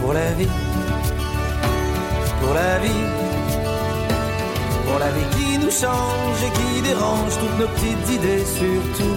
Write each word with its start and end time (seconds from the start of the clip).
pour 0.00 0.12
la 0.12 0.30
vie, 0.32 0.48
pour 2.42 2.52
la 2.52 2.78
vie, 2.80 3.04
pour 4.86 4.98
la 4.98 5.10
vie 5.10 5.28
qui 5.36 5.58
nous 5.58 5.70
change 5.70 6.42
et 6.46 6.50
qui 6.58 6.82
dérange 6.82 7.32
toutes 7.40 7.58
nos 7.60 7.68
petites 7.68 8.10
idées, 8.12 8.44
surtout 8.44 9.16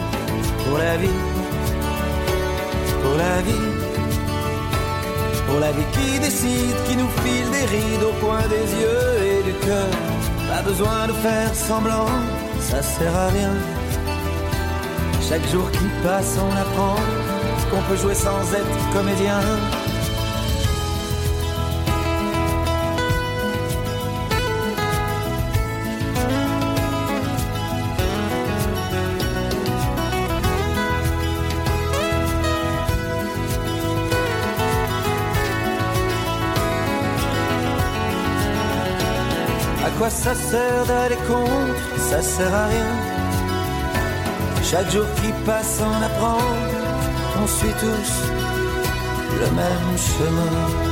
pour 0.64 0.78
la 0.78 0.96
vie, 0.96 1.20
pour 3.04 3.18
la 3.18 3.42
vie, 3.42 3.68
pour 5.48 5.60
la 5.60 5.72
vie 5.74 5.90
qui 5.92 6.20
décide, 6.20 6.76
qui 6.88 6.96
nous 6.96 7.10
file 7.22 7.52
des 7.52 7.66
rides 7.66 8.04
au 8.04 8.26
coin 8.26 8.44
des 8.48 8.68
yeux 8.82 9.12
et 9.32 9.44
du 9.44 9.54
cœur. 9.66 9.92
Pas 10.50 10.62
besoin 10.62 11.08
de 11.08 11.14
faire 11.14 11.54
semblant, 11.54 12.08
ça 12.62 12.82
sert 12.82 13.16
à 13.16 13.28
rien. 13.28 13.54
Chaque 15.28 15.46
jour 15.52 15.70
qui 15.72 15.88
passe, 16.04 16.38
on 16.40 16.56
apprend 16.56 16.96
qu'on 17.70 17.82
peut 17.90 17.98
jouer 17.98 18.16
sans 18.16 18.42
être 18.54 18.94
comédien. 18.94 19.40
Quoi 39.98 40.12
ça 40.12 40.36
sert 40.36 40.86
d'aller 40.86 41.16
contre? 41.28 41.98
Ça 41.98 42.22
sert 42.22 42.54
à 42.54 42.68
rien. 42.68 42.86
Chaque 44.62 44.92
jour 44.92 45.06
qui 45.16 45.32
passe, 45.44 45.82
on 45.82 46.04
apprend 46.04 46.38
qu'on 47.48 47.54
suit 47.54 47.74
tous 47.80 48.32
le 49.40 49.52
même 49.56 49.98
chemin. 49.98 50.87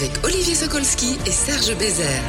Avec 0.00 0.24
Olivier 0.24 0.54
Sokolski 0.54 1.18
et 1.26 1.32
Serge 1.32 1.76
Bézère. 1.76 2.22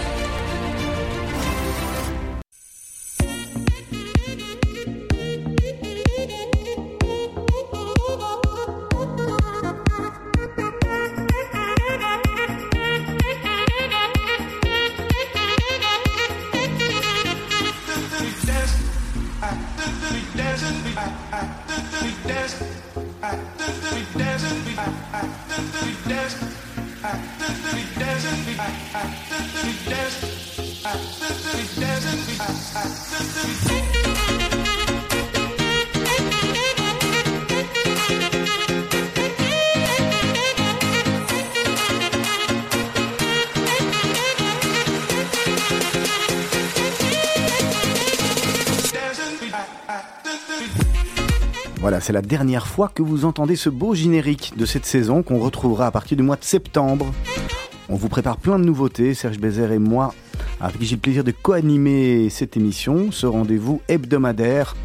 dancing, 33.30 33.79
Voilà, 51.90 52.02
c'est 52.02 52.14
la 52.14 52.22
dernière 52.22 52.68
fois 52.68 52.92
que 52.94 53.02
vous 53.02 53.26
entendez 53.26 53.56
ce 53.56 53.68
beau 53.68 53.96
générique 53.96 54.54
de 54.56 54.68
cette 54.68 54.86
saison 54.86 55.24
qu'on 55.24 55.40
retrouvera 55.40 55.88
à 55.88 55.92
partir 55.92 56.18
du 56.18 56.22
mois 56.22 56.36
de 56.36 56.44
septembre. 56.44 57.12
On 57.90 57.96
vous 57.96 58.10
prépare 58.10 58.38
plein 58.38 58.60
de 58.60 58.64
nouveautés, 58.64 59.16
Serge 59.16 59.40
Bézère 59.40 59.72
et 59.72 59.80
moi, 59.80 60.14
avec 60.62 60.78
qui 60.78 60.86
j'ai 60.86 60.98
le 60.98 61.02
plaisir 61.02 61.24
de 61.24 61.32
co-animer 61.32 62.30
cette 62.30 62.56
émission, 62.56 63.12
ce 63.12 63.26
rendez-vous 63.26 63.82
hebdomadaire. 63.88 64.76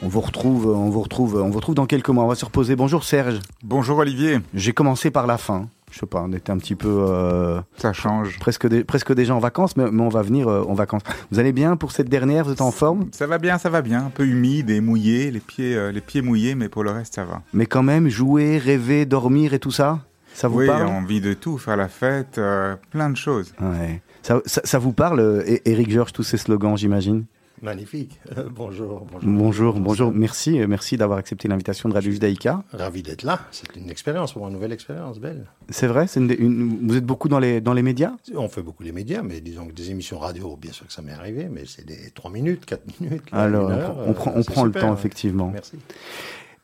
On 0.00 0.08
vous 0.08 0.20
retrouve, 0.20 0.66
on 0.68 0.90
vous 0.90 1.00
retrouve, 1.00 1.36
on 1.42 1.48
vous 1.50 1.56
retrouve 1.56 1.74
dans 1.74 1.86
quelques 1.86 2.08
mois. 2.10 2.24
On 2.24 2.28
va 2.28 2.36
se 2.36 2.44
reposer. 2.44 2.76
Bonjour 2.76 3.02
Serge. 3.02 3.40
Bonjour 3.64 3.98
Olivier. 3.98 4.38
J'ai 4.54 4.72
commencé 4.72 5.10
par 5.10 5.26
la 5.26 5.38
fin. 5.38 5.68
Je 5.90 5.98
sais 5.98 6.06
pas, 6.06 6.22
on 6.22 6.32
était 6.32 6.52
un 6.52 6.58
petit 6.58 6.74
peu 6.74 7.06
euh, 7.08 7.60
Ça 7.78 7.92
change. 7.92 8.38
presque 8.38 8.84
presque 8.84 9.12
déjà 9.14 9.34
en 9.34 9.38
vacances, 9.38 9.76
mais, 9.76 9.90
mais 9.90 10.02
on 10.02 10.10
va 10.10 10.22
venir 10.22 10.46
euh, 10.46 10.62
en 10.68 10.74
vacances. 10.74 11.02
Vous 11.32 11.38
allez 11.40 11.52
bien 11.52 11.76
pour 11.76 11.92
cette 11.92 12.08
dernière? 12.10 12.44
Vous 12.44 12.52
êtes 12.52 12.60
en 12.60 12.70
forme? 12.70 13.08
Ça 13.10 13.26
va 13.26 13.38
bien, 13.38 13.58
ça 13.58 13.70
va 13.70 13.82
bien. 13.82 14.04
Un 14.06 14.10
peu 14.10 14.26
humide 14.26 14.70
et 14.70 14.80
mouillé, 14.80 15.30
les 15.30 15.40
pieds, 15.40 15.74
euh, 15.74 15.90
les 15.90 16.02
pieds 16.02 16.20
mouillés, 16.22 16.54
mais 16.54 16.68
pour 16.68 16.84
le 16.84 16.90
reste, 16.90 17.14
ça 17.14 17.24
va. 17.24 17.42
Mais 17.52 17.66
quand 17.66 17.82
même, 17.82 18.08
jouer, 18.08 18.58
rêver, 18.58 19.06
dormir 19.06 19.54
et 19.54 19.58
tout 19.58 19.70
ça, 19.70 20.00
ça 20.34 20.46
vous 20.46 20.58
oui, 20.60 20.66
parle? 20.66 20.86
envie 20.86 21.22
de 21.22 21.32
tout, 21.32 21.56
faire 21.58 21.76
la 21.76 21.88
fête, 21.88 22.36
euh, 22.36 22.76
plein 22.90 23.08
de 23.10 23.16
choses. 23.16 23.54
Ouais. 23.60 24.02
Ça, 24.22 24.40
ça, 24.44 24.60
ça 24.64 24.78
vous 24.78 24.92
parle, 24.92 25.42
Eric 25.64 25.90
Georges, 25.90 26.12
tous 26.12 26.22
ces 26.22 26.36
slogans, 26.36 26.76
j'imagine? 26.76 27.24
Magnifique. 27.62 28.18
bonjour, 28.54 29.06
bonjour. 29.10 29.20
Bonjour, 29.30 29.80
bonjour. 29.80 30.12
Merci, 30.12 30.60
euh, 30.60 30.66
merci 30.68 30.96
d'avoir 30.96 31.18
accepté 31.18 31.48
l'invitation 31.48 31.88
de 31.88 31.94
Radio 31.94 32.10
Judaïka. 32.12 32.62
Ravi 32.72 33.02
d'être 33.02 33.22
là. 33.24 33.40
C'est 33.50 33.74
une 33.76 33.90
expérience 33.90 34.32
pour 34.32 34.40
moi, 34.42 34.48
une 34.50 34.54
nouvelle 34.54 34.72
expérience, 34.72 35.18
belle. 35.18 35.46
C'est 35.68 35.86
vrai, 35.86 36.06
une, 36.16 36.34
une- 36.38 36.86
vous 36.88 36.96
êtes 36.96 37.04
beaucoup 37.06 37.28
dans 37.28 37.38
les, 37.38 37.60
dans 37.60 37.72
les 37.74 37.82
médias? 37.82 38.12
On 38.34 38.48
fait 38.48 38.62
beaucoup 38.62 38.82
les 38.82 38.92
médias, 38.92 39.22
mais 39.22 39.40
disons 39.40 39.66
que 39.66 39.72
des 39.72 39.90
émissions 39.90 40.18
radio, 40.18 40.56
bien 40.56 40.72
sûr 40.72 40.86
que 40.86 40.92
ça 40.92 41.02
m'est 41.02 41.12
arrivé, 41.12 41.48
mais 41.50 41.62
c'est 41.66 41.84
des 41.86 42.10
3 42.14 42.30
minutes, 42.30 42.64
4 42.66 42.82
minutes. 43.00 43.30
là, 43.32 43.38
Alors, 43.42 43.70
on 44.06 44.12
prend- 44.12 44.32
on 44.36 44.42
prend, 44.42 44.52
prend 44.52 44.64
le 44.64 44.72
temps, 44.72 44.88
ouais. 44.88 44.94
effectivement. 44.94 45.50
Merci. 45.52 45.76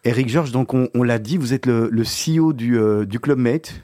Eric 0.05 0.29
Georges, 0.29 0.53
donc 0.53 0.75
on, 0.75 0.89
on 0.95 1.03
l'a 1.03 1.19
dit, 1.19 1.39
vous 1.39 1.55
êtes 1.55 1.67
le, 1.67 1.89
le 1.91 2.03
CEO 2.03 2.53
du, 2.53 2.79
euh, 2.79 3.07
du 3.07 3.21
Club 3.21 3.39
Mate. 3.39 3.75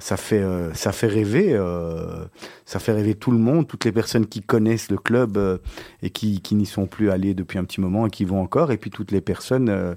Ça 0.00 0.16
fait, 0.16 0.40
euh, 0.40 0.72
ça 0.74 0.92
fait 0.92 1.06
rêver, 1.06 1.50
euh, 1.52 2.24
ça 2.64 2.78
fait 2.78 2.92
rêver 2.92 3.14
tout 3.14 3.30
le 3.30 3.38
monde, 3.38 3.68
toutes 3.68 3.84
les 3.84 3.92
personnes 3.92 4.26
qui 4.26 4.40
connaissent 4.40 4.90
le 4.90 4.96
club 4.96 5.36
euh, 5.36 5.58
et 6.02 6.08
qui, 6.10 6.40
n'y 6.52 6.66
sont 6.66 6.86
plus 6.86 7.10
allées 7.10 7.34
depuis 7.34 7.58
un 7.58 7.64
petit 7.64 7.80
moment 7.80 8.06
et 8.06 8.10
qui 8.10 8.24
vont 8.24 8.40
encore, 8.40 8.72
et 8.72 8.78
puis 8.78 8.90
toutes 8.90 9.12
les 9.12 9.20
personnes 9.20 9.96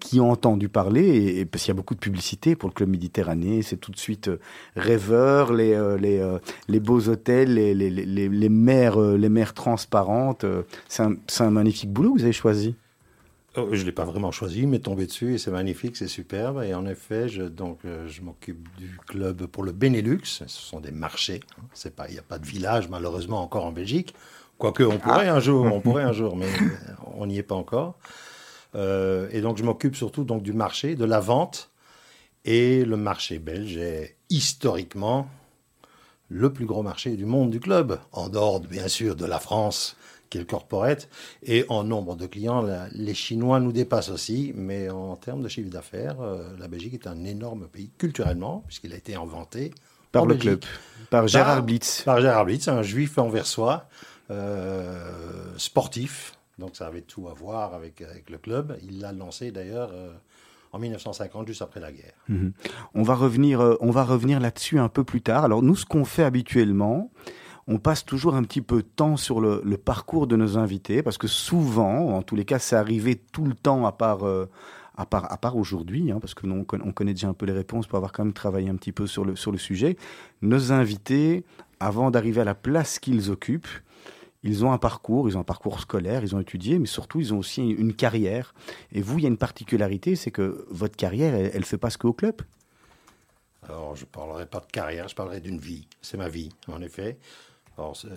qui 0.00 0.18
ont 0.20 0.30
entendu 0.30 0.68
parler, 0.68 1.38
et, 1.38 1.44
parce 1.44 1.62
qu'il 1.62 1.70
y 1.72 1.76
a 1.76 1.76
beaucoup 1.76 1.94
de 1.94 2.00
publicité 2.00 2.56
pour 2.56 2.68
le 2.68 2.74
club 2.74 2.88
Méditerranée, 2.88 3.62
c'est 3.62 3.76
tout 3.76 3.92
de 3.92 3.98
suite 3.98 4.30
rêveur, 4.74 5.52
les, 5.52 5.78
les, 6.00 6.36
les 6.68 6.80
beaux 6.80 7.08
hôtels, 7.08 7.54
les, 7.54 7.74
les, 7.74 7.90
les, 7.90 8.48
mers, 8.48 8.98
les 8.98 9.28
mers 9.28 9.54
transparentes. 9.54 10.44
c'est 10.88 11.04
un 11.40 11.50
magnifique 11.50 11.92
boulot 11.92 12.14
que 12.14 12.18
vous 12.18 12.24
avez 12.24 12.32
choisi. 12.32 12.74
Oh, 13.58 13.68
je 13.72 13.80
ne 13.80 13.86
l'ai 13.86 13.92
pas 13.92 14.04
vraiment 14.04 14.30
choisi, 14.30 14.66
mais 14.66 14.78
tombé 14.78 15.06
dessus 15.06 15.34
et 15.34 15.38
c'est 15.38 15.50
magnifique, 15.50 15.96
c'est 15.96 16.08
superbe. 16.08 16.62
Et 16.62 16.74
en 16.74 16.86
effet, 16.86 17.28
je, 17.28 17.42
donc, 17.42 17.80
euh, 17.84 18.06
je 18.08 18.22
m'occupe 18.22 18.68
du 18.76 18.98
club 19.06 19.46
pour 19.46 19.64
le 19.64 19.72
Benelux. 19.72 20.20
Ce 20.24 20.46
sont 20.48 20.80
des 20.80 20.92
marchés. 20.92 21.40
hein. 21.58 21.62
C'est 21.74 21.94
pas, 21.94 22.08
il 22.08 22.12
n'y 22.12 22.18
a 22.18 22.22
pas 22.22 22.38
de 22.38 22.46
village, 22.46 22.88
malheureusement, 22.88 23.42
encore 23.42 23.64
en 23.64 23.72
Belgique. 23.72 24.14
Quoique, 24.58 24.82
on 24.82 24.98
pourrait 24.98 25.28
un 25.28 25.40
jour, 25.40 25.64
on 25.72 25.80
pourrait 25.80 26.04
un 26.04 26.12
jour, 26.12 26.36
mais 26.36 26.46
euh, 26.46 26.92
on 27.16 27.26
n'y 27.26 27.38
est 27.38 27.42
pas 27.42 27.54
encore. 27.54 27.96
Euh, 28.74 29.28
et 29.32 29.40
donc, 29.40 29.56
je 29.58 29.64
m'occupe 29.64 29.96
surtout 29.96 30.24
donc, 30.24 30.42
du 30.42 30.52
marché, 30.52 30.94
de 30.94 31.04
la 31.04 31.20
vente. 31.20 31.70
Et 32.44 32.84
le 32.84 32.96
marché 32.96 33.38
belge 33.38 33.76
est 33.76 34.16
historiquement 34.30 35.28
le 36.28 36.52
plus 36.52 36.66
gros 36.66 36.82
marché 36.82 37.16
du 37.16 37.24
monde 37.24 37.50
du 37.50 37.60
club, 37.60 37.98
en 38.12 38.28
dehors, 38.28 38.60
bien 38.60 38.88
sûr, 38.88 39.16
de 39.16 39.24
la 39.24 39.38
France, 39.38 39.96
qui 40.30 40.38
est 40.38 40.40
le 40.42 40.46
corporate. 40.46 41.08
Et 41.42 41.64
en 41.68 41.84
nombre 41.84 42.16
de 42.16 42.26
clients, 42.26 42.60
la- 42.62 42.88
les 42.92 43.14
Chinois 43.14 43.60
nous 43.60 43.72
dépassent 43.72 44.10
aussi. 44.10 44.52
Mais 44.54 44.90
en 44.90 45.16
termes 45.16 45.42
de 45.42 45.48
chiffre 45.48 45.70
d'affaires, 45.70 46.20
euh, 46.20 46.54
la 46.58 46.68
Belgique 46.68 46.94
est 46.94 47.06
un 47.06 47.24
énorme 47.24 47.66
pays, 47.68 47.90
culturellement, 47.98 48.62
puisqu'il 48.66 48.92
a 48.92 48.96
été 48.96 49.14
inventé 49.14 49.72
Par 50.12 50.22
en 50.22 50.26
le 50.26 50.34
Belgique. 50.34 50.60
club, 50.60 50.64
par 51.10 51.26
Gérard 51.28 51.62
Blitz. 51.62 52.02
Par 52.02 52.20
Gérard 52.20 52.44
Blitz, 52.44 52.68
un 52.68 52.82
juif 52.82 53.16
anversois, 53.18 53.88
euh, 54.30 55.02
sportif. 55.56 56.34
Donc 56.58 56.76
ça 56.76 56.86
avait 56.86 57.02
tout 57.02 57.28
à 57.28 57.34
voir 57.34 57.74
avec, 57.74 58.00
avec 58.02 58.30
le 58.30 58.38
club. 58.38 58.76
Il 58.82 59.00
l'a 59.00 59.12
lancé 59.12 59.50
d'ailleurs 59.52 59.90
euh, 59.92 60.10
en 60.72 60.78
1950, 60.78 61.46
juste 61.46 61.62
après 61.62 61.80
la 61.80 61.92
guerre. 61.92 62.12
Mhm. 62.28 62.52
On 62.94 63.02
va 63.02 63.14
revenir, 63.14 63.60
euh, 63.60 63.76
on 63.80 63.90
va 63.90 64.04
revenir 64.04 64.40
là-dessus 64.40 64.78
un 64.78 64.88
peu 64.88 65.04
plus 65.04 65.22
tard. 65.22 65.44
Alors 65.44 65.62
nous, 65.62 65.76
ce 65.76 65.86
qu'on 65.86 66.04
fait 66.04 66.24
habituellement, 66.24 67.10
on 67.68 67.78
passe 67.78 68.04
toujours 68.04 68.34
un 68.34 68.42
petit 68.42 68.62
peu 68.62 68.78
de 68.78 68.88
temps 68.88 69.18
sur 69.18 69.40
le, 69.42 69.60
parcours 69.76 70.26
de 70.26 70.36
nos 70.36 70.56
invités, 70.56 71.02
parce 71.02 71.18
que 71.18 71.28
souvent, 71.28 72.16
en 72.16 72.22
tous 72.22 72.34
les 72.34 72.46
cas, 72.46 72.58
c'est 72.58 72.76
arrivé 72.76 73.16
tout 73.16 73.44
le 73.44 73.54
temps, 73.54 73.84
à 73.84 73.92
part, 73.92 74.26
euh, 74.26 74.46
à 74.96 75.04
part, 75.04 75.30
à 75.30 75.36
part 75.36 75.56
aujourd'hui, 75.56 76.10
hein, 76.10 76.18
parce 76.18 76.32
que 76.32 76.46
nous, 76.46 76.64
on 76.72 76.92
connaît 76.92 77.12
déjà 77.12 77.28
un 77.28 77.34
peu 77.34 77.44
les 77.44 77.52
réponses 77.52 77.86
pour 77.86 77.98
avoir 77.98 78.12
quand 78.12 78.24
même 78.24 78.32
travaillé 78.32 78.70
un 78.70 78.76
petit 78.76 78.92
peu 78.92 79.06
sur 79.06 79.24
le, 79.24 79.36
sur 79.36 79.52
le 79.52 79.58
sujet. 79.58 79.98
Nos 80.40 80.72
invités 80.72 81.44
avant 81.78 82.10
d'arriver 82.10 82.40
à 82.40 82.44
la 82.44 82.54
place 82.54 82.98
qu'ils 82.98 83.30
occupent, 83.30 83.68
ils 84.42 84.64
ont 84.64 84.72
un 84.72 84.78
parcours, 84.78 85.28
ils 85.28 85.36
ont 85.36 85.40
un 85.40 85.44
parcours 85.44 85.80
scolaire, 85.80 86.22
ils 86.22 86.34
ont 86.34 86.40
étudié, 86.40 86.78
mais 86.78 86.86
surtout 86.86 87.20
ils 87.20 87.34
ont 87.34 87.38
aussi 87.38 87.68
une 87.68 87.92
carrière. 87.92 88.54
Et 88.92 89.02
vous, 89.02 89.18
il 89.18 89.22
y 89.22 89.26
a 89.26 89.28
une 89.28 89.36
particularité, 89.36 90.16
c'est 90.16 90.30
que 90.30 90.64
votre 90.70 90.96
carrière, 90.96 91.34
elle 91.34 91.60
ne 91.60 91.66
fait 91.66 91.76
pas 91.76 91.90
ce 91.90 91.98
qu'au 91.98 92.14
club? 92.14 92.40
Alors, 93.68 93.94
je 93.94 94.04
ne 94.04 94.06
parlerai 94.06 94.46
pas 94.46 94.60
de 94.60 94.72
carrière, 94.72 95.08
je 95.08 95.14
parlerai 95.14 95.40
d'une 95.40 95.58
vie. 95.58 95.86
C'est 96.00 96.16
ma 96.16 96.28
vie, 96.28 96.48
en 96.68 96.80
effet. 96.80 97.18
Alors, 97.78 97.96
euh, 98.04 98.08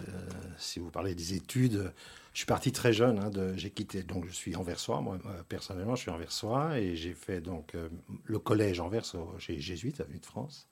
si 0.57 0.79
vous 0.79 0.89
parlez 0.89 1.13
des 1.13 1.35
études, 1.35 1.93
je 2.33 2.39
suis 2.39 2.47
parti 2.47 2.71
très 2.71 2.93
jeune. 2.93 3.19
Hein, 3.19 3.29
j'ai 3.55 3.69
quitté, 3.69 4.01
donc 4.01 4.25
je 4.25 4.31
suis 4.31 4.55
anversois. 4.55 5.01
Moi, 5.01 5.19
personnellement, 5.49 5.95
je 5.95 6.01
suis 6.01 6.11
anversois 6.11 6.79
et 6.79 6.95
j'ai 6.95 7.13
fait 7.13 7.41
donc 7.41 7.75
euh, 7.75 7.87
le 8.23 8.39
collège 8.39 8.79
Anvers 8.79 9.05
chez 9.37 9.59
Jésuite, 9.59 10.01
à 10.01 10.05
Vue 10.05 10.17
de 10.17 10.25
France, 10.25 10.67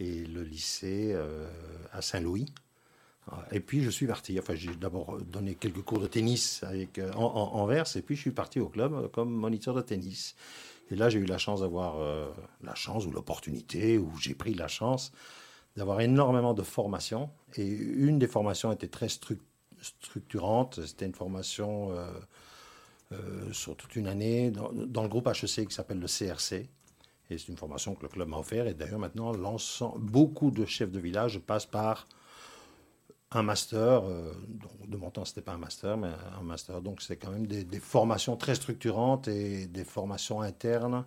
et 0.00 0.24
le 0.24 0.42
lycée 0.42 1.12
euh, 1.14 1.48
à 1.92 2.02
Saint-Louis. 2.02 2.46
Et 3.52 3.60
puis 3.60 3.82
je 3.82 3.88
suis 3.88 4.06
parti. 4.06 4.38
Enfin, 4.38 4.54
j'ai 4.54 4.74
d'abord 4.74 5.18
donné 5.22 5.54
quelques 5.54 5.82
cours 5.82 6.00
de 6.00 6.08
tennis 6.08 6.62
avec 6.64 7.00
en, 7.14 7.52
Anvers, 7.54 7.96
et 7.96 8.02
puis 8.02 8.16
je 8.16 8.20
suis 8.20 8.32
parti 8.32 8.58
au 8.58 8.68
club 8.68 9.10
comme 9.12 9.30
moniteur 9.30 9.74
de 9.74 9.80
tennis. 9.80 10.34
Et 10.90 10.96
là, 10.96 11.08
j'ai 11.08 11.20
eu 11.20 11.24
la 11.24 11.38
chance 11.38 11.60
d'avoir 11.60 11.96
la 12.62 12.74
chance 12.74 13.06
ou 13.06 13.12
l'opportunité, 13.12 13.96
ou 13.96 14.12
j'ai 14.18 14.34
pris 14.34 14.52
la 14.52 14.68
chance 14.68 15.10
d'avoir 15.76 16.00
énormément 16.00 16.54
de 16.54 16.62
formations. 16.62 17.30
Et 17.56 17.66
une 17.66 18.18
des 18.18 18.28
formations 18.28 18.72
était 18.72 18.88
très 18.88 19.08
structurante. 19.08 20.84
C'était 20.86 21.06
une 21.06 21.14
formation 21.14 21.90
euh, 21.92 22.06
euh, 23.12 23.52
sur 23.52 23.76
toute 23.76 23.96
une 23.96 24.06
année 24.06 24.50
dans, 24.50 25.02
le 25.02 25.08
groupe 25.08 25.26
HEC 25.26 25.68
qui 25.68 25.74
s'appelle 25.74 25.98
le 25.98 26.06
CRC. 26.06 26.68
Et 27.30 27.38
c'est 27.38 27.48
une 27.48 27.56
formation 27.56 27.94
que 27.94 28.02
le 28.02 28.08
club 28.08 28.28
m'a 28.28 28.38
offert. 28.38 28.66
Et 28.66 28.74
d'ailleurs, 28.74 28.98
maintenant, 28.98 29.32
beaucoup 29.96 30.50
de 30.50 30.64
chefs 30.66 30.92
de 30.92 31.00
village 31.00 31.38
passent 31.40 31.66
par 31.66 32.06
un 33.32 33.42
master. 33.42 34.04
Euh, 34.04 34.32
de 34.86 34.96
mon 34.96 35.10
temps, 35.10 35.24
ce 35.24 35.32
n'était 35.32 35.42
pas 35.42 35.52
un 35.52 35.58
master, 35.58 35.96
mais 35.96 36.10
un 36.38 36.42
master. 36.42 36.82
Donc, 36.82 37.02
c'est 37.02 37.16
quand 37.16 37.30
même 37.30 37.46
des, 37.46 37.64
des, 37.64 37.80
formations 37.80 38.36
très 38.36 38.54
structurantes 38.54 39.26
et 39.26 39.66
des 39.66 39.84
formations 39.84 40.40
internes, 40.40 41.04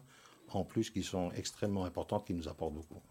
en 0.50 0.66
plus, 0.66 0.90
qui 0.90 1.04
sont 1.04 1.32
extrêmement 1.32 1.86
importantes, 1.86 2.26
qui 2.26 2.34
nous 2.34 2.50
apportent 2.50 2.74
beaucoup 2.74 3.02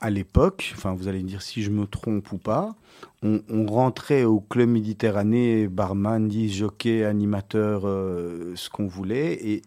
à 0.00 0.10
l'époque, 0.10 0.72
enfin 0.74 0.94
vous 0.94 1.08
allez 1.08 1.22
me 1.22 1.28
dire 1.28 1.42
si 1.42 1.62
je 1.62 1.70
me 1.70 1.86
trompe 1.86 2.32
ou 2.32 2.38
pas, 2.38 2.74
on, 3.22 3.66
rentrait 3.66 4.24
au 4.24 4.40
club 4.40 4.70
Méditerranée, 4.70 5.68
barman, 5.68 6.26
disjockey, 6.28 7.00
jockey, 7.00 7.04
animateur, 7.04 7.82
euh, 7.86 8.54
ce 8.56 8.70
qu'on 8.70 8.86
voulait, 8.86 9.34
et, 9.34 9.62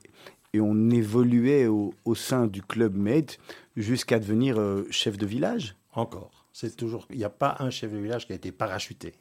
et, 0.54 0.60
on 0.60 0.90
évoluait 0.90 1.68
au, 1.68 1.94
sein 2.16 2.48
du 2.48 2.62
club 2.62 2.96
Med 2.96 3.32
jusqu'à 3.76 4.20
devenir 4.20 4.60
euh, 4.60 4.86
chef 4.90 5.18
de 5.18 5.26
village. 5.26 5.76
Encore, 5.94 6.46
c'est 6.52 6.76
toujours, 6.76 7.06
il 7.12 7.18
n'y 7.18 7.24
a 7.24 7.30
pas 7.30 7.58
un 7.60 7.70
chef 7.70 7.92
de 7.92 7.98
village 7.98 8.26
qui 8.26 8.34
a 8.34 8.36
été 8.36 8.52
parachuté. 8.52 9.14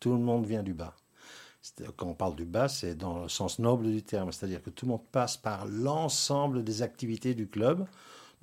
Tout 0.00 0.12
le 0.12 0.18
monde 0.18 0.46
vient 0.46 0.62
du 0.62 0.74
bas. 0.74 0.94
Quand 1.96 2.06
on 2.06 2.14
parle 2.14 2.36
du 2.36 2.44
bas, 2.44 2.68
c'est 2.68 2.94
dans 2.94 3.22
le 3.22 3.28
sens 3.28 3.58
noble 3.58 3.90
du 3.90 4.02
terme, 4.02 4.30
c'est-à-dire 4.30 4.62
que 4.62 4.70
tout 4.70 4.86
le 4.86 4.92
monde 4.92 5.06
passe 5.10 5.36
par 5.36 5.66
l'ensemble 5.66 6.62
des 6.62 6.82
activités 6.82 7.34
du 7.34 7.48
club. 7.48 7.86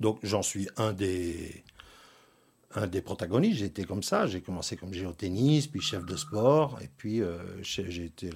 Donc 0.00 0.18
j'en 0.22 0.42
suis 0.42 0.68
un 0.76 0.92
des 0.92 1.64
un 2.76 2.86
des 2.86 3.00
protagonistes. 3.00 3.58
J'étais 3.58 3.84
comme 3.84 4.02
ça. 4.02 4.26
J'ai 4.26 4.40
commencé 4.40 4.76
comme 4.76 4.92
géotennis, 4.92 5.68
puis 5.70 5.80
chef 5.80 6.04
de 6.04 6.16
sport. 6.16 6.78
Et 6.82 6.88
puis, 6.96 7.22
euh, 7.22 7.38
j'ai 7.62 8.04
été, 8.04 8.30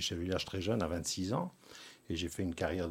chef 0.00 0.18
de 0.18 0.22
village 0.22 0.44
très 0.44 0.60
jeune, 0.60 0.82
à 0.82 0.86
26 0.86 1.32
ans. 1.32 1.52
Et 2.10 2.16
j'ai 2.16 2.28
fait 2.28 2.42
une 2.42 2.54
carrière, 2.54 2.88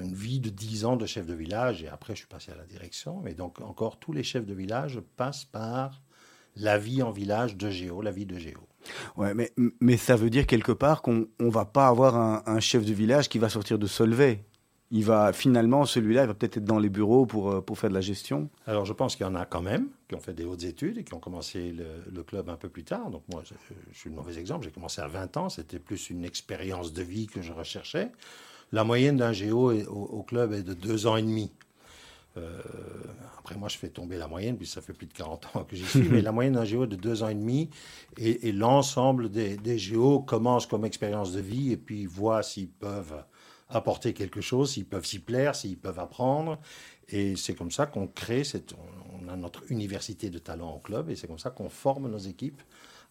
une 0.00 0.14
vie 0.14 0.40
de 0.40 0.48
10 0.48 0.84
ans 0.86 0.96
de 0.96 1.06
chef 1.06 1.26
de 1.26 1.34
village. 1.34 1.82
Et 1.82 1.88
après, 1.88 2.14
je 2.14 2.20
suis 2.20 2.28
passé 2.28 2.50
à 2.52 2.56
la 2.56 2.64
direction. 2.64 3.20
Mais 3.20 3.34
donc, 3.34 3.60
encore, 3.60 3.98
tous 3.98 4.12
les 4.12 4.22
chefs 4.22 4.46
de 4.46 4.54
village 4.54 5.00
passent 5.16 5.44
par 5.44 6.02
la 6.56 6.78
vie 6.78 7.02
en 7.02 7.10
village 7.10 7.56
de 7.56 7.70
Géo, 7.70 8.02
la 8.02 8.10
vie 8.10 8.26
de 8.26 8.38
Géo. 8.38 8.60
Ouais, 9.16 9.34
mais, 9.34 9.52
mais 9.80 9.96
ça 9.96 10.16
veut 10.16 10.30
dire 10.30 10.46
quelque 10.46 10.72
part 10.72 11.02
qu'on 11.02 11.28
ne 11.38 11.50
va 11.50 11.66
pas 11.66 11.86
avoir 11.86 12.16
un, 12.16 12.42
un, 12.46 12.60
chef 12.60 12.84
de 12.84 12.94
village 12.94 13.28
qui 13.28 13.38
va 13.38 13.50
sortir 13.50 13.78
de 13.78 13.86
Solvay 13.86 14.42
il 14.90 15.04
va 15.04 15.32
finalement, 15.32 15.84
celui-là, 15.84 16.24
il 16.24 16.26
va 16.26 16.34
peut-être 16.34 16.56
être 16.56 16.64
dans 16.64 16.78
les 16.78 16.88
bureaux 16.88 17.24
pour, 17.24 17.50
euh, 17.50 17.60
pour 17.60 17.78
faire 17.78 17.90
de 17.90 17.94
la 17.94 18.00
gestion 18.00 18.48
Alors 18.66 18.84
je 18.84 18.92
pense 18.92 19.14
qu'il 19.14 19.24
y 19.24 19.28
en 19.28 19.36
a 19.36 19.44
quand 19.44 19.62
même 19.62 19.88
qui 20.08 20.16
ont 20.16 20.20
fait 20.20 20.34
des 20.34 20.44
hautes 20.44 20.64
études 20.64 20.98
et 20.98 21.04
qui 21.04 21.14
ont 21.14 21.20
commencé 21.20 21.72
le, 21.72 22.22
club 22.24 22.48
un 22.48 22.56
peu 22.56 22.68
plus 22.68 22.82
tard. 22.82 23.10
Donc 23.10 23.22
moi, 23.32 23.42
je, 23.44 23.54
suis 23.96 24.10
le 24.10 24.16
mauvais 24.16 24.38
exemple. 24.38 24.64
J'ai 24.64 24.72
commencé 24.72 25.00
à 25.00 25.06
20 25.06 25.36
ans. 25.36 25.48
C'était 25.48 25.78
plus 25.78 26.10
une 26.10 26.24
expérience 26.24 26.92
de 26.92 27.02
vie 27.02 27.28
que 27.28 27.40
je 27.40 27.52
recherchais. 27.52 28.10
La 28.72 28.82
moyenne 28.82 29.16
d'un 29.16 29.32
géo 29.32 29.72
au, 29.72 30.22
club 30.24 30.52
est 30.52 30.64
de 30.64 30.74
2 30.74 31.06
ans 31.06 31.16
et 31.16 31.22
demi. 31.22 31.52
Euh, 32.36 32.60
après, 33.38 33.56
moi, 33.56 33.68
je 33.68 33.76
fais 33.76 33.88
tomber 33.88 34.16
la 34.16 34.26
moyenne, 34.26 34.56
puisque 34.56 34.74
ça 34.74 34.80
fait 34.80 34.92
plus 34.92 35.06
de 35.06 35.12
40 35.12 35.56
ans 35.56 35.64
que 35.64 35.76
j'y 35.76 35.84
suis, 35.84 36.08
mais 36.10 36.22
la 36.22 36.32
moyenne 36.32 36.54
d'un 36.54 36.64
géo 36.64 36.84
est 36.84 36.88
de 36.88 36.96
2 36.96 37.22
ans 37.22 37.28
et 37.28 37.34
demi, 37.34 37.70
et, 38.16 38.52
l'ensemble 38.52 39.28
des, 39.28 39.56
des 39.56 39.78
géos 39.78 40.20
commencent 40.20 40.66
comme 40.66 40.84
expérience 40.84 41.32
de 41.32 41.40
vie, 41.40 41.72
et 41.72 41.76
puis 41.76 42.06
voient 42.06 42.44
s'ils 42.44 42.68
peuvent 42.68 43.24
apporter 43.70 44.12
quelque 44.12 44.40
chose, 44.40 44.72
s'ils 44.72 44.86
peuvent 44.86 45.06
s'y 45.06 45.18
plaire, 45.18 45.54
s'ils 45.54 45.78
peuvent 45.78 45.98
apprendre. 45.98 46.58
Et 47.08 47.36
c'est 47.36 47.54
comme 47.54 47.70
ça 47.70 47.86
qu'on 47.86 48.06
crée, 48.06 48.44
cette, 48.44 48.74
on 49.22 49.28
a 49.28 49.36
notre 49.36 49.70
université 49.70 50.30
de 50.30 50.38
talent 50.38 50.74
au 50.74 50.78
club, 50.78 51.10
et 51.10 51.16
c'est 51.16 51.26
comme 51.26 51.38
ça 51.38 51.50
qu'on 51.50 51.68
forme 51.68 52.08
nos 52.08 52.18
équipes 52.18 52.62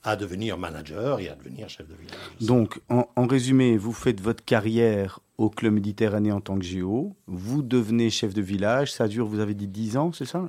à 0.04 0.16
devenir 0.16 0.58
manager 0.58 1.20
et 1.20 1.30
à 1.30 1.36
devenir 1.36 1.68
chef 1.68 1.88
de 1.88 1.96
village. 1.96 2.18
Donc, 2.40 2.80
en, 2.90 3.28
résumé, 3.28 3.78
vous 3.78 3.92
faites 3.92 4.22
votre 4.22 4.44
carrière 4.44 5.20
au 5.38 5.50
Club 5.50 5.74
Méditerranée 5.74 6.32
en 6.32 6.42
tant 6.42 6.58
que 6.58 6.66
géo, 6.66 7.16
vous 7.28 7.62
devenez 7.62 8.10
chef 8.10 8.34
de 8.34 8.42
village, 8.42 8.94
ça 8.94 9.08
dure, 9.08 9.26
vous 9.26 9.40
avez 9.40 9.54
dit 9.54 9.68
10 9.68 9.98
ans, 9.98 10.12
c'est 10.14 10.26
ça? 10.26 10.48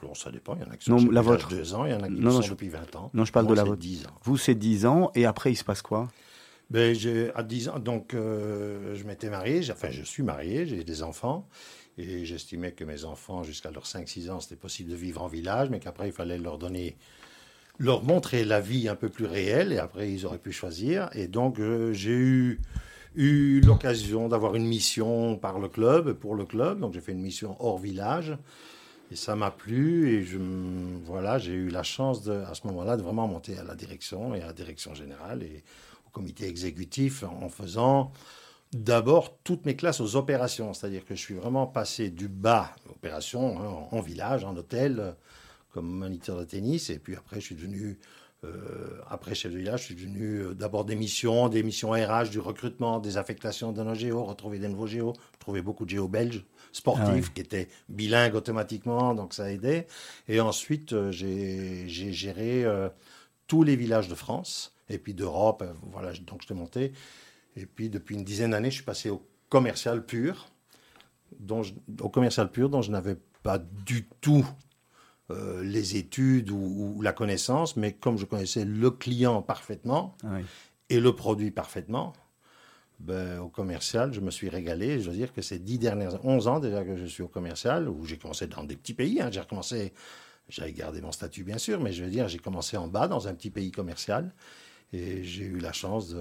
Alors, 0.00 0.16
ça 0.16 0.30
dépend, 0.30 0.54
il 0.56 0.62
y 0.62 0.64
en 0.64 0.70
a 0.70 0.76
qui 0.76 0.84
sont 0.84 0.96
non, 0.96 1.10
la 1.10 1.22
vôtre. 1.22 1.48
2 1.48 1.74
ans, 1.74 1.84
il 1.84 1.92
y 1.92 1.94
en 1.94 2.02
a 2.02 2.08
qui 2.08 2.22
sont 2.22 2.50
depuis 2.50 2.68
20 2.68 2.96
ans. 2.96 3.10
Non, 3.14 3.24
je 3.24 3.32
parle 3.32 3.46
de 3.46 3.54
la 3.54 3.64
vôtre. 3.64 3.80
10 3.80 4.06
ans. 4.06 4.10
Vous, 4.22 4.36
c'est 4.36 4.54
10 4.54 4.86
ans, 4.86 5.10
et 5.14 5.24
après, 5.24 5.52
il 5.52 5.56
se 5.56 5.64
passe 5.64 5.82
quoi? 5.82 6.08
Ben, 6.70 6.96
À 7.34 7.42
10 7.42 7.68
ans, 7.68 7.78
donc 7.78 8.14
euh, 8.14 8.94
je 8.94 9.04
m'étais 9.04 9.30
marié, 9.30 9.60
enfin 9.70 9.90
je 9.90 10.02
suis 10.02 10.22
marié, 10.22 10.66
j'ai 10.66 10.84
des 10.84 11.02
enfants, 11.02 11.48
et 11.98 12.24
j'estimais 12.24 12.72
que 12.72 12.84
mes 12.84 13.04
enfants, 13.04 13.42
jusqu'à 13.42 13.70
leurs 13.70 13.86
5-6 13.86 14.30
ans, 14.30 14.40
c'était 14.40 14.56
possible 14.56 14.90
de 14.90 14.96
vivre 14.96 15.22
en 15.22 15.28
village, 15.28 15.70
mais 15.70 15.80
qu'après 15.80 16.08
il 16.08 16.12
fallait 16.12 16.38
leur 16.38 16.58
donner, 16.58 16.96
leur 17.78 18.02
montrer 18.02 18.44
la 18.44 18.60
vie 18.60 18.88
un 18.88 18.96
peu 18.96 19.08
plus 19.08 19.26
réelle, 19.26 19.72
et 19.72 19.78
après 19.78 20.10
ils 20.12 20.26
auraient 20.26 20.38
pu 20.38 20.52
choisir. 20.52 21.10
Et 21.12 21.28
donc 21.28 21.58
euh, 21.58 21.92
j'ai 21.92 22.12
eu, 22.12 22.60
eu 23.14 23.60
l'occasion 23.60 24.28
d'avoir 24.28 24.54
une 24.54 24.66
mission 24.66 25.36
par 25.36 25.58
le 25.58 25.68
club, 25.68 26.14
pour 26.14 26.34
le 26.34 26.44
club, 26.44 26.80
donc 26.80 26.94
j'ai 26.94 27.00
fait 27.00 27.12
une 27.12 27.22
mission 27.22 27.56
hors 27.60 27.78
village. 27.78 28.36
Et 29.10 29.16
ça 29.16 29.36
m'a 29.36 29.50
plu 29.50 30.08
et 30.08 30.24
je, 30.24 30.38
voilà, 31.04 31.38
j'ai 31.38 31.52
eu 31.52 31.68
la 31.68 31.82
chance 31.82 32.26
à 32.26 32.54
ce 32.54 32.66
moment-là 32.66 32.96
de 32.96 33.02
vraiment 33.02 33.28
monter 33.28 33.56
à 33.58 33.62
la 33.62 33.74
direction 33.74 34.34
et 34.34 34.40
à 34.40 34.46
la 34.46 34.52
direction 34.52 34.94
générale. 34.94 35.42
Et 35.42 35.62
comité 36.14 36.48
exécutif 36.48 37.24
en 37.24 37.50
faisant 37.50 38.12
d'abord 38.72 39.36
toutes 39.44 39.66
mes 39.66 39.76
classes 39.76 40.00
aux 40.00 40.16
opérations. 40.16 40.72
C'est-à-dire 40.72 41.04
que 41.04 41.14
je 41.14 41.20
suis 41.20 41.34
vraiment 41.34 41.66
passé 41.66 42.08
du 42.10 42.28
bas, 42.28 42.74
opération, 42.90 43.60
hein, 43.60 43.88
en, 43.90 44.00
village, 44.00 44.44
en 44.44 44.56
hôtel, 44.56 45.14
comme 45.70 45.86
moniteur 45.86 46.38
de 46.38 46.44
tennis. 46.44 46.88
Et 46.88 46.98
puis 46.98 47.14
après, 47.16 47.40
je 47.40 47.46
suis 47.46 47.54
devenu, 47.54 47.98
euh, 48.44 49.00
après 49.08 49.34
chef 49.34 49.52
de 49.52 49.58
village, 49.58 49.80
je 49.80 49.84
suis 49.86 49.94
devenu 49.94 50.38
euh, 50.38 50.54
d'abord 50.54 50.84
des 50.84 50.96
missions, 50.96 51.48
des 51.48 51.62
missions 51.62 51.90
RH, 51.90 52.30
du 52.30 52.40
recrutement, 52.40 53.00
des 53.00 53.16
affectations 53.16 53.72
de 53.72 53.82
nos 53.82 53.94
géos, 53.94 54.24
retrouver 54.24 54.58
des 54.58 54.68
nouveaux 54.68 54.86
géos, 54.86 55.12
trouver 55.38 55.62
beaucoup 55.62 55.84
de 55.84 55.90
géos 55.90 56.08
belges 56.08 56.44
sportifs 56.72 57.26
ah 57.28 57.32
qui 57.34 57.40
étaient 57.40 57.68
bilingues 57.88 58.34
automatiquement, 58.34 59.14
donc 59.14 59.34
ça 59.34 59.44
a 59.44 59.50
aidé. 59.50 59.86
Et 60.26 60.40
ensuite, 60.40 60.92
euh, 60.92 61.12
j'ai 61.12 62.12
géré 62.12 62.64
tous 63.46 63.62
les 63.62 63.76
villages 63.76 64.08
de 64.08 64.14
France 64.16 64.73
et 64.88 64.98
puis 64.98 65.14
d'Europe. 65.14 65.62
Euh, 65.62 65.72
voilà, 65.92 66.12
donc 66.12 66.42
je 66.42 66.48
t'ai 66.48 66.54
monté. 66.54 66.92
Et 67.56 67.66
puis 67.66 67.88
depuis 67.88 68.16
une 68.16 68.24
dizaine 68.24 68.50
d'années, 68.50 68.70
je 68.70 68.76
suis 68.76 68.84
passé 68.84 69.10
au 69.10 69.26
commercial 69.48 70.04
pur, 70.04 70.48
dont 71.38 71.62
au 72.00 72.08
commercial 72.08 72.50
pur 72.50 72.68
dont 72.68 72.82
je 72.82 72.90
n'avais 72.90 73.16
pas 73.42 73.58
du 73.58 74.06
tout 74.20 74.46
euh, 75.30 75.62
les 75.62 75.96
études 75.96 76.50
ou, 76.50 77.00
la 77.02 77.12
connaissance, 77.12 77.76
mais 77.76 77.92
comme 77.92 78.18
je 78.18 78.24
connaissais 78.24 78.64
le 78.64 78.90
client 78.90 79.42
parfaitement 79.42 80.16
ah 80.24 80.38
et 80.90 81.00
le 81.00 81.14
produit 81.14 81.50
parfaitement, 81.50 82.12
ben, 83.00 83.38
au 83.38 83.48
commercial, 83.48 84.12
je 84.12 84.20
me 84.20 84.30
suis 84.30 84.48
régalé. 84.48 85.00
Je 85.00 85.10
veux 85.10 85.16
dire 85.16 85.32
que 85.32 85.40
ces 85.40 85.58
dix 85.58 85.78
dernières, 85.78 86.22
11 86.24 86.48
ans 86.48 86.60
déjà 86.60 86.84
que 86.84 86.96
je 86.96 87.06
suis 87.06 87.22
au 87.22 87.28
commercial, 87.28 87.88
où 87.88 88.04
j'ai 88.04 88.18
commencé 88.18 88.46
dans 88.46 88.64
des 88.64 88.76
petits 88.76 88.94
pays. 88.94 89.20
Hein. 89.20 89.30
j'ai 89.32 89.40
recommencé, 89.40 89.94
j'avais 90.48 90.72
gardé 90.72 91.00
mon 91.00 91.12
statut 91.12 91.42
bien 91.42 91.58
sûr, 91.58 91.80
mais 91.80 91.92
je 91.92 92.04
veux 92.04 92.10
dire, 92.10 92.28
j'ai 92.28 92.38
commencé 92.38 92.76
en 92.76 92.86
bas 92.86 93.08
dans 93.08 93.26
un 93.26 93.34
petit 93.34 93.50
pays 93.50 93.72
commercial. 93.72 94.32
Et 94.94 95.24
j'ai 95.24 95.44
eu 95.44 95.58
la 95.58 95.72
chance 95.72 96.14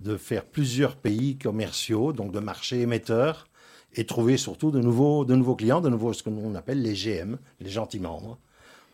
de, 0.00 0.16
faire 0.16 0.44
plusieurs 0.44 0.96
pays 0.96 1.36
commerciaux, 1.36 2.12
donc 2.12 2.30
de 2.30 2.38
marchés 2.38 2.80
émetteurs, 2.80 3.48
et 3.94 4.06
trouver 4.06 4.36
surtout 4.36 4.70
de 4.70 4.80
nouveaux, 4.80 5.24
de 5.24 5.34
nouveaux 5.34 5.56
clients, 5.56 5.80
de 5.80 5.88
nouveaux, 5.88 6.12
ce 6.12 6.22
que 6.22 6.30
nous 6.30 6.56
appelle 6.56 6.82
les 6.82 6.94
GM, 6.94 7.36
les 7.60 7.70
gentils 7.70 7.98
membres. 7.98 8.38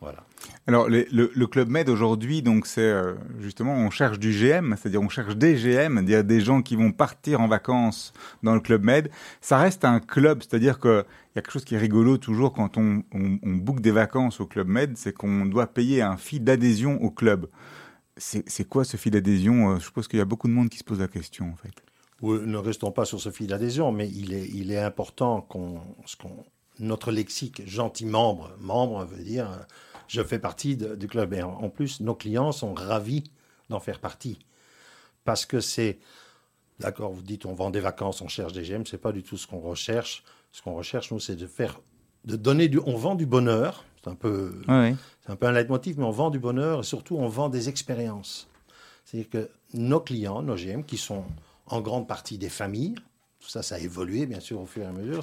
Voilà. 0.01 0.25
Alors, 0.67 0.89
le, 0.89 1.47
Club 1.47 1.69
Med 1.69 1.89
aujourd'hui, 1.89 2.43
donc 2.43 2.67
c'est 2.67 2.81
euh, 2.81 3.15
justement, 3.41 3.75
on 3.75 3.91
cherche 3.91 4.19
du 4.19 4.33
GM, 4.33 4.75
c'est-à-dire 4.77 5.03
on 5.03 5.09
cherche 5.09 5.37
des 5.37 5.55
GM, 5.55 5.95
c'est-à-dire 5.95 6.25
des 6.25 6.41
gens 6.41 6.63
qui 6.63 6.75
vont 6.77 6.93
partir 6.93 7.41
en 7.41 7.49
vacances 7.49 8.13
dans 8.43 8.55
le 8.55 8.61
Club 8.61 8.83
Med. 8.83 9.11
Ça 9.41 9.59
reste 9.59 9.85
un 9.85 10.01
club, 10.01 10.43
c'est-à-dire 10.43 10.79
qu'il 10.79 10.91
y 10.91 11.39
a 11.39 11.43
quelque 11.43 11.53
chose 11.53 11.65
qui 11.65 11.75
est 11.75 11.79
rigolo 11.79 12.17
toujours 12.19 12.53
quand 12.53 12.77
on, 12.77 13.03
on, 13.13 13.39
on 13.43 13.53
book 13.53 13.81
des 13.81 13.93
vacances 13.93 14.41
au 14.41 14.47
Club 14.47 14.69
Med, 14.69 14.97
c'est 14.97 15.13
qu'on 15.13 15.47
doit 15.47 15.67
payer 15.67 16.03
un 16.03 16.17
fee 16.17 16.41
d'adhésion 16.41 17.03
au 17.03 17.11
club. 17.11 17.47
C'est 18.17 18.69
quoi 18.69 18.85
ce 18.85 18.97
fee 18.97 19.11
d'adhésion 19.11 19.71
Euh, 19.71 19.79
Je 19.79 19.85
suppose 19.85 20.09
qu'il 20.09 20.19
y 20.19 20.23
a 20.23 20.27
beaucoup 20.27 20.49
de 20.49 20.53
monde 20.53 20.69
qui 20.69 20.79
se 20.79 20.85
pose 20.85 21.01
la 21.01 21.09
question, 21.09 21.51
en 21.51 21.57
fait. 21.57 21.75
Ou, 22.23 22.35
ne 22.35 22.57
restons 22.57 22.93
pas 22.93 23.05
sur 23.05 23.21
ce 23.21 23.31
fil 23.31 23.49
d'adhésion, 23.49 23.91
mais 23.91 24.09
il 24.09 24.33
est, 24.73 24.79
important 24.79 25.41
qu'on, 25.41 25.81
notre 26.79 27.11
lexique 27.11 27.67
gentil 27.67 28.07
membre, 28.07 28.53
membre 28.59 29.05
veut 29.05 29.23
dire 29.23 29.51
euh, 29.51 29.57
je 30.09 30.23
fais 30.23 30.39
partie 30.39 30.77
du 30.77 31.09
club. 31.09 31.33
Et 31.35 31.43
en, 31.43 31.69
plus, 31.71 32.01
nos 32.01 32.15
clients 32.15 32.53
sont 32.53 32.75
ravis 32.75 33.25
d'en 33.69 33.81
faire 33.81 34.01
partie. 34.01 34.39
Parce 35.25 35.47
que 35.47 35.61
c'est, 35.61 35.99
d'accord, 36.79 37.13
vous 37.13 37.23
dites 37.23 37.47
on 37.47 37.55
vend 37.55 37.71
des 37.71 37.81
vacances, 37.81 38.21
on 38.21 38.29
cherche 38.29 38.53
des 38.53 38.63
GM, 38.63 38.85
c'est 38.85 38.99
pas 38.99 39.13
du 39.13 39.23
tout 39.23 39.37
ce 39.37 39.47
qu'on 39.47 39.61
recherche. 39.61 40.23
Ce 40.53 40.63
qu'on 40.63 40.75
recherche, 40.75 41.11
nous, 41.11 41.21
c'est 41.21 41.37
de 41.37 41.47
faire, 41.47 41.81
de 42.25 42.37
donner 42.37 42.69
du, 42.69 42.79
on 42.85 42.97
vend 42.97 43.15
du 43.15 43.27
bonheur. 43.27 43.85
C'est 44.05 44.11
un 44.11 44.15
peu, 44.15 44.53
c'est 45.25 45.33
un 45.33 45.37
peu 45.37 45.47
un 45.47 45.53
leitmotiv, 45.53 45.99
mais 45.99 46.05
on 46.05 46.11
vend 46.11 46.31
du 46.31 46.39
bonheur 46.39 46.81
et 46.81 46.83
surtout 46.83 47.17
on 47.17 47.27
vend 47.29 47.49
des 47.49 47.71
expériences. 47.71 48.49
C'est-à-dire 49.05 49.31
que 49.31 49.51
nos 49.73 50.01
clients, 50.01 50.43
nos 50.43 50.57
GM, 50.57 50.83
qui 50.85 50.99
sont 50.99 51.25
en 51.67 51.81
grande 51.81 52.07
partie 52.07 52.37
des 52.37 52.51
familles, 52.51 52.95
tout 53.41 53.51
ça, 53.51 53.63
ça 53.63 53.75
a 53.75 53.79
évolué 53.79 54.27
bien 54.27 54.41
sûr 54.41 54.61
au 54.61 54.67
fur 54.67 54.83
et 54.83 54.87
à 54.87 54.93
mesure, 54.93 55.23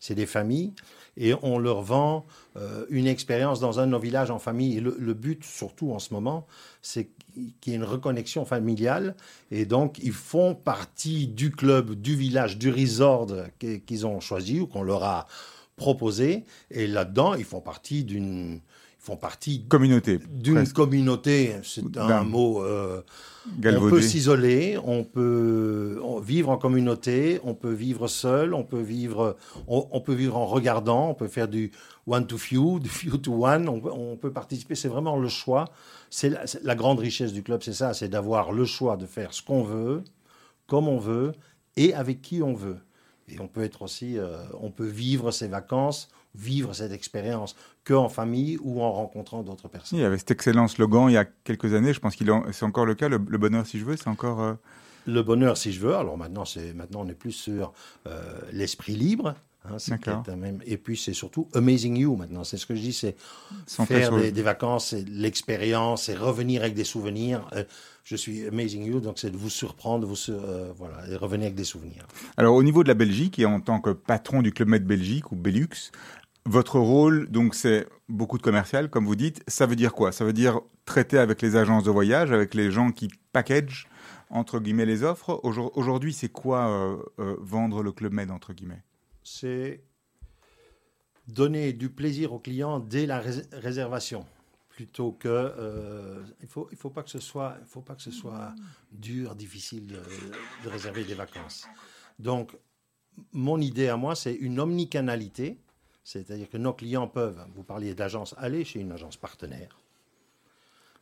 c'est 0.00 0.14
des 0.14 0.26
familles, 0.26 0.72
et 1.16 1.34
on 1.42 1.58
leur 1.58 1.80
vend 1.80 2.26
euh, 2.56 2.84
une 2.90 3.06
expérience 3.06 3.60
dans 3.60 3.80
un 3.80 3.86
de 3.86 3.92
nos 3.92 3.98
villages 3.98 4.30
en 4.30 4.38
famille. 4.38 4.76
Et 4.76 4.80
le, 4.80 4.94
le 4.98 5.14
but, 5.14 5.42
surtout 5.42 5.92
en 5.92 5.98
ce 5.98 6.12
moment, 6.12 6.46
c'est 6.82 7.08
qu'il 7.34 7.72
y 7.72 7.72
ait 7.72 7.76
une 7.76 7.84
reconnexion 7.84 8.44
familiale, 8.44 9.14
et 9.50 9.64
donc 9.64 9.98
ils 10.02 10.12
font 10.12 10.54
partie 10.54 11.28
du 11.28 11.50
club, 11.50 11.94
du 11.94 12.14
village, 12.14 12.58
du 12.58 12.70
resort 12.70 13.28
qu'ils 13.58 14.06
ont 14.06 14.20
choisi 14.20 14.60
ou 14.60 14.66
qu'on 14.66 14.82
leur 14.82 15.04
a 15.04 15.26
proposé, 15.76 16.44
et 16.70 16.86
là-dedans, 16.86 17.34
ils 17.34 17.44
font 17.44 17.60
partie 17.60 18.04
d'une... 18.04 18.60
Font 18.98 19.16
partie 19.16 19.64
Communauté. 19.68 20.18
d'une 20.32 20.66
communauté, 20.72 21.52
c'est 21.62 21.96
un 21.96 22.24
mot. 22.24 22.60
euh, 22.64 23.02
on 23.76 23.88
peut 23.90 24.00
s'isoler, 24.02 24.76
on 24.82 25.04
peut 25.04 26.00
vivre 26.24 26.48
en 26.50 26.58
communauté, 26.58 27.38
on 27.44 27.54
peut 27.54 27.72
vivre 27.72 28.08
seul, 28.08 28.52
on 28.52 28.64
peut 28.64 28.80
vivre, 28.80 29.36
on, 29.68 29.86
on 29.92 30.00
peut 30.00 30.12
vivre 30.14 30.36
en 30.36 30.46
regardant, 30.46 31.10
on 31.10 31.14
peut 31.14 31.28
faire 31.28 31.46
du 31.46 31.70
one 32.08 32.26
to 32.26 32.36
few, 32.36 32.80
du 32.80 32.88
few 32.88 33.16
to 33.16 33.46
one, 33.46 33.68
on, 33.68 33.78
peut- 33.80 33.92
on 33.92 34.16
peut 34.16 34.32
participer. 34.32 34.74
C'est 34.74 34.88
vraiment 34.88 35.16
le 35.16 35.28
choix. 35.28 35.66
C'est 36.10 36.30
la, 36.30 36.44
c'est 36.48 36.64
la 36.64 36.74
grande 36.74 36.98
richesse 36.98 37.32
du 37.32 37.44
club, 37.44 37.62
c'est 37.62 37.74
ça, 37.74 37.94
c'est 37.94 38.08
d'avoir 38.08 38.50
le 38.50 38.64
choix 38.64 38.96
de 38.96 39.06
faire 39.06 39.32
ce 39.32 39.40
qu'on 39.40 39.62
veut, 39.62 40.02
comme 40.66 40.88
on 40.88 40.98
veut 40.98 41.30
et 41.76 41.94
avec 41.94 42.22
qui 42.22 42.42
on 42.42 42.54
veut. 42.54 42.78
Et 43.28 43.40
on 43.40 43.48
peut 43.48 43.62
être 43.62 43.82
aussi, 43.82 44.18
euh, 44.18 44.36
on 44.60 44.70
peut 44.70 44.86
vivre 44.86 45.30
ses 45.30 45.48
vacances, 45.48 46.08
vivre 46.34 46.74
cette 46.74 46.92
expérience 46.92 47.56
que 47.84 47.94
en 47.94 48.08
famille 48.08 48.58
ou 48.62 48.82
en 48.82 48.92
rencontrant 48.92 49.42
d'autres 49.42 49.68
personnes. 49.68 49.98
Il 49.98 50.02
y 50.02 50.04
avait 50.04 50.18
cet 50.18 50.30
excellent 50.30 50.68
slogan 50.68 51.08
il 51.08 51.14
y 51.14 51.16
a 51.16 51.24
quelques 51.24 51.74
années, 51.74 51.92
je 51.92 52.00
pense 52.00 52.14
qu'il 52.16 52.30
en- 52.30 52.44
c'est 52.52 52.64
encore 52.64 52.86
le 52.86 52.94
cas, 52.94 53.08
le, 53.08 53.18
le 53.28 53.38
bonheur 53.38 53.66
si 53.66 53.78
je 53.78 53.84
veux, 53.84 53.96
c'est 53.96 54.08
encore... 54.08 54.40
euh, 54.42 54.54
Le 55.06 55.22
bonheur, 55.22 55.56
si 55.56 55.72
je 55.72 55.80
veux. 55.80 55.94
Alors 55.94 56.16
maintenant, 56.18 56.44
c'est 56.44 56.72
maintenant 56.74 57.02
on 57.04 57.08
est 57.08 57.14
plus 57.14 57.32
sur 57.32 57.72
euh, 58.06 58.22
l'esprit 58.52 58.96
libre. 58.96 59.34
Hein, 59.70 59.78
un 60.28 60.36
même- 60.36 60.60
Et 60.66 60.76
puis 60.76 60.96
c'est 60.96 61.12
surtout 61.12 61.48
amazing 61.54 61.96
you 61.96 62.16
maintenant. 62.16 62.44
C'est 62.44 62.56
ce 62.56 62.66
que 62.66 62.74
je 62.74 62.80
dis, 62.80 62.92
c'est 62.92 63.16
faire 63.66 64.10
des, 64.22 64.32
des 64.32 64.42
vacances, 64.42 64.88
c'est 64.88 65.08
l'expérience, 65.08 66.04
c'est 66.04 66.14
revenir 66.16 66.62
avec 66.62 66.74
des 66.74 66.84
souvenirs. 66.84 67.46
Euh, 67.54 67.64
je 68.04 68.16
suis 68.16 68.46
amazing 68.46 68.84
you, 68.84 69.00
donc 69.00 69.18
c'est 69.18 69.30
de 69.30 69.36
vous 69.36 69.50
surprendre, 69.50 70.06
vous 70.06 70.16
sur- 70.16 70.34
euh, 70.44 70.72
voilà, 70.76 70.98
et 71.10 71.16
revenir 71.16 71.46
avec 71.46 71.56
des 71.56 71.64
souvenirs. 71.64 72.06
Alors 72.36 72.54
au 72.54 72.62
niveau 72.62 72.82
de 72.82 72.88
la 72.88 72.94
Belgique 72.94 73.38
et 73.38 73.46
en 73.46 73.60
tant 73.60 73.80
que 73.80 73.90
patron 73.90 74.42
du 74.42 74.52
Club 74.52 74.68
Med 74.68 74.84
Belgique 74.86 75.32
ou 75.32 75.36
Belux, 75.36 75.90
votre 76.44 76.78
rôle 76.78 77.28
donc 77.28 77.54
c'est 77.56 77.86
beaucoup 78.08 78.38
de 78.38 78.42
commercial 78.42 78.88
comme 78.90 79.04
vous 79.06 79.16
dites. 79.16 79.42
Ça 79.48 79.66
veut 79.66 79.74
dire 79.76 79.92
quoi? 79.92 80.12
Ça 80.12 80.24
veut 80.24 80.32
dire 80.32 80.60
traiter 80.84 81.18
avec 81.18 81.42
les 81.42 81.56
agences 81.56 81.82
de 81.82 81.90
voyage, 81.90 82.30
avec 82.30 82.54
les 82.54 82.70
gens 82.70 82.92
qui 82.92 83.08
package 83.32 83.88
entre 84.30 84.60
guillemets 84.60 84.86
les 84.86 85.02
offres? 85.02 85.40
Aujourd- 85.42 85.72
Aujourd'hui, 85.76 86.12
c'est 86.12 86.28
quoi 86.28 86.68
euh, 87.18 87.34
vendre 87.40 87.82
le 87.82 87.90
Club 87.90 88.12
Med 88.12 88.30
entre 88.30 88.52
guillemets? 88.52 88.82
C'est 89.26 89.82
donner 91.26 91.72
du 91.72 91.90
plaisir 91.90 92.32
aux 92.32 92.38
clients 92.38 92.78
dès 92.78 93.06
la 93.06 93.20
rés- 93.20 93.48
réservation 93.52 94.24
plutôt 94.68 95.10
que 95.12 95.28
euh, 95.28 96.22
il 96.40 96.46
faut 96.46 96.68
il 96.70 96.76
faut 96.78 96.90
pas 96.90 97.02
que 97.02 97.10
ce 97.10 97.18
soit 97.18 97.56
il 97.60 97.66
faut 97.66 97.80
pas 97.80 97.96
que 97.96 98.02
ce 98.02 98.12
soit 98.12 98.54
dur 98.92 99.34
difficile 99.34 99.88
de, 99.88 100.00
de 100.64 100.68
réserver 100.68 101.02
des 101.04 101.14
vacances. 101.14 101.66
Donc 102.20 102.56
mon 103.32 103.60
idée 103.60 103.88
à 103.88 103.96
moi 103.96 104.14
c'est 104.14 104.34
une 104.34 104.60
omnicanalité 104.60 105.58
c'est-à-dire 106.04 106.48
que 106.48 106.58
nos 106.58 106.74
clients 106.74 107.08
peuvent 107.08 107.44
vous 107.54 107.64
parliez 107.64 107.94
d'agence 107.94 108.34
aller 108.38 108.64
chez 108.64 108.78
une 108.80 108.92
agence 108.92 109.16
partenaire 109.16 109.80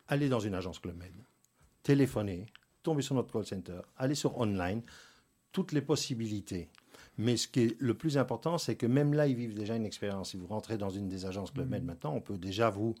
aller 0.07 0.29
dans 0.29 0.39
une 0.39 0.55
agence 0.55 0.79
Club 0.79 0.97
Med 0.97 1.13
téléphoner 1.83 2.47
tomber 2.81 3.03
sur 3.03 3.13
notre 3.13 3.31
call 3.31 3.45
center 3.45 3.81
aller 3.97 4.15
sur 4.15 4.37
online. 4.39 4.81
Toutes 5.51 5.71
les 5.71 5.81
possibilités 5.81 6.69
mais 7.17 7.37
ce 7.37 7.47
qui 7.47 7.61
est 7.61 7.81
le 7.81 7.93
plus 7.93 8.17
important, 8.17 8.57
c'est 8.57 8.75
que 8.75 8.85
même 8.85 9.13
là, 9.13 9.27
ils 9.27 9.35
vivent 9.35 9.53
déjà 9.53 9.75
une 9.75 9.85
expérience. 9.85 10.31
Si 10.31 10.37
vous 10.37 10.47
rentrez 10.47 10.77
dans 10.77 10.89
une 10.89 11.07
des 11.07 11.25
agences 11.25 11.51
Club 11.51 11.69
Med 11.69 11.83
maintenant, 11.83 12.13
on 12.13 12.21
peut 12.21 12.37
déjà 12.37 12.69
vous, 12.69 12.95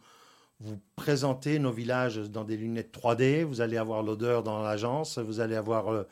vous 0.61 0.79
présenter 0.95 1.59
nos 1.59 1.71
villages 1.71 2.17
dans 2.29 2.45
des 2.45 2.55
lunettes 2.55 2.97
3D. 2.97 3.43
Vous 3.43 3.61
allez 3.61 3.77
avoir 3.77 4.03
l'odeur 4.03 4.43
dans 4.43 4.61
l'agence. 4.61 5.17
Vous 5.17 5.41
allez 5.41 5.55
avoir 5.55 5.89
euh, 5.89 6.03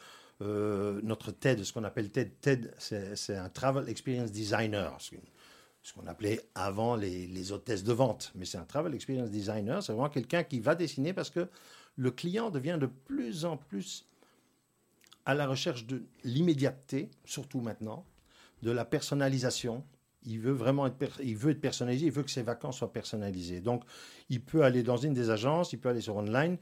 euh, 0.42 1.00
notre 1.04 1.32
TED, 1.32 1.64
ce 1.64 1.72
qu'on 1.72 1.86
appelle 1.86 2.10
TED. 2.10 2.40
TED, 2.42 2.74
c'est 2.78 3.38
un 3.38 3.50
Travel 3.50 3.88
Experience 3.88 4.32
Designer. 4.32 4.96
Ce 5.00 5.16
ce 5.86 5.92
qu'on 5.92 6.08
appelait 6.08 6.40
avant 6.56 6.96
les, 6.96 7.28
les 7.28 7.52
hôtesses 7.52 7.84
de 7.84 7.92
vente. 7.92 8.32
Mais 8.36 8.46
c'est 8.46 8.58
un 8.58 8.64
Travel 8.64 8.96
Experience 8.96 9.30
Designer. 9.30 9.84
C'est 9.84 9.92
vraiment 9.92 10.10
quelqu'un 10.10 10.44
qui 10.44 10.62
va 10.62 10.76
dessiner 10.76 11.12
parce 11.12 11.30
que 11.30 11.50
le 11.98 12.10
client 12.10 12.50
devient 12.50 12.78
de 12.80 12.86
plus 12.86 13.44
en 13.44 13.58
plus 13.58 14.06
à 15.26 15.34
la 15.34 15.48
recherche 15.48 15.86
de 15.86 16.04
l'immédiateté, 16.24 17.10
surtout 17.26 17.62
maintenant, 17.62 18.06
de 18.62 18.72
la 18.72 18.86
personnalisation. 18.86 19.84
Il 20.26 20.40
veut 20.40 20.52
vraiment 20.54 20.88
être, 20.88 21.22
il 21.22 21.36
veut 21.36 21.52
être 21.52 21.62
personnalisé, 21.62 22.06
il 22.06 22.12
veut 22.12 22.24
que 22.24 22.32
ses 22.32 22.44
vacances 22.44 22.78
soient 22.78 22.94
personnalisées. 22.94 23.60
Donc, 23.62 23.84
il 24.30 24.42
peut 24.42 24.64
aller 24.64 24.84
dans 24.84 24.98
une 24.98 25.14
des 25.14 25.30
agences, 25.30 25.74
il 25.74 25.80
peut 25.80 25.90
aller 25.90 26.02
sur 26.02 26.16
online. 26.16 26.58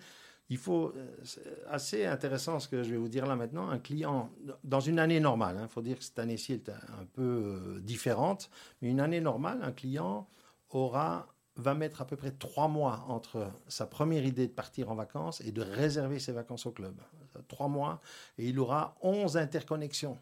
Il 0.49 0.57
faut, 0.57 0.93
euh, 0.95 1.15
c'est 1.23 1.43
assez 1.69 2.05
intéressant 2.05 2.59
ce 2.59 2.67
que 2.67 2.83
je 2.83 2.89
vais 2.89 2.97
vous 2.97 3.07
dire 3.07 3.25
là 3.25 3.35
maintenant, 3.35 3.69
un 3.69 3.79
client, 3.79 4.29
dans 4.63 4.81
une 4.81 4.99
année 4.99 5.19
normale, 5.19 5.57
il 5.61 5.69
faut 5.69 5.81
dire 5.81 5.97
que 5.97 6.03
cette 6.03 6.19
année-ci 6.19 6.53
est 6.53 6.69
un, 6.69 7.01
un 7.01 7.05
peu 7.13 7.21
euh, 7.21 7.79
différente, 7.79 8.49
mais 8.81 8.89
une 8.89 8.99
année 8.99 9.21
normale, 9.21 9.59
un 9.63 9.71
client 9.71 10.27
aura 10.69 11.27
va 11.61 11.73
mettre 11.73 12.01
à 12.01 12.05
peu 12.05 12.15
près 12.15 12.31
trois 12.31 12.67
mois 12.67 13.05
entre 13.07 13.51
sa 13.67 13.85
première 13.85 14.25
idée 14.25 14.47
de 14.47 14.51
partir 14.53 14.89
en 14.91 14.95
vacances 14.95 15.41
et 15.41 15.51
de 15.51 15.61
réserver 15.61 16.19
ses 16.19 16.31
vacances 16.31 16.65
au 16.65 16.71
club. 16.71 16.99
Trois 17.47 17.67
mois, 17.69 18.01
et 18.37 18.47
il 18.49 18.59
aura 18.59 18.95
11 19.01 19.37
interconnexions. 19.37 20.17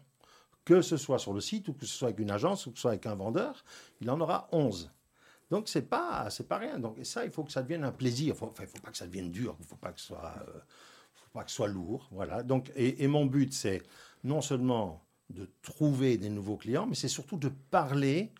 Que 0.64 0.82
ce 0.82 0.96
soit 0.96 1.18
sur 1.18 1.32
le 1.32 1.40
site, 1.40 1.68
ou 1.68 1.72
que 1.72 1.86
ce 1.86 1.92
soit 1.96 2.08
avec 2.08 2.20
une 2.20 2.30
agence, 2.30 2.66
ou 2.66 2.70
que 2.70 2.76
ce 2.76 2.82
soit 2.82 2.92
avec 2.92 3.06
un 3.06 3.14
vendeur, 3.16 3.64
il 4.00 4.10
en 4.10 4.20
aura 4.20 4.48
11. 4.52 4.90
Donc, 5.50 5.68
c'est 5.68 5.82
pas, 5.82 6.30
c'est 6.30 6.46
pas 6.46 6.58
rien. 6.58 6.78
Donc, 6.78 6.98
et 6.98 7.04
ça, 7.04 7.24
il 7.24 7.30
faut 7.32 7.42
que 7.42 7.50
ça 7.50 7.62
devienne 7.62 7.82
un 7.82 7.90
plaisir. 7.92 8.36
Faut- 8.36 8.46
Enfin, 8.46 8.64
faut 8.66 8.78
pas 8.78 8.90
que 8.92 8.96
ça 8.96 9.06
devienne 9.06 9.32
dur. 9.32 9.56
Il 9.58 9.66
faut 9.66 9.76
pas 9.76 9.90
que 9.92 10.00
ce 10.00 10.06
soit, 10.08 10.32
euh, 10.46 10.60
faut 11.14 11.30
pas 11.32 11.42
que 11.42 11.50
ce 11.50 11.56
soit 11.56 11.66
lourd. 11.66 12.08
Voilà. 12.12 12.42
Donc, 12.44 12.70
et 12.76 13.06
mon 13.08 13.26
but, 13.26 13.52
c'est 13.52 13.82
non 14.22 14.40
seulement 14.42 15.02
de 15.30 15.48
trouver 15.62 16.18
des 16.18 16.28
nouveaux 16.28 16.56
clients, 16.56 16.86
mais 16.86 16.94
c'est 16.94 17.08
surtout 17.08 17.36
de 17.36 17.48
parler 17.48 18.32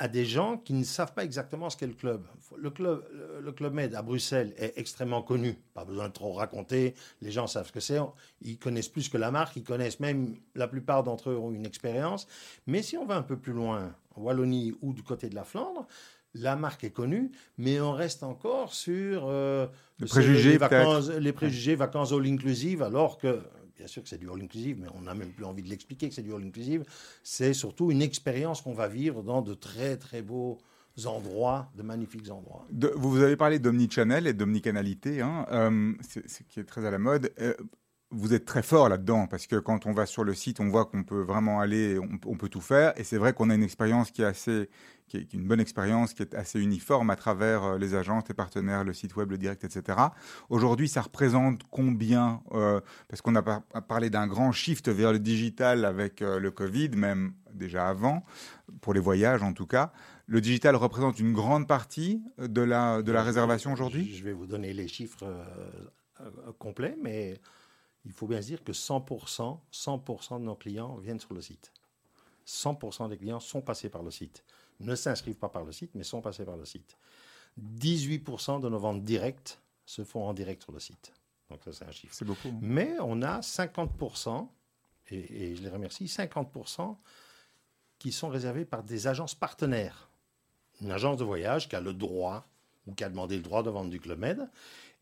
à 0.00 0.08
des 0.08 0.24
gens 0.24 0.56
qui 0.56 0.72
ne 0.72 0.82
savent 0.82 1.12
pas 1.12 1.24
exactement 1.24 1.68
ce 1.68 1.76
qu'est 1.76 1.86
le 1.86 1.92
club. 1.92 2.26
Le 2.56 2.70
club, 2.70 3.04
le 3.42 3.52
club 3.52 3.74
Med 3.74 3.94
à 3.94 4.00
Bruxelles 4.00 4.54
est 4.56 4.72
extrêmement 4.76 5.20
connu. 5.20 5.58
Pas 5.74 5.84
besoin 5.84 6.08
de 6.08 6.12
trop 6.14 6.32
raconter. 6.32 6.94
Les 7.20 7.30
gens 7.30 7.46
savent 7.46 7.66
ce 7.66 7.72
que 7.72 7.80
c'est. 7.80 7.98
Ils 8.40 8.58
connaissent 8.58 8.88
plus 8.88 9.10
que 9.10 9.18
la 9.18 9.30
marque. 9.30 9.56
Ils 9.56 9.62
connaissent 9.62 10.00
même, 10.00 10.36
la 10.54 10.68
plupart 10.68 11.02
d'entre 11.02 11.28
eux 11.28 11.36
ont 11.36 11.52
une 11.52 11.66
expérience. 11.66 12.26
Mais 12.66 12.80
si 12.80 12.96
on 12.96 13.04
va 13.04 13.16
un 13.16 13.22
peu 13.22 13.36
plus 13.36 13.52
loin, 13.52 13.94
en 14.16 14.22
Wallonie 14.22 14.72
ou 14.80 14.94
du 14.94 15.02
côté 15.02 15.28
de 15.28 15.34
la 15.34 15.44
Flandre, 15.44 15.86
la 16.32 16.56
marque 16.56 16.82
est 16.84 16.90
connue, 16.90 17.30
mais 17.58 17.78
on 17.80 17.92
reste 17.92 18.22
encore 18.22 18.72
sur 18.72 19.26
euh, 19.26 19.66
Les 19.98 20.06
préjugés, 20.06 20.52
les, 20.52 20.58
vacances, 20.58 21.10
les 21.10 21.32
préjugés, 21.32 21.74
vacances 21.74 22.12
all 22.12 22.26
inclusive, 22.26 22.82
alors 22.82 23.18
que 23.18 23.40
bien 23.80 23.86
sûr 23.86 24.02
que 24.02 24.10
c'est 24.10 24.18
du 24.18 24.28
all 24.28 24.42
inclusive, 24.42 24.78
mais 24.78 24.88
on 24.94 25.00
n'a 25.02 25.14
même 25.14 25.30
plus 25.32 25.46
envie 25.46 25.62
de 25.62 25.68
l'expliquer 25.70 26.10
que 26.10 26.14
c'est 26.14 26.22
du 26.22 26.34
all 26.34 26.44
inclusive. 26.44 26.84
C'est 27.22 27.54
surtout 27.54 27.90
une 27.90 28.02
expérience 28.02 28.60
qu'on 28.60 28.74
va 28.74 28.88
vivre 28.88 29.22
dans 29.22 29.40
de 29.40 29.54
très 29.54 29.96
très 29.96 30.20
beaux 30.20 30.58
endroits, 31.06 31.70
de 31.78 31.82
magnifiques 31.82 32.30
endroits. 32.30 32.66
De- 32.70 32.92
vous 32.94 33.22
avez 33.22 33.36
parlé 33.36 33.58
d'omnichannel 33.58 34.26
et 34.26 34.34
d'omnicanalité, 34.34 35.22
hein, 35.22 35.46
euh, 35.50 35.94
qui 36.50 36.60
est 36.60 36.64
très 36.64 36.84
à 36.84 36.90
la 36.90 36.98
mode. 36.98 37.32
Euh, 37.40 37.54
vous 38.10 38.34
êtes 38.34 38.44
très 38.44 38.62
fort 38.62 38.88
là-dedans 38.88 39.26
parce 39.26 39.46
que 39.46 39.56
quand 39.56 39.86
on 39.86 39.92
va 39.92 40.06
sur 40.06 40.24
le 40.24 40.34
site, 40.34 40.60
on 40.60 40.68
voit 40.68 40.84
qu'on 40.84 41.04
peut 41.04 41.22
vraiment 41.22 41.60
aller, 41.60 41.98
on, 41.98 42.18
on 42.26 42.36
peut 42.36 42.48
tout 42.48 42.60
faire. 42.60 42.92
Et 42.98 43.04
c'est 43.04 43.18
vrai 43.18 43.32
qu'on 43.32 43.50
a 43.50 43.54
une 43.54 43.62
expérience 43.62 44.10
qui 44.10 44.22
est 44.22 44.26
assez, 44.26 44.68
qui 45.06 45.16
est 45.16 45.32
une 45.32 45.46
bonne 45.46 45.60
expérience, 45.60 46.12
qui 46.14 46.22
est 46.22 46.34
assez 46.34 46.60
uniforme 46.60 47.10
à 47.10 47.16
travers 47.16 47.64
euh, 47.64 47.78
les 47.78 47.94
agences, 47.94 48.24
les 48.28 48.34
partenaires, 48.34 48.84
le 48.84 48.92
site 48.92 49.16
web, 49.16 49.30
le 49.30 49.38
direct, 49.38 49.64
etc. 49.64 49.98
Aujourd'hui, 50.48 50.88
ça 50.88 51.02
représente 51.02 51.62
combien 51.70 52.42
euh, 52.52 52.80
Parce 53.08 53.20
qu'on 53.22 53.34
a 53.34 53.42
par 53.42 53.62
parlé 53.88 54.10
d'un 54.10 54.26
grand 54.26 54.52
shift 54.52 54.88
vers 54.88 55.12
le 55.12 55.18
digital 55.18 55.84
avec 55.84 56.22
euh, 56.22 56.40
le 56.40 56.50
Covid, 56.50 56.90
même 56.90 57.34
déjà 57.54 57.88
avant, 57.88 58.24
pour 58.80 58.94
les 58.94 59.00
voyages 59.00 59.42
en 59.42 59.52
tout 59.52 59.66
cas. 59.66 59.92
Le 60.26 60.40
digital 60.40 60.76
représente 60.76 61.18
une 61.18 61.32
grande 61.32 61.66
partie 61.66 62.22
de 62.38 62.60
la, 62.60 63.02
de 63.02 63.10
la 63.10 63.22
réservation 63.22 63.72
aujourd'hui? 63.72 64.12
Je 64.14 64.22
vais 64.22 64.32
vous 64.32 64.46
donner 64.46 64.72
les 64.72 64.86
chiffres 64.86 65.24
euh, 66.20 66.52
complets, 66.58 66.96
mais 67.02 67.40
il 68.04 68.12
faut 68.12 68.26
bien 68.26 68.40
se 68.40 68.46
dire 68.46 68.64
que 68.64 68.72
100%, 68.72 69.58
100% 69.72 70.38
de 70.40 70.44
nos 70.44 70.54
clients 70.54 70.96
viennent 70.96 71.20
sur 71.20 71.34
le 71.34 71.42
site. 71.42 71.72
100% 72.46 73.08
des 73.08 73.16
clients 73.18 73.40
sont 73.40 73.60
passés 73.60 73.88
par 73.88 74.02
le 74.02 74.10
site. 74.10 74.44
Ne 74.80 74.94
s'inscrivent 74.94 75.36
pas 75.36 75.48
par 75.50 75.64
le 75.64 75.72
site, 75.72 75.90
mais 75.94 76.04
sont 76.04 76.22
passés 76.22 76.44
par 76.44 76.56
le 76.56 76.64
site. 76.64 76.96
18% 77.60 78.60
de 78.60 78.68
nos 78.68 78.78
ventes 78.78 79.04
directes 79.04 79.60
se 79.84 80.04
font 80.04 80.24
en 80.26 80.32
direct 80.32 80.62
sur 80.62 80.72
le 80.72 80.80
site. 80.80 81.12
Donc 81.50 81.60
ça, 81.64 81.72
c'est 81.72 81.84
un 81.84 81.90
chiffre. 81.90 82.14
C'est 82.14 82.24
beaucoup. 82.24 82.48
hein. 82.48 82.58
Mais 82.62 82.96
on 83.00 83.22
a 83.22 83.40
50%, 83.40 84.48
et, 85.10 85.50
et 85.50 85.56
je 85.56 85.62
les 85.62 85.68
remercie, 85.68 86.06
50% 86.06 86.96
qui 87.98 88.12
sont 88.12 88.28
réservés 88.28 88.64
par 88.64 88.82
des 88.82 89.06
agences 89.08 89.34
partenaires. 89.34 90.08
Une 90.80 90.90
agence 90.90 91.18
de 91.18 91.24
voyage 91.24 91.68
qui 91.68 91.76
a 91.76 91.80
le 91.80 91.92
droit 91.92 92.46
ou 92.86 92.94
qui 92.94 93.04
a 93.04 93.10
demandé 93.10 93.36
le 93.36 93.42
droit 93.42 93.62
de 93.62 93.68
vendre 93.68 93.90
du 93.90 94.00
Club 94.00 94.18
Med. 94.18 94.48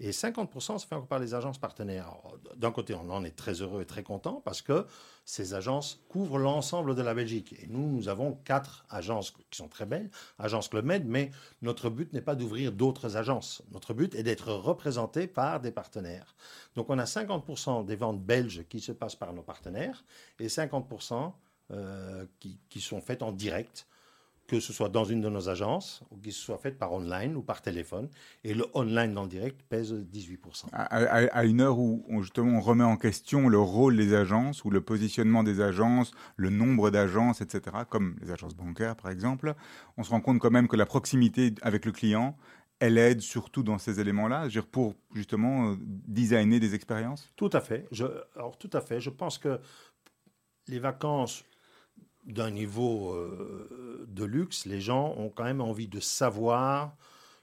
Et 0.01 0.13
50% 0.13 0.79
se 0.79 0.87
fait 0.87 0.95
encore 0.95 1.09
par 1.09 1.19
les 1.19 1.35
agences 1.35 1.59
partenaires. 1.59 2.13
D'un 2.57 2.71
côté, 2.71 2.95
on 2.95 3.11
en 3.11 3.25
est 3.25 3.35
très 3.35 3.63
heureux 3.63 3.83
et 3.83 3.85
très 3.85 4.05
content 4.05 4.41
parce 4.45 4.63
que 4.63 4.87
ces 5.25 5.55
agences 5.55 6.01
couvrent 6.09 6.39
l'ensemble 6.39 6.95
de 6.95 7.03
la 7.03 7.15
Belgique. 7.15 7.55
Et 7.61 7.67
nous, 7.67 7.89
nous 7.89 8.09
avons 8.09 8.35
quatre 8.45 8.85
agences 8.91 9.33
qui 9.51 9.59
sont 9.59 9.67
très 9.67 9.87
belles, 9.87 10.09
agences 10.39 10.69
Club 10.69 10.85
Med, 10.85 11.05
mais 11.05 11.33
notre 11.63 11.91
but 11.91 12.13
n'est 12.13 12.21
pas 12.21 12.37
d'ouvrir 12.37 12.71
d'autres 12.71 13.17
agences. 13.17 13.63
Notre 13.73 13.93
but 13.93 14.15
est 14.15 14.23
d'être 14.23 14.53
représenté 14.53 15.27
par 15.27 15.61
des 15.61 15.73
partenaires. 15.73 16.37
Donc 16.77 16.91
on 16.91 16.99
a 16.99 17.05
50% 17.05 17.85
des 17.85 17.97
ventes 17.97 18.23
belges 18.23 18.65
qui 18.69 18.81
se 18.81 18.93
passent 18.93 19.17
par 19.17 19.33
nos 19.33 19.43
partenaires 19.43 20.05
et 20.39 20.47
50% 20.47 21.33
euh, 21.73 22.25
qui 22.39 22.81
sont 22.81 23.01
faites 23.01 23.23
en 23.23 23.33
direct 23.33 23.89
que 24.49 24.61
ce 24.61 24.73
soit 24.73 24.89
dans 24.89 25.05
une 25.05 25.21
de 25.21 25.29
nos 25.29 25.49
agences 25.51 26.03
ou 26.11 26.17
qu'il 26.17 26.33
soit 26.33 26.59
fait 26.59 26.73
par 26.73 26.93
online 26.93 27.37
ou 27.37 27.43
par 27.43 27.61
téléphone. 27.63 28.09
Et 28.45 28.55
le 28.55 28.65
online 28.75 29.13
dans 29.13 29.23
le 29.23 29.29
direct 29.29 29.63
pèse 29.69 29.93
18%. 29.93 30.69
À, 30.73 30.85
à- 30.85 31.27
à 31.27 31.45
une 31.45 31.61
heure 31.61 31.79
où 31.79 32.05
on, 32.09 32.23
justement 32.23 32.57
on 32.59 32.61
remet 32.61 32.83
en 32.83 32.97
question 32.97 33.49
le 33.49 33.59
rôle 33.61 33.97
des 33.97 34.15
agences 34.15 34.65
ou 34.65 34.71
le 34.71 34.81
positionnement 34.81 35.45
des 35.45 35.61
agences, 35.61 36.13
le 36.37 36.49
nombre 36.51 36.91
d'agences, 36.91 37.43
etc., 37.43 37.85
comme 37.89 38.17
les 38.23 38.31
agences 38.31 38.57
bancaires 38.57 38.97
par 38.97 39.11
exemple, 39.11 39.55
on 39.99 40.03
se 40.03 40.11
rend 40.11 40.21
compte 40.23 40.39
quand 40.39 40.51
même 40.51 40.67
que 40.67 40.77
la 40.77 40.87
proximité 40.87 41.55
avec 41.61 41.85
le 41.85 41.93
client, 41.93 42.35
elle 42.81 42.97
aide 42.97 43.21
surtout 43.21 43.63
dans 43.63 43.77
ces 43.77 44.01
éléments-là, 44.01 44.49
pour 44.71 44.95
justement 45.13 45.77
designer 45.81 46.59
des 46.61 46.75
expériences? 46.75 47.31
Tout 47.37 47.51
à 47.53 47.61
fait. 47.61 47.87
Je, 47.91 48.07
alors, 48.37 48.57
tout 48.57 48.71
à 48.73 48.81
fait. 48.81 49.01
Je 49.01 49.11
pense 49.11 49.37
que 49.37 49.61
les 50.69 50.79
vacances 50.79 51.45
d'un 52.29 52.51
niveau 52.51 53.15
euh, 53.15 54.07
de 54.09 54.25
luxe, 54.25 54.67
les 54.67 54.81
gens 54.81 55.15
ont 55.17 55.31
quand 55.31 55.45
même 55.45 55.61
envie 55.61 55.89
de 55.89 56.01
savoir 56.01 56.95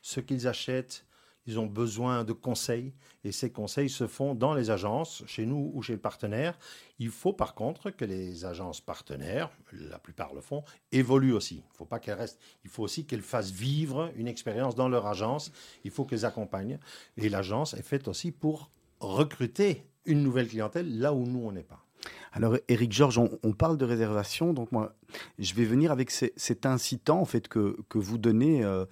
ce 0.02 0.20
qu'ils 0.20 0.48
achètent. 0.48 1.06
Ils 1.48 1.60
ont 1.60 1.68
besoin 1.68 2.24
de 2.24 2.34
conseils 2.34 2.94
et 3.24 3.32
ces 3.32 3.52
conseils 3.52 3.90
se 3.90 4.08
font 4.08 4.34
dans 4.34 4.56
les 4.56 4.72
agences, 4.72 5.24
chez 5.28 5.46
nous 5.46 5.72
ou 5.76 5.82
chez 5.84 5.94
le 5.94 6.00
partenaire. 6.00 6.58
Il 6.98 7.10
faut 7.10 7.34
par 7.34 7.54
contre 7.54 7.92
que 7.92 8.04
les 8.04 8.46
agences 8.46 8.82
partenaires, 8.82 9.52
la 9.72 10.00
plupart 10.00 10.34
le 10.34 10.42
font, 10.42 10.64
évoluent 10.92 11.34
aussi. 11.34 11.58
Il 11.58 11.78
faut 11.78 11.86
pas 11.86 12.00
qu'elles 12.00 12.18
restent. 12.18 12.40
Il 12.64 12.72
faut 12.72 12.84
aussi 12.84 13.06
qu'elles 13.06 13.22
fassent 13.22 13.52
vivre 13.52 14.12
une 14.16 14.28
expérience 14.28 14.74
dans 14.74 14.90
leur 14.90 15.06
agence. 15.06 15.52
Il 15.84 15.92
faut 15.92 16.06
qu'elles 16.06 16.26
accompagnent. 16.26 16.80
Et 17.18 17.30
l'agence 17.30 17.76
est 17.76 17.84
faite 17.84 18.08
aussi 18.08 18.32
pour 18.32 18.72
recruter 19.00 19.86
une 20.06 20.24
nouvelle 20.24 20.48
clientèle 20.48 21.00
là 21.00 21.14
où 21.14 21.26
nous 21.26 21.46
on 21.46 21.52
n'est 21.52 21.64
pas. 21.64 21.85
Alors, 22.34 22.58
Eric 22.68 22.92
Georges, 22.92 23.18
on, 23.18 23.54
parle 23.54 23.78
de 23.78 23.86
réservation, 23.86 24.54
donc 24.54 24.72
moi, 24.72 24.94
je 25.40 25.54
vais 25.54 25.64
venir 25.64 25.92
avec 25.92 26.12
cet 26.12 26.66
incitant 26.66 27.22
en 27.22 27.26
fait 27.26 27.48
que, 27.48 27.78
que 27.88 27.98
vous 27.98 28.18
donnez, 28.18 28.64
euh, 28.64 28.86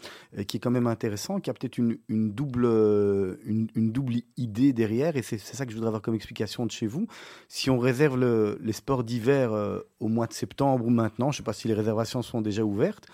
qui 0.47 0.57
est 0.57 0.59
quand 0.59 0.71
même 0.71 0.87
intéressant, 0.87 1.39
qui 1.39 1.49
a 1.49 1.53
peut-être 1.53 1.77
une, 1.77 1.97
double 2.07 2.65
euh, 2.65 3.35
une, 3.45 3.91
double 3.91 4.15
idée 4.37 4.71
derrière, 4.71 5.17
et 5.17 5.21
c'est 5.21 5.37
ça 5.37 5.65
que 5.65 5.71
je 5.71 5.75
voudrais 5.75 5.89
avoir 5.89 6.01
comme 6.01 6.15
explication 6.15 6.65
de 6.65 6.71
chez 6.71 6.87
vous. 6.87 7.07
Si 7.49 7.69
on 7.69 7.79
réserve 7.79 8.17
le- 8.17 8.57
les 8.61 8.73
sports 8.73 9.03
d'hiver 9.03 9.51
euh, 9.53 9.79
au 9.99 10.07
mois 10.07 10.27
de 10.27 10.33
septembre 10.33 10.85
ou 10.85 10.89
maintenant, 10.89 11.31
je 11.31 11.37
ne 11.37 11.37
sais 11.37 11.43
pas 11.43 11.53
si 11.53 11.67
les 11.67 11.73
réservations 11.73 12.21
sont 12.21 12.41
déjà 12.41 12.63
ouvertes, 12.63 13.07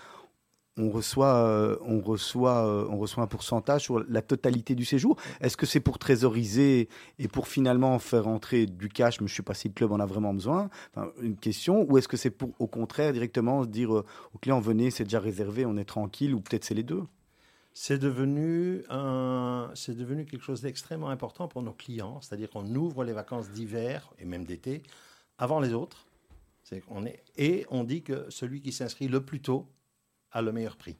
on 0.76 0.90
reçoit, 0.90 1.34
euh, 1.34 1.76
on 1.82 2.00
reçoit, 2.00 2.66
euh, 2.66 2.86
on 2.90 2.98
reçoit 2.98 3.22
un 3.22 3.26
pourcentage 3.26 3.82
sur 3.82 4.04
la 4.08 4.22
totalité 4.22 4.74
du 4.74 4.84
séjour. 4.84 5.16
Est-ce 5.40 5.56
que 5.56 5.66
c'est 5.66 5.80
pour 5.80 5.98
trésoriser 5.98 6.88
et 7.18 7.28
pour 7.28 7.48
finalement 7.48 7.98
faire 7.98 8.28
entrer 8.28 8.66
du 8.66 8.88
cash, 8.88 9.20
mais 9.20 9.26
je 9.26 9.32
ne 9.32 9.36
sais 9.36 9.42
pas 9.42 9.54
si 9.54 9.68
le 9.68 9.74
club 9.74 9.92
en 9.92 10.00
a 10.00 10.06
vraiment 10.06 10.32
besoin, 10.32 10.70
enfin, 10.94 11.10
une 11.20 11.36
question, 11.36 11.86
ou 11.88 11.98
est-ce 11.98 12.08
que 12.08 12.16
c'est 12.16 12.30
pour, 12.30 12.50
au 12.58 12.66
contraire, 12.66 13.12
directement 13.12 13.66
dire 13.66 13.94
euh, 13.94 14.04
au 14.34 14.38
client, 14.38 14.60
venez, 14.60 14.90
c'est 14.90 15.04
déjà 15.04 15.20
réservé, 15.20 15.66
on 15.66 15.76
est 15.76 15.84
tranquille, 15.84 16.34
ou 16.34 16.40
peut-être 16.40 16.64
c'est 16.64 16.74
les 16.74 16.82
deux? 16.82 17.02
C'est 17.72 17.98
devenu, 17.98 18.82
un, 18.90 19.70
c'est 19.74 19.96
devenu 19.96 20.24
quelque 20.24 20.42
chose 20.42 20.60
d'extrêmement 20.60 21.10
important 21.10 21.46
pour 21.46 21.62
nos 21.62 21.72
clients, 21.72 22.20
c'est-à-dire 22.20 22.50
qu'on 22.50 22.66
ouvre 22.74 23.04
les 23.04 23.12
vacances 23.12 23.50
d'hiver 23.50 24.10
et 24.18 24.24
même 24.24 24.44
d'été 24.44 24.82
avant 25.38 25.60
les 25.60 25.72
autres. 25.72 26.06
Qu'on 26.86 27.04
est, 27.04 27.24
et 27.36 27.66
on 27.70 27.82
dit 27.82 28.02
que 28.02 28.26
celui 28.28 28.60
qui 28.60 28.70
s'inscrit 28.70 29.08
le 29.08 29.24
plus 29.24 29.40
tôt 29.40 29.66
a 30.32 30.42
le 30.42 30.52
meilleur 30.52 30.76
prix. 30.76 30.96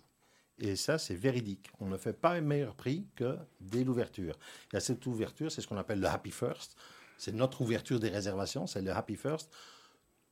Et 0.59 0.77
ça, 0.77 0.99
c'est 0.99 1.15
véridique. 1.15 1.71
On 1.81 1.87
ne 1.87 1.97
fait 1.97 2.13
pas 2.13 2.33
un 2.33 2.43
meilleur 2.43 2.75
prix 2.75 3.07
que 3.17 3.39
dès 3.61 3.83
l'ouverture. 3.83 4.39
Et 4.73 4.77
à 4.77 4.81
cette 4.81 5.07
ouverture, 5.07 5.51
c'est 5.51 5.63
ce 5.63 5.67
qu'on 5.67 5.79
appelle 5.79 6.01
le 6.01 6.07
Happy 6.07 6.31
First. 6.31 6.77
C'est 7.17 7.33
notre 7.33 7.63
ouverture 7.63 7.99
des 7.99 8.09
réservations, 8.09 8.67
c'est 8.67 8.83
le 8.83 8.93
Happy 8.93 9.17
First. 9.17 9.51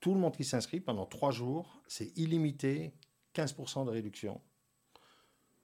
Tout 0.01 0.15
le 0.15 0.21
monde 0.21 0.37
qui 0.37 0.45
s'inscrit 0.45 0.81
pendant 0.81 1.07
trois 1.07 1.31
jours, 1.31 1.83
c'est 1.87 2.17
illimité, 2.17 2.93
15% 3.35 3.87
de 3.87 3.91
réduction 3.91 4.41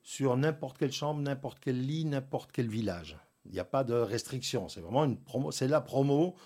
sur 0.05 0.37
n'importe 0.37 0.79
quelle 0.79 0.93
chambre, 0.93 1.21
n'importe 1.23 1.59
quel 1.61 1.81
lit, 1.81 2.05
n'importe 2.05 2.53
quel 2.53 2.69
village. 2.69 3.17
Il 3.47 3.53
n'y 3.53 3.59
a 3.59 3.65
pas 3.65 3.85
de 3.85 3.95
restriction. 3.95 4.69
C'est 4.69 4.81
vraiment 4.81 5.05
une 5.05 5.19
promo. 5.19 5.51
C'est 5.51 5.67
la 5.67 5.81
promo 5.81 6.37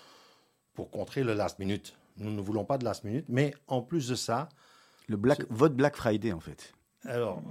pour 0.73 0.89
contrer 0.89 1.23
le 1.23 1.33
last 1.33 1.59
minute. 1.59 1.95
Nous 2.17 2.31
ne 2.31 2.41
voulons 2.41 2.65
pas 2.65 2.77
de 2.77 2.85
last 2.85 3.03
minute, 3.03 3.25
mais 3.27 3.53
en 3.67 3.81
plus 3.81 4.07
de 4.07 4.15
ça, 4.15 4.49
le 5.07 5.17
Black, 5.17 5.45
Votre 5.49 5.75
Black 5.75 5.95
Friday, 5.95 6.31
en 6.31 6.39
fait. 6.39 6.73
Alors, 7.05 7.41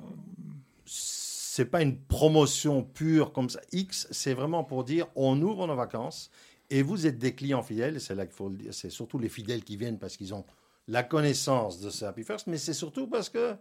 c'est 0.85 1.65
pas 1.65 1.83
une 1.83 1.99
promotion 1.99 2.83
pure 2.83 3.33
comme 3.33 3.51
ça, 3.51 3.61
X, 3.73 4.07
c'est 4.11 4.35
vraiment 4.35 4.65
pour 4.65 4.85
dire 4.85 5.07
on 5.17 5.41
ouvre 5.43 5.67
nos 5.67 5.77
vacances 5.77 6.31
et 6.71 6.83
vous 6.83 7.07
êtes 7.07 7.19
des 7.19 7.35
clients 7.35 7.63
fidèles, 7.63 8.01
c'est 8.01 8.15
là 8.15 8.27
qu'il 8.27 8.35
faut 8.35 8.49
le 8.49 8.57
dire, 8.57 8.75
c'est 8.75 8.91
surtout 8.91 9.19
les 9.19 9.29
fidèles 9.29 9.65
qui 9.65 9.77
viennent 9.77 9.99
parce 9.99 10.17
qu'ils 10.17 10.35
ont 10.35 10.45
la 10.87 11.03
connaissance 11.03 11.81
de 11.81 11.91
ce 11.91 12.05
Happy 12.05 12.25
First, 12.25 12.47
mais 12.47 12.59
c'est 12.59 12.75
surtout 12.75 13.07
parce 13.07 13.29
que 13.29 13.57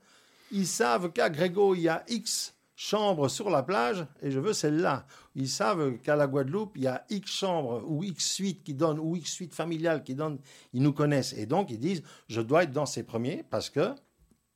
ils 0.51 0.67
savent 0.67 1.11
qu'à 1.11 1.29
Grégo, 1.29 1.75
il 1.75 1.81
y 1.81 1.89
a 1.89 2.03
X 2.07 2.53
chambres 2.75 3.27
sur 3.27 3.49
la 3.49 3.63
plage 3.63 4.05
et 4.21 4.31
je 4.31 4.39
veux 4.39 4.53
celle-là. 4.53 5.05
Ils 5.35 5.49
savent 5.49 5.97
qu'à 5.97 6.15
la 6.15 6.27
Guadeloupe, 6.27 6.77
il 6.77 6.83
y 6.83 6.87
a 6.87 7.03
X 7.09 7.31
chambres 7.31 7.83
ou 7.85 8.03
X 8.03 8.33
suites 8.33 8.63
qui 8.63 8.73
donnent 8.73 8.99
ou 8.99 9.15
X 9.15 9.31
suites 9.31 9.55
familiales 9.55 10.03
qui 10.03 10.15
donnent. 10.15 10.39
Ils 10.73 10.83
nous 10.83 10.93
connaissent. 10.93 11.33
Et 11.33 11.47
donc 11.47 11.71
ils 11.71 11.79
disent 11.79 12.03
je 12.29 12.39
dois 12.39 12.63
être 12.63 12.71
dans 12.71 12.85
ces 12.85 13.03
premiers 13.03 13.43
parce 13.49 13.69
que 13.69 13.93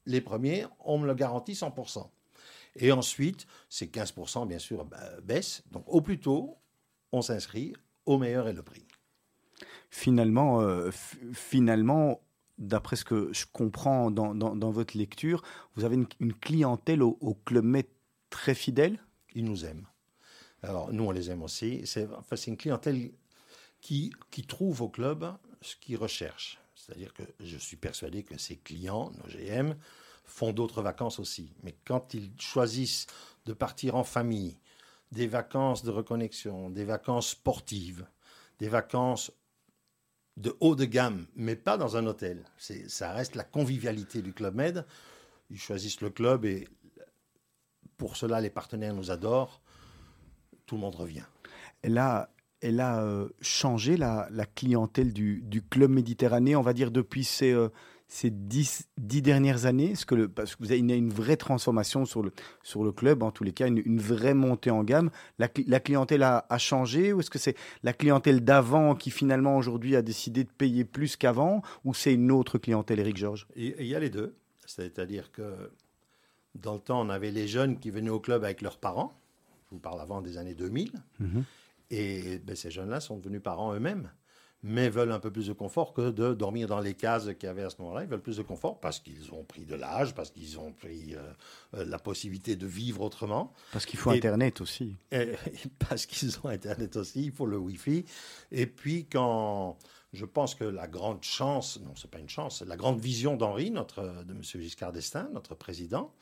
les 0.05 0.21
premiers, 0.21 0.65
on 0.79 0.97
me 0.97 1.07
le 1.07 1.13
garantit 1.13 1.53
100%. 1.53 2.07
Et 2.77 2.91
ensuite, 2.91 3.47
ces 3.69 3.87
15%, 3.87 4.47
bien 4.47 4.59
sûr, 4.59 4.85
bah, 4.85 4.99
baissent. 5.23 5.63
Donc 5.71 5.83
au 5.87 6.01
plus 6.01 6.19
tôt, 6.19 6.57
on 7.11 7.21
s'inscrit, 7.21 7.73
au 8.05 8.17
meilleur 8.17 8.47
est 8.47 8.53
le 8.53 8.63
prix. 8.63 8.85
Finalement, 9.89 10.61
euh, 10.61 10.89
finalement, 11.33 12.21
d'après 12.57 12.95
ce 12.95 13.03
que 13.03 13.29
je 13.33 13.45
comprends 13.51 14.09
dans, 14.09 14.33
dans, 14.33 14.55
dans 14.55 14.71
votre 14.71 14.97
lecture, 14.97 15.43
vous 15.75 15.83
avez 15.83 15.95
une, 15.95 16.07
une 16.19 16.33
clientèle 16.33 17.03
au, 17.03 17.17
au 17.19 17.33
Club 17.33 17.65
Med 17.65 17.85
très 18.29 18.55
fidèle? 18.55 18.99
Ils 19.35 19.43
nous 19.43 19.65
aiment. 19.65 19.85
Alors, 20.63 20.93
nous, 20.93 21.03
on 21.03 21.11
les 21.11 21.29
aime 21.29 21.43
aussi. 21.43 21.81
C'est 21.85 22.07
enfin, 22.13 22.35
une 22.47 22.57
clientèle 22.57 23.11
qui, 23.81 24.13
qui 24.29 24.43
trouve 24.45 24.81
au 24.81 24.89
club 24.89 25.33
ce 25.61 25.75
qu'ils 25.75 25.97
recherchent. 25.97 26.60
C'est-à-dire 26.85 27.13
que 27.13 27.23
je 27.39 27.57
suis 27.57 27.77
persuadé 27.77 28.23
que 28.23 28.37
ces 28.37 28.57
clients, 28.57 29.11
nos 29.11 29.29
GM, 29.29 29.75
font 30.23 30.53
d'autres 30.53 30.81
vacances 30.81 31.19
aussi. 31.19 31.53
Mais 31.63 31.75
quand 31.85 32.13
ils 32.13 32.31
choisissent 32.39 33.07
de 33.45 33.53
partir 33.53 33.95
en 33.95 34.03
famille, 34.03 34.57
des 35.11 35.27
vacances 35.27 35.83
de 35.83 35.91
reconnexion, 35.91 36.69
des 36.69 36.85
vacances 36.85 37.29
sportives, 37.29 38.07
des 38.59 38.69
vacances 38.69 39.31
de 40.37 40.55
haut 40.59 40.75
de 40.75 40.85
gamme, 40.85 41.27
mais 41.35 41.55
pas 41.55 41.77
dans 41.77 41.97
un 41.97 42.05
hôtel. 42.07 42.45
Ça 42.87 43.11
reste 43.11 43.35
la 43.35 43.43
convivialité 43.43 44.21
du 44.21 44.33
Club 44.33 44.55
Med. 44.55 44.85
Ils 45.49 45.59
choisissent 45.59 46.01
le 46.01 46.09
club 46.09 46.45
et 46.45 46.67
pour 47.97 48.15
cela, 48.17 48.41
les 48.41 48.49
partenaires 48.49 48.95
nous 48.95 49.11
adorent. 49.11 49.61
Tout 50.65 50.75
le 50.75 50.81
monde 50.81 50.95
revient. 50.95 51.25
Et 51.83 51.89
là, 51.89 52.33
elle 52.61 52.79
a 52.79 53.03
euh, 53.03 53.29
changé 53.41 53.97
la, 53.97 54.27
la 54.31 54.45
clientèle 54.45 55.13
du, 55.13 55.41
du, 55.41 55.61
club 55.61 55.91
méditerranéen, 55.91 56.59
on 56.59 56.61
va 56.61 56.73
dire 56.73 56.91
depuis 56.91 57.23
ces, 57.23 57.51
euh, 57.51 57.69
ces 58.07 58.29
dix, 58.29 58.87
dix, 58.97 59.21
dernières 59.21 59.65
années? 59.65 59.91
Est-ce 59.91 60.05
que 60.05 60.15
le, 60.15 60.27
Parce 60.29 60.55
que 60.55 60.63
vous 60.63 60.71
avez 60.71 60.79
une, 60.79 60.91
une, 60.91 61.09
vraie 61.09 61.37
transformation 61.37 62.05
sur 62.05 62.21
le, 62.21 62.31
sur 62.61 62.83
le 62.83 62.91
club, 62.91 63.23
en 63.23 63.31
tous 63.31 63.43
les 63.43 63.51
cas, 63.51 63.67
une, 63.67 63.81
une 63.83 63.99
vraie 63.99 64.35
montée 64.35 64.69
en 64.69 64.83
gamme. 64.83 65.09
La, 65.39 65.49
la 65.67 65.79
clientèle 65.79 66.23
a, 66.23 66.45
a, 66.49 66.57
changé 66.59 67.13
ou 67.13 67.19
est-ce 67.19 67.31
que 67.31 67.39
c'est 67.39 67.57
la 67.83 67.93
clientèle 67.93 68.43
d'avant 68.43 68.95
qui 68.95 69.09
finalement 69.09 69.57
aujourd'hui 69.57 69.95
a 69.95 70.03
décidé 70.03 70.43
de 70.43 70.51
payer 70.51 70.85
plus 70.85 71.17
qu'avant 71.17 71.63
ou 71.83 71.93
c'est 71.93 72.13
une 72.13 72.31
autre 72.31 72.59
clientèle, 72.59 72.99
Eric 72.99 73.17
Georges? 73.17 73.47
Il 73.55 73.85
y 73.85 73.95
a 73.95 73.99
les 73.99 74.09
deux. 74.09 74.35
C'est-à-dire 74.67 75.31
que 75.31 75.71
dans 76.55 76.75
le 76.75 76.79
temps, 76.79 77.01
on 77.01 77.09
avait 77.09 77.31
les 77.31 77.47
jeunes 77.47 77.79
qui 77.79 77.89
venaient 77.89 78.09
au 78.09 78.19
club 78.19 78.43
avec 78.43 78.61
leurs 78.61 78.77
parents. 78.77 79.13
Je 79.65 79.75
vous 79.75 79.79
parle 79.79 79.99
avant 80.01 80.21
des 80.21 80.37
années 80.37 80.53
2000. 80.53 80.91
Mm-hmm. 81.21 81.43
Et 81.91 82.39
ben, 82.39 82.55
ces 82.55 82.71
jeunes-là 82.71 82.99
sont 82.99 83.17
devenus 83.17 83.43
parents 83.43 83.75
eux-mêmes, 83.75 84.11
mais 84.63 84.89
veulent 84.89 85.11
un 85.11 85.19
peu 85.19 85.29
plus 85.29 85.47
de 85.47 85.53
confort 85.53 85.93
que 85.93 86.09
de 86.09 86.33
dormir 86.33 86.67
dans 86.67 86.79
les 86.79 86.95
cases 86.95 87.25
qu'il 87.37 87.43
y 87.43 87.49
avait 87.49 87.63
à 87.63 87.69
ce 87.69 87.79
moment-là. 87.81 88.03
Ils 88.03 88.09
veulent 88.09 88.21
plus 88.21 88.37
de 88.37 88.43
confort 88.43 88.79
parce 88.79 88.99
qu'ils 88.99 89.31
ont 89.33 89.43
pris 89.43 89.65
de 89.65 89.75
l'âge, 89.75 90.15
parce 90.15 90.31
qu'ils 90.31 90.59
ont 90.59 90.71
pris 90.71 91.15
euh, 91.15 91.19
euh, 91.75 91.85
la 91.85 91.99
possibilité 91.99 92.55
de 92.55 92.65
vivre 92.65 93.01
autrement. 93.01 93.53
Parce 93.71 93.85
qu'il 93.85 93.99
faut 93.99 94.11
et, 94.11 94.17
Internet 94.17 94.61
aussi. 94.61 94.95
Et, 95.11 95.35
parce 95.87 96.05
qu'ils 96.05 96.37
ont 96.43 96.49
Internet 96.49 96.95
aussi, 96.95 97.25
il 97.25 97.31
faut 97.31 97.45
le 97.45 97.57
Wi-Fi. 97.57 98.05
Et 98.51 98.65
puis 98.65 99.05
quand 99.05 99.77
je 100.13 100.25
pense 100.25 100.55
que 100.55 100.63
la 100.63 100.87
grande 100.87 101.23
chance, 101.23 101.79
non, 101.81 101.93
c'est 101.95 102.09
pas 102.09 102.19
une 102.19 102.29
chance, 102.29 102.61
la 102.61 102.75
grande 102.75 102.99
vision 102.99 103.37
d'Henri, 103.37 103.71
notre 103.71 104.01
de 104.25 104.33
M. 104.33 104.41
Giscard 104.43 104.91
d'Estaing, 104.91 105.29
notre 105.33 105.55
président, 105.55 106.13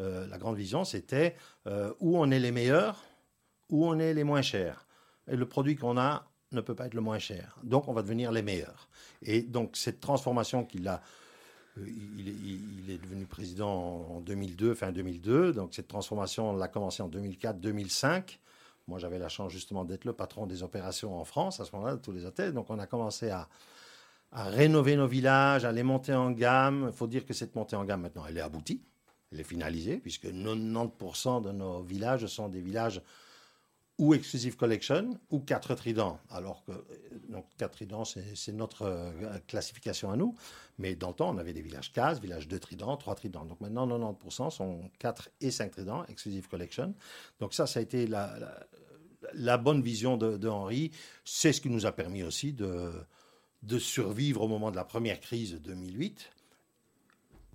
euh, 0.00 0.26
la 0.28 0.38
grande 0.38 0.56
vision, 0.56 0.84
c'était 0.84 1.36
euh, 1.66 1.92
où 2.00 2.18
on 2.18 2.30
est 2.30 2.38
les 2.38 2.50
meilleurs, 2.50 3.04
où 3.68 3.86
on 3.86 3.98
est 3.98 4.14
les 4.14 4.24
moins 4.24 4.42
chers. 4.42 4.86
Et 5.28 5.36
le 5.36 5.46
produit 5.46 5.76
qu'on 5.76 5.96
a 5.98 6.26
ne 6.52 6.60
peut 6.60 6.74
pas 6.74 6.86
être 6.86 6.94
le 6.94 7.00
moins 7.00 7.18
cher. 7.18 7.58
Donc, 7.62 7.88
on 7.88 7.92
va 7.92 8.02
devenir 8.02 8.32
les 8.32 8.42
meilleurs. 8.42 8.88
Et 9.22 9.42
donc, 9.42 9.76
cette 9.76 10.00
transformation 10.00 10.64
qu'il 10.64 10.86
a, 10.88 11.02
euh, 11.78 11.86
il, 11.88 12.90
est, 12.90 12.98
devenu 12.98 13.26
président 13.26 14.06
en 14.10 14.20
2002, 14.20 14.74
fin 14.74 14.92
2002. 14.92 15.52
Donc, 15.52 15.74
cette 15.74 15.88
transformation, 15.88 16.50
on 16.50 16.56
l'a 16.56 16.68
commencé 16.68 17.02
en 17.02 17.08
2004-2005. 17.08 18.38
Moi, 18.88 18.98
j'avais 18.98 19.18
la 19.18 19.28
chance 19.28 19.52
justement 19.52 19.84
d'être 19.84 20.04
le 20.04 20.12
patron 20.12 20.46
des 20.46 20.62
opérations 20.62 21.18
en 21.18 21.24
France 21.24 21.60
à 21.60 21.64
ce 21.64 21.74
moment-là, 21.76 21.96
tous 21.96 22.12
les 22.12 22.24
hôtels. 22.24 22.52
Donc, 22.52 22.68
on 22.68 22.78
a 22.78 22.86
commencé 22.86 23.30
à, 23.30 23.48
à 24.32 24.44
rénover 24.44 24.96
nos 24.96 25.06
villages, 25.06 25.64
à 25.64 25.72
les 25.72 25.82
monter 25.82 26.14
en 26.14 26.30
gamme. 26.32 26.88
Il 26.88 26.96
faut 26.96 27.06
dire 27.06 27.24
que 27.24 27.32
cette 27.32 27.54
montée 27.54 27.76
en 27.76 27.84
gamme, 27.84 28.02
maintenant, 28.02 28.24
elle 28.28 28.36
est 28.36 28.42
aboutie. 28.42 28.82
Elle 29.30 29.40
est 29.40 29.44
finalisée, 29.44 29.96
puisque 29.96 30.26
90% 30.26 31.42
de 31.42 31.52
nos 31.52 31.82
villages 31.82 32.26
sont 32.26 32.48
des 32.48 32.60
villages 32.60 33.00
ou 33.98 34.14
Exclusive 34.14 34.56
Collection 34.56 35.18
ou 35.30 35.40
4 35.40 35.74
tridents. 35.74 36.18
Alors 36.30 36.64
que 36.64 36.72
donc 37.28 37.46
4 37.58 37.72
tridents, 37.72 38.04
c'est 38.04 38.52
notre 38.52 38.82
euh, 38.82 39.38
classification 39.46 40.10
à 40.10 40.16
nous. 40.16 40.34
Mais 40.78 40.94
dans 40.94 41.08
le 41.08 41.14
temps, 41.14 41.30
on 41.30 41.38
avait 41.38 41.52
des 41.52 41.62
villages 41.62 41.92
cases, 41.92 42.20
villages 42.20 42.48
2 42.48 42.58
tridents, 42.58 42.96
3 42.96 43.14
tridents. 43.14 43.44
Donc 43.44 43.60
maintenant, 43.60 43.86
90% 43.86 44.50
sont 44.50 44.90
4 44.98 45.30
et 45.40 45.50
5 45.50 45.70
tridents, 45.70 46.04
Exclusive 46.08 46.48
Collection. 46.48 46.94
Donc 47.38 47.54
ça, 47.54 47.66
ça 47.66 47.80
a 47.80 47.82
été 47.82 48.06
la, 48.06 49.58
bonne 49.58 49.82
vision 49.82 50.16
de, 50.16 50.48
Henri. 50.48 50.90
C'est 51.24 51.52
ce 51.52 51.60
qui 51.60 51.70
nous 51.70 51.86
a 51.86 51.92
permis 51.92 52.22
aussi 52.22 52.52
de, 52.54 52.92
survivre 53.78 54.42
au 54.42 54.48
moment 54.48 54.70
de 54.70 54.76
la 54.76 54.84
première 54.84 55.20
crise 55.20 55.52
de 55.52 55.58
2008 55.58 56.30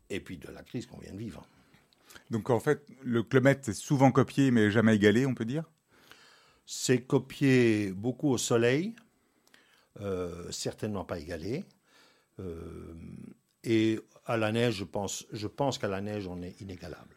et 0.09 0.19
puis 0.19 0.37
de 0.37 0.49
la 0.49 0.61
crise 0.61 0.85
qu'on 0.85 0.99
vient 0.99 1.11
de 1.11 1.17
vivre. 1.17 1.45
Donc 2.29 2.49
en 2.49 2.59
fait, 2.59 2.85
le 3.03 3.23
Club 3.23 3.43
Med 3.43 3.67
est 3.67 3.73
souvent 3.73 4.11
copié 4.11 4.51
mais 4.51 4.71
jamais 4.71 4.95
égalé, 4.95 5.25
on 5.25 5.33
peut 5.33 5.45
dire? 5.45 5.65
C'est 6.69 6.99
copié 6.99 7.93
beaucoup 7.93 8.27
au 8.27 8.37
soleil, 8.37 8.93
euh, 10.01 10.51
certainement 10.51 11.05
pas 11.05 11.17
égalé. 11.17 11.63
Euh, 12.41 12.93
et 13.63 14.01
à 14.25 14.35
la 14.35 14.51
neige, 14.51 14.75
je 14.75 14.83
pense, 14.83 15.25
je 15.31 15.47
pense 15.47 15.77
qu'à 15.77 15.87
la 15.87 16.01
neige, 16.01 16.27
on 16.27 16.41
est 16.41 16.59
inégalable. 16.59 17.15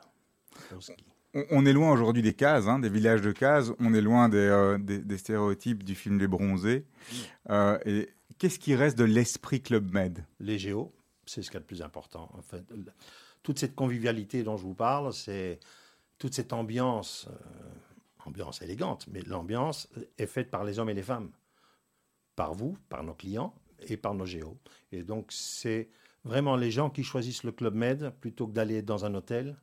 On 1.50 1.66
est 1.66 1.72
loin 1.72 1.90
aujourd'hui 1.90 2.22
des 2.22 2.32
cases, 2.32 2.68
hein, 2.68 2.78
des 2.78 2.88
villages 2.88 3.22
de 3.22 3.32
cases. 3.32 3.72
On 3.80 3.92
est 3.92 4.00
loin 4.00 4.28
des, 4.28 4.38
euh, 4.38 4.78
des, 4.78 4.98
des 5.00 5.18
stéréotypes 5.18 5.82
du 5.82 5.96
film 5.96 6.20
Les 6.20 6.28
Bronzés. 6.28 6.86
Et 7.84 8.08
qu'est-ce 8.38 8.60
qui 8.60 8.76
reste 8.76 8.96
de 8.96 9.04
l'esprit 9.04 9.62
Club 9.62 9.92
Med? 9.92 10.24
Les 10.38 10.60
géos, 10.60 10.92
c'est 11.26 11.42
ce 11.42 11.50
qui 11.50 11.56
est 11.56 11.60
le 11.60 11.66
plus 11.66 11.82
important. 11.82 12.30
En 12.34 12.42
fait, 12.42 12.62
toute 13.42 13.58
cette 13.58 13.74
convivialité 13.74 14.44
dont 14.44 14.56
je 14.56 14.62
vous 14.62 14.74
parle, 14.74 15.12
c'est 15.12 15.58
toute 16.18 16.34
cette 16.34 16.52
ambiance, 16.52 17.26
ambiance 18.26 18.62
élégante, 18.62 19.06
mais 19.08 19.20
l'ambiance 19.22 19.88
est 20.18 20.26
faite 20.26 20.50
par 20.50 20.64
les 20.64 20.78
hommes 20.78 20.90
et 20.90 20.94
les 20.94 21.02
femmes, 21.02 21.30
par 22.36 22.54
vous, 22.54 22.76
par 22.88 23.02
nos 23.02 23.14
clients 23.14 23.54
et 23.80 23.96
par 23.96 24.14
nos 24.14 24.26
géos. 24.26 24.58
Et 24.92 25.02
donc 25.02 25.32
c'est 25.32 25.90
vraiment 26.24 26.56
les 26.56 26.70
gens 26.70 26.90
qui 26.90 27.04
choisissent 27.04 27.44
le 27.44 27.52
Club 27.52 27.74
Med 27.74 28.12
plutôt 28.20 28.46
que 28.46 28.52
d'aller 28.52 28.82
dans 28.82 29.04
un 29.04 29.14
hôtel, 29.14 29.56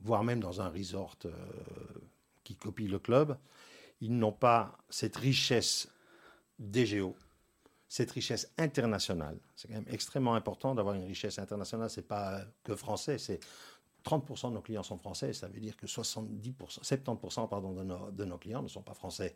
voire 0.00 0.24
même 0.24 0.40
dans 0.40 0.60
un 0.60 0.68
resort 0.68 1.16
euh, 1.24 1.30
qui 2.44 2.56
copie 2.56 2.88
le 2.88 2.98
club. 2.98 3.38
Ils 4.00 4.16
n'ont 4.16 4.32
pas 4.32 4.76
cette 4.90 5.16
richesse 5.16 5.88
des 6.58 6.86
géos 6.86 7.16
cette 7.88 8.10
richesse 8.10 8.52
internationale. 8.58 9.38
C'est 9.54 9.68
quand 9.68 9.74
même 9.74 9.86
extrêmement 9.88 10.34
important 10.34 10.74
d'avoir 10.74 10.94
une 10.94 11.04
richesse 11.04 11.38
internationale. 11.38 11.88
C'est 11.88 12.06
pas 12.06 12.42
que 12.64 12.74
français, 12.74 13.18
c'est 13.18 13.40
30% 14.06 14.50
de 14.50 14.54
nos 14.54 14.62
clients 14.62 14.82
sont 14.82 14.98
français, 14.98 15.32
ça 15.32 15.48
veut 15.48 15.60
dire 15.60 15.76
que 15.76 15.86
70%, 15.86 16.80
70% 16.82 17.48
pardon, 17.48 17.72
de, 17.72 18.24
nos, 18.24 18.38
clients 18.38 18.62
ne 18.62 18.68
sont 18.68 18.82
pas 18.82 18.94
français. 18.94 19.34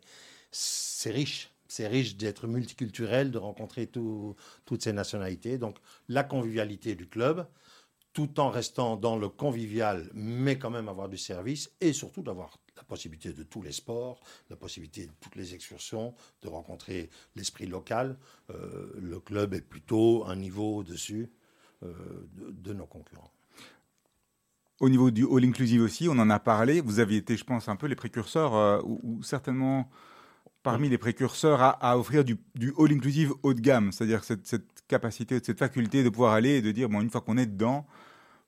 C'est 0.51 1.11
riche, 1.11 1.51
c'est 1.67 1.87
riche 1.87 2.15
d'être 2.15 2.47
multiculturel, 2.47 3.31
de 3.31 3.37
rencontrer 3.37 3.87
tout, 3.87 4.35
toutes 4.65 4.83
ces 4.83 4.93
nationalités. 4.93 5.57
Donc 5.57 5.77
la 6.07 6.23
convivialité 6.23 6.95
du 6.95 7.07
club, 7.07 7.45
tout 8.13 8.39
en 8.39 8.49
restant 8.49 8.97
dans 8.97 9.17
le 9.17 9.29
convivial, 9.29 10.09
mais 10.13 10.57
quand 10.57 10.69
même 10.69 10.89
avoir 10.89 11.09
du 11.09 11.17
service 11.17 11.71
et 11.79 11.93
surtout 11.93 12.21
d'avoir 12.21 12.57
la 12.75 12.83
possibilité 12.83 13.31
de 13.31 13.43
tous 13.43 13.61
les 13.61 13.71
sports, 13.71 14.19
la 14.49 14.55
possibilité 14.55 15.05
de 15.05 15.11
toutes 15.19 15.35
les 15.35 15.53
excursions, 15.53 16.13
de 16.41 16.47
rencontrer 16.47 17.09
l'esprit 17.35 17.67
local. 17.67 18.17
Euh, 18.49 18.91
le 18.99 19.19
club 19.19 19.53
est 19.53 19.61
plutôt 19.61 20.25
un 20.25 20.35
niveau 20.35 20.77
au-dessus 20.77 21.31
euh, 21.83 21.93
de, 22.33 22.73
nos 22.73 22.85
concurrents. 22.85 23.31
Au 24.81 24.89
niveau 24.89 25.11
du 25.11 25.25
all 25.31 25.45
inclusive 25.45 25.83
aussi, 25.83 26.09
on 26.09 26.17
en 26.17 26.31
a 26.31 26.39
parlé. 26.39 26.81
Vous 26.81 26.99
avez 26.99 27.17
été, 27.17 27.37
je 27.37 27.43
pense, 27.43 27.69
un 27.69 27.75
peu 27.75 27.85
les 27.85 27.93
précurseurs, 27.93 28.55
euh, 28.55 28.81
ou, 28.83 28.99
ou, 29.03 29.21
certainement 29.21 29.87
parmi 30.63 30.89
les 30.89 30.97
précurseurs 30.97 31.61
à, 31.61 31.69
à 31.69 31.97
offrir 31.97 32.23
du, 32.23 32.37
du, 32.55 32.73
all 32.79 32.91
inclusive 32.91 33.31
haut 33.43 33.53
de 33.53 33.61
gamme, 33.61 33.91
c'est-à-dire 33.91 34.23
cette, 34.23 34.47
cette, 34.47 34.65
capacité, 34.87 35.39
cette 35.41 35.59
faculté 35.59 36.03
de 36.03 36.09
pouvoir 36.09 36.33
aller 36.33 36.57
et 36.57 36.61
de 36.63 36.71
dire, 36.71 36.89
bon, 36.89 36.99
une 36.99 37.11
fois 37.11 37.21
qu'on 37.21 37.37
est 37.37 37.45
dedans, 37.45 37.85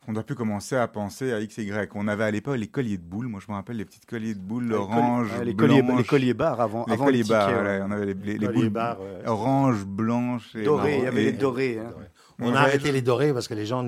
on 0.08 0.14
doit 0.14 0.24
plus 0.24 0.36
commencer 0.36 0.76
à 0.76 0.88
penser 0.88 1.32
à 1.32 1.40
X 1.40 1.60
et 1.60 1.64
Y. 1.66 1.92
On 1.96 2.08
avait 2.08 2.24
à 2.24 2.32
l'époque 2.32 2.58
les 2.58 2.68
colliers 2.68 2.98
de 2.98 3.04
boules. 3.04 3.28
Moi, 3.28 3.40
je 3.40 3.50
me 3.52 3.56
rappelle 3.56 3.78
les 3.78 3.86
petites 3.86 4.08
colliers 4.08 4.34
de 4.34 4.40
boules 4.40 4.70
les 4.70 4.76
orange, 4.76 5.30
colliers, 5.30 5.46
les, 5.46 5.56
colliers, 5.56 5.82
les 5.98 6.04
colliers 6.04 6.34
barres 6.34 6.60
avant. 6.60 6.84
Les 6.88 6.94
avant 6.94 7.06
colliers 7.06 7.24
barres. 7.24 7.48
tickets, 7.48 7.64
Voilà, 7.64 7.86
on 7.86 7.92
avait 7.92 8.06
les, 8.08 8.14
les, 8.16 8.38
les 8.40 8.48
boules 8.50 8.70
barres, 8.70 9.00
ouais. 9.00 9.28
orange, 9.28 9.86
blanches 9.86 10.56
et 10.56 10.66
marron, 10.66 10.88
Il 10.88 11.04
y 11.04 11.06
avait 11.06 11.22
et, 11.22 11.26
les 11.26 11.32
dorés. 11.34 11.80
Hein. 11.80 11.94
On 12.40 12.54
a 12.54 12.60
arrêté 12.60 12.92
les 12.92 13.02
dorés 13.02 13.34
parce 13.34 13.48
que 13.48 13.54
les 13.54 13.66
gens 13.66 13.86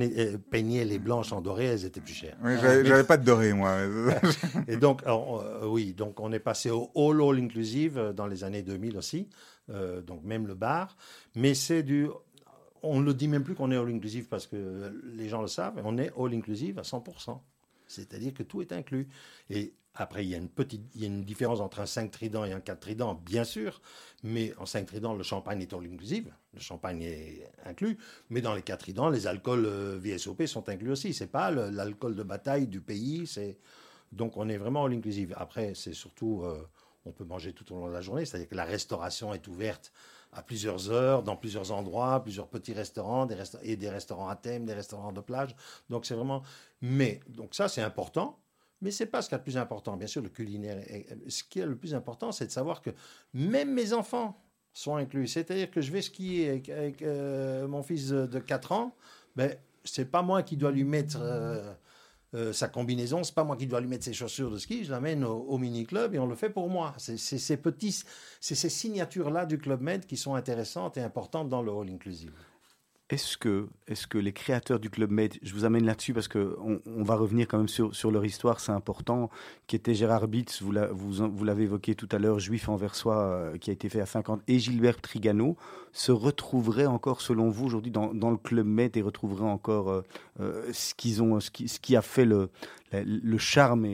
peignaient 0.50 0.86
les 0.86 1.00
blanches 1.00 1.32
en 1.32 1.42
doré, 1.42 1.66
elles 1.66 1.86
étaient 1.86 2.02
plus 2.02 2.14
chères. 2.14 2.38
Oui, 2.44 2.54
j'avais 2.62 3.04
pas 3.04 3.18
de 3.18 3.26
doré, 3.26 3.54
moi. 3.54 3.78
et 4.68 4.78
donc, 4.78 5.02
alors, 5.04 5.42
euh, 5.42 5.68
oui, 5.68 5.94
donc 5.94 6.20
on 6.20 6.32
est 6.32 6.40
passé 6.40 6.70
au 6.70 6.92
all 6.96 7.22
all 7.22 7.44
inclusive 7.44 8.14
dans 8.16 8.28
les 8.28 8.44
années 8.44 8.62
2000 8.62 8.98
aussi, 8.98 9.30
euh, 9.70 10.02
donc 10.02 10.24
même 10.24 10.48
le 10.48 10.56
bar, 10.56 10.96
mais 11.36 11.54
c'est 11.54 11.84
du 11.84 12.08
on 12.84 13.00
ne 13.00 13.06
le 13.06 13.16
dit 13.16 13.28
même 13.28 13.44
plus 13.44 13.56
qu'on 13.56 13.72
est 13.72 13.78
all 13.78 13.90
inclusive 13.90 14.28
parce 14.28 14.46
que 14.46 14.94
les 15.16 15.28
gens 15.28 15.42
le 15.42 15.48
savent, 15.48 15.82
on 15.84 15.98
est 15.98 16.12
all 16.18 16.34
inclusive 16.34 16.78
à 16.78 16.84
100%. 16.84 17.40
C'est-à-dire 17.88 18.34
que 18.34 18.44
tout 18.44 18.62
est 18.62 18.72
inclus. 18.72 19.08
Et 19.50 19.74
après, 19.96 20.26
il 20.26 20.30
y 20.30 20.36
a 20.36 20.38
une 20.38 20.50
petite, 20.50 20.84
il 20.94 21.02
y 21.02 21.04
a 21.06 21.08
une 21.08 21.24
différence 21.24 21.62
entre 21.62 21.80
un 21.80 21.86
5 21.86 22.12
trident 22.12 22.44
et 22.44 22.52
un 22.52 22.60
4 22.60 22.80
trident, 22.80 23.16
bien 23.16 23.46
sûr. 23.46 23.82
Mais 24.24 24.54
en 24.58 24.66
5 24.66 24.86
trident, 24.86 25.14
le 25.14 25.24
champagne 25.24 25.62
est 25.62 25.74
all 25.74 25.86
inclusive. 25.86 26.34
Le 26.54 26.60
champagne 26.60 27.02
est 27.02 27.50
inclus. 27.66 27.98
Mais 28.30 28.42
dans 28.42 28.54
les 28.54 28.62
4 28.62 28.80
tridents, 28.80 29.10
les 29.10 29.26
alcools 29.26 29.66
euh, 29.66 29.98
VSOP 29.98 30.46
sont 30.48 30.68
inclus 30.68 30.92
aussi. 30.92 31.14
C'est 31.14 31.28
pas 31.28 31.50
l'alcool 31.50 32.16
de 32.16 32.24
bataille 32.24 32.68
du 32.68 32.82
pays. 32.82 33.26
C'est 33.26 33.58
donc 34.12 34.38
on 34.38 34.50
est 34.50 34.58
vraiment 34.58 34.86
all 34.86 34.94
inclusive. 34.94 35.34
Après, 35.38 35.74
c'est 35.76 35.94
surtout, 35.94 36.42
euh, 36.44 36.68
on 37.06 37.12
peut 37.12 37.24
manger 37.24 37.54
tout 37.54 37.72
au 37.74 37.78
long 37.78 37.88
de 37.88 37.94
la 37.94 38.02
journée. 38.02 38.26
C'est-à-dire 38.26 38.50
que 38.50 38.56
la 38.56 38.66
restauration 38.66 39.34
est 39.34 39.48
ouverte 39.48 39.94
à 40.34 40.42
plusieurs 40.42 40.92
heures, 40.92 41.24
dans 41.24 41.38
plusieurs 41.38 41.72
endroits, 41.72 42.22
plusieurs 42.22 42.48
petits 42.50 42.74
restaurants, 42.74 43.26
des 43.26 43.38
et 43.64 43.78
des 43.78 43.90
restaurants 43.90 44.28
à 44.28 44.36
thème, 44.36 44.66
des 44.66 44.74
restaurants 44.74 45.14
de 45.14 45.22
plage. 45.22 45.56
Donc 45.90 46.06
c'est 46.06 46.16
vraiment. 46.16 46.44
Mais 46.82 47.22
donc 47.30 47.56
ça 47.56 47.70
c'est 47.70 47.82
important, 47.82 48.38
mais 48.86 48.92
c'est 48.92 49.08
pas 49.08 49.24
ce 49.24 49.30
qui 49.30 49.34
est 49.34 49.40
le 49.40 49.44
plus 49.44 49.58
important. 49.58 49.98
Bien 49.98 50.06
sûr, 50.06 50.22
le 50.22 50.30
culinaire. 50.30 50.78
Est... 50.78 51.08
Ce 51.28 51.44
qui 51.44 51.60
est 51.60 51.66
le 51.66 51.76
plus 51.76 51.96
important, 51.96 52.32
c'est 52.32 52.46
de 52.46 52.52
savoir 52.52 52.84
que 52.84 52.92
même 53.34 53.74
mes 53.74 53.94
enfants 53.94 54.40
sont 54.74 54.96
inclus. 54.96 55.28
C'est-à-dire 55.28 55.72
que 55.72 55.82
je 55.82 55.92
vais 55.92 56.04
skier 56.04 56.52
avec, 56.52 57.02
euh, 57.02 57.68
mon 57.68 57.82
fils 57.82 58.10
de 58.10 58.40
4 58.40 58.74
ans, 58.74 58.96
ben 59.36 59.56
c'est 59.84 60.06
pas 60.06 60.22
moi 60.22 60.44
qui 60.44 60.56
dois 60.56 60.72
lui 60.72 60.84
mettre. 60.84 61.18
Euh, 61.20 61.74
euh, 62.36 62.52
sa 62.52 62.68
combinaison. 62.68 63.24
C'est 63.24 63.34
pas 63.34 63.46
moi 63.46 63.56
qui 63.56 63.66
dois 63.66 63.80
lui 63.80 63.88
mettre 63.88 64.04
ses 64.04 64.12
chaussures 64.12 64.52
de 64.52 64.58
ski, 64.58 64.84
je 64.84 64.92
l'amène 64.92 65.24
au, 65.24 65.58
mini-club 65.58 66.16
et 66.16 66.20
on 66.20 66.26
le 66.26 66.36
fait 66.36 66.50
pour 66.50 66.70
moi. 66.70 66.94
C'est 66.98 67.18
ces 67.18 67.56
petits, 67.56 68.04
c'est 68.42 68.56
ces 68.56 68.68
signatures-là 68.68 69.46
du 69.46 69.58
Club 69.58 69.80
Med 69.80 70.06
qui 70.06 70.18
sont 70.18 70.36
intéressantes 70.36 70.98
et 70.98 71.02
importantes 71.02 71.48
dans 71.48 71.62
le 71.62 71.72
All 71.72 71.90
Inclusive. 71.90 72.34
Est-ce 73.12 73.38
que, 73.38 73.68
est 73.88 74.08
que 74.08 74.18
les 74.18 74.34
créateurs 74.34 74.80
du 74.80 74.90
Club 74.90 75.12
Med, 75.12 75.38
je 75.44 75.54
vous 75.54 75.64
amène 75.64 75.86
là-dessus 75.86 76.12
parce 76.12 76.28
que 76.28 76.58
on, 76.60 77.04
va 77.04 77.16
revenir 77.16 77.48
quand 77.48 77.60
même 77.60 77.68
sur, 77.68 78.10
leur 78.10 78.26
histoire, 78.26 78.60
c'est 78.60 78.72
important, 78.72 79.30
qui 79.68 79.76
était 79.76 79.94
Gérard 79.94 80.28
Bitz, 80.28 80.64
vous 80.64 80.72
l'avez 80.72 81.64
évoqué 81.64 81.94
tout 81.94 82.10
à 82.12 82.18
l'heure, 82.18 82.40
juif 82.40 82.68
anversois, 82.68 83.18
euh, 83.18 83.58
qui 83.60 83.70
a 83.70 83.74
été 83.74 83.90
fait 83.90 84.02
à 84.02 84.08
50, 84.08 84.42
et 84.48 84.58
Gilbert 84.58 85.00
Trigano, 85.02 85.56
se 85.94 86.12
retrouveraient 86.12 86.88
encore, 86.88 87.22
selon 87.22 87.52
vous, 87.52 87.68
aujourd'hui, 87.68 87.92
dans, 87.92 88.10
le 88.12 88.38
Club 88.38 88.66
Med 88.66 88.98
et 88.98 89.04
retrouveraient 89.04 89.44
encore 89.44 89.90
euh, 89.92 90.02
euh, 90.40 90.74
ce, 90.74 91.22
ont, 91.22 91.40
ce, 91.40 91.52
qui, 91.52 91.96
a 91.96 92.02
fait 92.02 92.26
le, 92.26 92.50
charme 93.38 93.86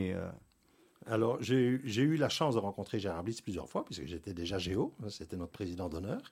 Alors, 1.04 1.36
j'ai 1.42 1.66
eu- 1.66 1.82
j'ai 1.84 2.02
eu 2.02 2.16
la 2.16 2.30
chance 2.30 2.54
de 2.54 2.60
rencontrer 2.60 2.98
Gérard 2.98 3.24
Blitz 3.24 3.42
plusieurs 3.42 3.68
fois, 3.68 3.84
puisque 3.84 4.06
j'étais 4.06 4.32
déjà 4.32 4.56
Géo, 4.56 4.94
hein, 5.02 5.10
c'était 5.10 5.36
notre 5.36 5.52
président 5.52 5.90
d'honneur. 5.90 6.22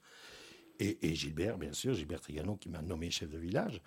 Et, 0.80 1.14
Gilbert, 1.14 1.58
bien 1.58 1.72
sûr, 1.72 1.92
Gilbert 1.92 2.20
Trigano, 2.20 2.56
qui 2.56 2.70
m'a 2.70 2.80
nommé 2.80 3.10
chef 3.10 3.28
de 3.28 3.38
village. 3.38 3.82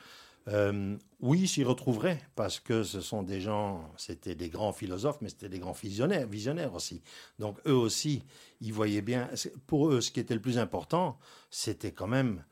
Euh, 0.47 0.95
oui, 1.21 1.47
s'y 1.47 1.63
retrouverait, 1.63 2.21
parce 2.35 2.59
que 2.59 2.83
ce 2.83 3.01
sont 3.01 3.23
des 3.23 3.41
gens, 3.41 3.91
c'était 3.97 4.35
des 4.35 4.49
grands 4.49 4.73
philosophes, 4.73 5.17
mais 5.21 5.29
c'était 5.29 5.49
des 5.49 5.59
grands 5.59 5.71
visionnaires, 5.71 6.27
visionnaires 6.27 6.75
aussi. 6.75 7.01
Donc, 7.39 7.57
eux 7.65 7.73
aussi, 7.73 8.23
ils 8.61 8.73
voyaient 8.73 9.01
bien. 9.01 9.29
Pour 9.65 9.89
eux, 9.89 10.01
ce 10.01 10.11
qui 10.11 10.19
était 10.19 10.35
le 10.35 10.41
plus 10.41 10.59
important, 10.59 11.17
c'était 11.49 11.91
quand 11.91 12.07
même 12.07 12.43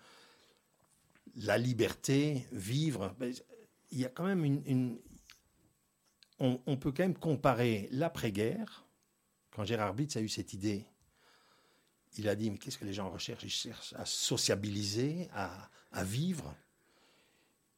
la 1.35 1.57
liberté, 1.57 2.45
vivre. 2.51 3.13
Mais 3.19 3.31
Il 3.91 3.99
y 3.99 4.05
a 4.05 4.09
quand 4.09 4.25
même 4.25 4.43
une, 4.43 4.97
on, 6.39 6.59
on 6.65 6.77
peut 6.77 6.91
quand 6.91 7.03
même 7.03 7.17
comparer 7.17 7.87
l'après-guerre, 7.91 8.87
quand 9.51 9.65
Gérard 9.65 9.93
Blitz 9.93 10.15
a 10.15 10.21
eu 10.21 10.29
cette 10.29 10.53
idée, 10.53 10.85
il 12.17 12.27
a 12.27 12.35
dit, 12.35 12.49
mais 12.51 12.57
qu'est-ce 12.57 12.77
que 12.77 12.85
les 12.85 12.93
gens 12.93 13.09
recherchent? 13.09 13.43
Ils 13.43 13.49
cherchent 13.49 13.93
à 13.97 14.05
sociabiliser, 14.05 15.29
à, 15.33 16.03
vivre. 16.03 16.53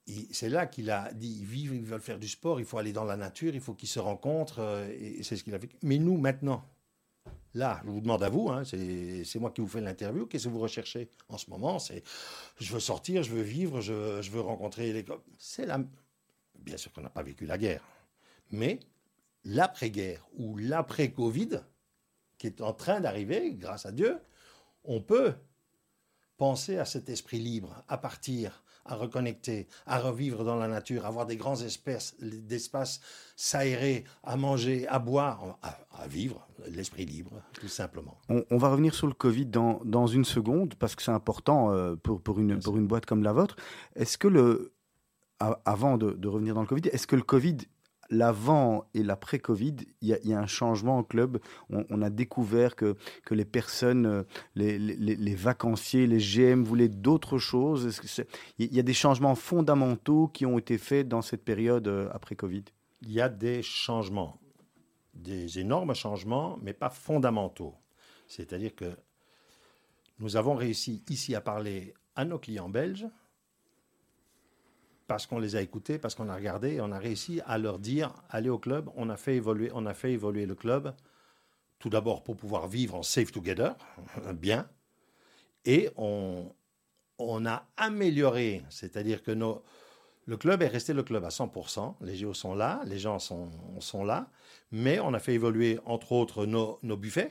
Et 0.08 0.28
c'est 0.32 0.50
là 0.50 0.66
qu'il 0.66 0.90
a 0.92 1.12
dit, 1.14 1.40
ils 1.42 1.74
ils 1.74 1.84
veulent 1.84 2.02
faire 2.02 2.20
du 2.20 2.28
sport, 2.28 2.60
il 2.60 2.66
faut 2.66 2.78
aller 2.78 2.94
dans 2.94 3.06
la 3.06 3.16
nature, 3.16 3.56
il 3.56 3.62
faut 3.62 3.74
qu'ils 3.74 3.90
se 3.90 4.00
rencontrent, 4.00 4.60
euh, 4.60 4.90
et, 5.00 5.24
c'est 5.24 5.38
ce 5.38 5.44
qu'il 5.44 5.56
a 5.56 5.60
fait. 5.60 5.70
Mais 5.82 5.98
nous, 5.98 6.18
maintenant, 6.18 6.66
là, 7.54 7.82
je 7.86 7.92
vous 7.92 8.02
demande 8.02 8.24
à 8.24 8.30
vous, 8.30 8.50
hein, 8.50 8.64
c'est 8.66 9.40
moi 9.40 9.52
qui 9.52 9.62
vous 9.62 9.68
fais 9.68 9.82
l'interview, 9.82 10.26
qu'est-ce 10.26 10.46
que 10.46 10.50
vous 10.50 10.60
recherchez 10.60 11.10
en 11.30 11.38
ce 11.38 11.50
moment? 11.50 11.80
C'est, 11.80 12.04
je 12.60 12.74
veux 12.74 12.80
sortir, 12.80 13.24
je 13.24 13.32
veux 13.32 13.42
vivre, 13.42 13.82
je, 13.82 14.30
veux 14.30 14.42
rencontrer 14.42 14.92
les... 14.94 15.06
C'est. 15.38 15.68
Bien 16.60 16.78
sûr 16.78 16.92
qu'on 16.94 17.02
n'a 17.02 17.10
pas 17.10 17.24
vécu 17.24 17.46
la 17.46 17.58
guerre, 17.58 17.84
mais 18.52 18.80
l'après-guerre 19.44 20.26
ou 20.38 20.58
l'après-Covid, 20.58 21.62
qui 22.44 22.48
est 22.48 22.62
en 22.62 22.74
train 22.74 23.00
d'arriver, 23.00 23.54
grâce 23.54 23.86
à 23.86 23.94
Dieu, 23.94 24.20
on 24.84 25.00
peut 25.00 25.32
penser 26.36 26.78
à 26.78 26.84
cet 26.84 27.08
esprit 27.08 27.40
libre, 27.40 27.86
à 27.88 27.98
partir, 27.98 28.66
à 28.84 28.96
reconnecter, 28.96 29.70
à 29.86 29.98
revivre 29.98 30.44
dans 30.44 30.58
la 30.58 30.68
nature, 30.68 31.06
avoir 31.06 31.26
des 31.26 31.38
grands 31.38 31.56
espaces, 31.62 32.18
d'espaces 32.20 33.00
s'aérer, 33.38 34.04
à 34.24 34.36
manger, 34.36 34.86
à 34.90 35.00
boire, 35.00 35.58
à, 35.62 35.78
à 36.04 36.08
vivre, 36.10 36.46
l'esprit 36.68 37.06
libre, 37.06 37.32
tout 37.54 37.70
simplement. 37.70 38.18
On, 38.28 38.44
on 38.52 38.58
va 38.58 38.68
revenir 38.68 38.94
sur 38.94 39.08
le 39.08 39.14
Covid 39.14 39.46
dans, 39.46 39.80
dans 39.86 40.08
une 40.08 40.26
seconde, 40.26 40.76
parce 40.76 40.96
que 40.98 41.02
c'est 41.02 41.12
important 41.12 41.72
euh, 41.72 41.96
pour, 41.96 42.22
pour, 42.22 42.42
une, 42.42 42.60
pour 42.60 42.76
une 42.76 42.88
boîte 42.88 43.06
comme 43.06 43.24
la 43.24 43.32
vôtre. 43.32 43.56
Est-ce 43.96 44.18
que 44.18 44.28
le. 44.28 44.74
Avant 45.40 45.98
de, 45.98 46.12
de 46.12 46.28
revenir 46.28 46.56
dans 46.56 46.62
le 46.62 46.68
Covid, 46.68 46.90
est-ce 46.90 47.08
que 47.08 47.16
le 47.16 47.22
Covid, 47.22 47.58
l'avant 48.10 48.86
et 48.94 49.04
l'après-Covid, 49.04 49.76
il 50.02 50.08
y, 50.10 50.34
a- 50.34 50.40
un 50.40 50.48
changement 50.48 51.00
au 51.00 51.04
club 51.04 51.40
on, 51.70 52.02
a 52.02 52.10
découvert 52.10 52.76
que, 52.76 52.96
que 53.26 53.34
les 53.34 53.46
personnes, 53.46 54.06
euh, 54.06 54.24
les, 54.56 54.78
les, 54.78 55.36
vacanciers, 55.36 56.08
les 56.08 56.20
GM 56.20 56.64
voulaient 56.64 56.90
d'autres 56.90 57.38
choses. 57.38 58.00
Il 58.60 58.74
y 58.74 58.80
a 58.80 58.84
des 58.84 58.94
changements 58.94 59.36
fondamentaux 59.36 60.28
qui 60.28 60.46
ont 60.46 60.58
été 60.58 60.78
faits 60.78 61.08
dans 61.08 61.22
cette 61.22 61.44
période 61.44 61.88
euh, 61.88 62.10
après-Covid 62.12 62.64
Il 63.02 63.12
y 63.12 63.22
a 63.22 63.30
des 63.30 63.62
changements, 63.62 64.40
des 65.14 65.60
énormes 65.60 65.94
changements, 65.96 66.58
mais 66.62 66.74
pas 66.74 66.90
fondamentaux. 66.90 67.76
C'est-à-dire 68.28 68.76
que 68.76 68.96
nous 70.20 70.36
avons 70.36 70.56
réussi 70.56 71.04
ici 71.10 71.36
à 71.36 71.42
parler 71.42 71.94
à 72.16 72.26
nos 72.26 72.40
clients 72.40 72.70
belges 72.70 73.08
parce 75.14 75.28
qu'on 75.28 75.38
les 75.38 75.56
a 75.56 75.62
écoutés, 75.62 76.00
parce 76.00 76.16
qu'on 76.16 76.28
a 76.28 76.34
regardé, 76.34 76.82
on 76.82 76.92
a 76.92 76.98
réussi 76.98 77.40
à 77.46 77.60
leur 77.60 77.78
dire 77.78 78.16
allez 78.32 78.50
au 78.50 78.58
club. 78.58 78.90
On 78.96 79.12
a 79.12 79.16
fait 79.16 79.36
évoluer, 79.36 79.70
on 79.76 79.86
a 79.86 79.94
fait 79.94 80.12
évoluer 80.12 80.48
le 80.48 80.56
club. 80.56 80.96
Tout 81.78 81.90
d'abord 81.90 82.24
pour 82.24 82.36
pouvoir 82.36 82.68
vivre 82.68 82.96
en 82.96 83.04
safe 83.04 83.32
together, 83.32 83.76
bien, 84.34 84.68
et 85.66 85.92
on, 85.98 86.52
a 87.46 87.68
amélioré, 87.78 88.64
c'est-à-dire 88.72 89.22
que 89.22 89.30
le 89.30 90.38
club 90.38 90.64
est 90.64 90.68
resté 90.68 90.94
le 90.94 91.04
club 91.04 91.24
à 91.26 91.30
100%. 91.30 91.94
Les 92.02 92.16
géos 92.16 92.34
sont 92.34 92.56
là, 92.56 92.82
les 92.88 92.98
gens 92.98 93.20
sont, 93.20 94.04
là. 94.04 94.32
Mais 94.72 95.00
on 95.00 95.14
a 95.14 95.20
fait 95.20 95.36
évoluer, 95.36 95.80
entre 95.86 96.14
autres, 96.14 96.48
nos 96.48 96.98
buffets. 96.98 97.30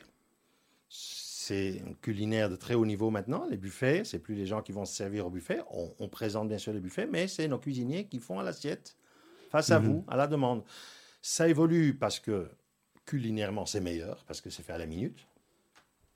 C'est 1.44 1.82
un 1.84 1.94
culinaire 1.94 2.48
de 2.48 2.54
très 2.54 2.74
haut 2.74 2.86
niveau 2.86 3.10
maintenant. 3.10 3.46
Les 3.50 3.56
buffets, 3.56 4.04
c'est 4.04 4.20
plus 4.20 4.36
les 4.36 4.46
gens 4.46 4.62
qui 4.62 4.70
vont 4.70 4.84
se 4.84 4.94
servir 4.94 5.26
au 5.26 5.30
buffet. 5.30 5.60
On, 5.72 5.92
on 5.98 6.08
présente 6.08 6.46
bien 6.46 6.58
sûr 6.58 6.72
les 6.72 6.78
buffets, 6.78 7.08
mais 7.10 7.26
c'est 7.26 7.48
nos 7.48 7.58
cuisiniers 7.58 8.06
qui 8.06 8.20
font 8.20 8.38
à 8.38 8.44
l'assiette, 8.44 8.96
face 9.50 9.72
à 9.72 9.80
vous, 9.80 10.04
à 10.06 10.16
la 10.16 10.28
demande. 10.28 10.62
Ça 11.20 11.48
évolue 11.48 11.94
parce 11.94 12.20
que 12.20 12.48
culinairement, 13.06 13.66
c'est 13.66 13.80
meilleur, 13.80 14.24
parce 14.26 14.40
que 14.40 14.50
c'est 14.50 14.62
fait 14.62 14.72
à 14.72 14.78
la 14.78 14.86
minute. 14.86 15.18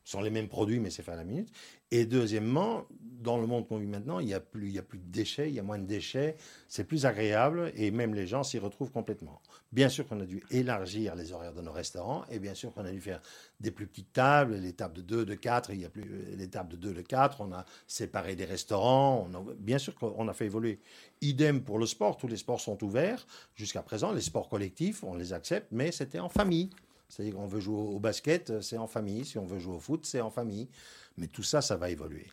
Ce 0.04 0.12
sont 0.12 0.20
les 0.20 0.30
mêmes 0.30 0.48
produits, 0.48 0.78
mais 0.78 0.90
c'est 0.90 1.02
fait 1.02 1.10
à 1.10 1.16
la 1.16 1.24
minute. 1.24 1.48
Et 1.90 2.04
deuxièmement, 2.04 2.84
dans 3.26 3.38
le 3.38 3.46
monde 3.46 3.66
qu'on 3.66 3.78
vit 3.78 3.86
maintenant, 3.86 4.20
il 4.20 4.26
n'y 4.26 4.34
a, 4.34 4.40
plus- 4.40 4.78
a 4.78 4.82
plus 4.82 4.98
de 4.98 5.10
déchets, 5.10 5.48
il 5.48 5.54
y 5.54 5.58
a 5.58 5.62
moins 5.62 5.78
de 5.78 5.86
déchets, 5.86 6.36
c'est 6.68 6.84
plus 6.84 7.06
agréable 7.06 7.72
et 7.74 7.90
même 7.90 8.14
les 8.14 8.26
gens 8.26 8.42
s'y 8.42 8.58
retrouvent 8.58 8.92
complètement. 8.92 9.40
Bien 9.72 9.88
sûr 9.88 10.06
qu'on 10.06 10.20
a 10.20 10.26
dû 10.26 10.42
élargir 10.50 11.14
les 11.16 11.32
horaires 11.32 11.52
de 11.52 11.60
nos 11.60 11.72
restaurants 11.72 12.24
et 12.30 12.38
bien 12.38 12.54
sûr 12.54 12.72
qu'on 12.72 12.84
a 12.84 12.90
dû 12.92 13.00
faire 13.00 13.20
des 13.58 13.70
plus 13.70 13.86
petites 13.86 14.12
tables, 14.12 14.54
les 14.56 14.72
tables 14.72 14.94
de 14.94 15.02
2, 15.02 15.24
de 15.24 15.34
4, 15.34 15.70
il 15.70 15.80
y 15.80 15.84
a 15.84 15.88
plus 15.88 16.04
les 16.36 16.48
tables 16.48 16.70
de 16.70 16.76
2, 16.76 16.92
de 16.94 17.02
4, 17.02 17.40
on 17.40 17.52
a 17.52 17.64
séparé 17.86 18.36
des 18.36 18.44
restaurants, 18.44 19.28
bien 19.58 19.78
sûr 19.78 19.94
qu'on 19.94 20.28
a 20.28 20.32
fait 20.32 20.46
évoluer. 20.46 20.78
Idem 21.20 21.62
pour 21.62 21.78
le 21.78 21.86
sport, 21.86 22.16
tous 22.16 22.28
les 22.28 22.36
sports 22.36 22.60
sont 22.60 22.82
ouverts. 22.84 23.26
Jusqu'à 23.54 23.82
présent, 23.82 24.12
les 24.12 24.20
sports 24.20 24.48
collectifs, 24.48 25.02
on 25.02 25.14
les 25.14 25.32
accepte, 25.32 25.68
mais 25.72 25.90
c'était 25.90 26.20
en 26.20 26.28
famille. 26.28 26.70
C'est-à-dire 27.08 27.36
qu'on 27.36 27.46
veut 27.46 27.60
jouer 27.60 27.78
au 27.78 28.00
basket, 28.00 28.60
c'est 28.60 28.78
en 28.78 28.86
famille. 28.88 29.24
Si 29.24 29.38
on 29.38 29.46
veut 29.46 29.58
jouer 29.58 29.76
au 29.76 29.80
foot, 29.80 30.04
c'est 30.04 30.20
en 30.20 30.30
famille. 30.30 30.68
Mais 31.16 31.28
tout 31.28 31.42
ça, 31.42 31.60
ça 31.62 31.76
va 31.76 31.90
évoluer. 31.90 32.26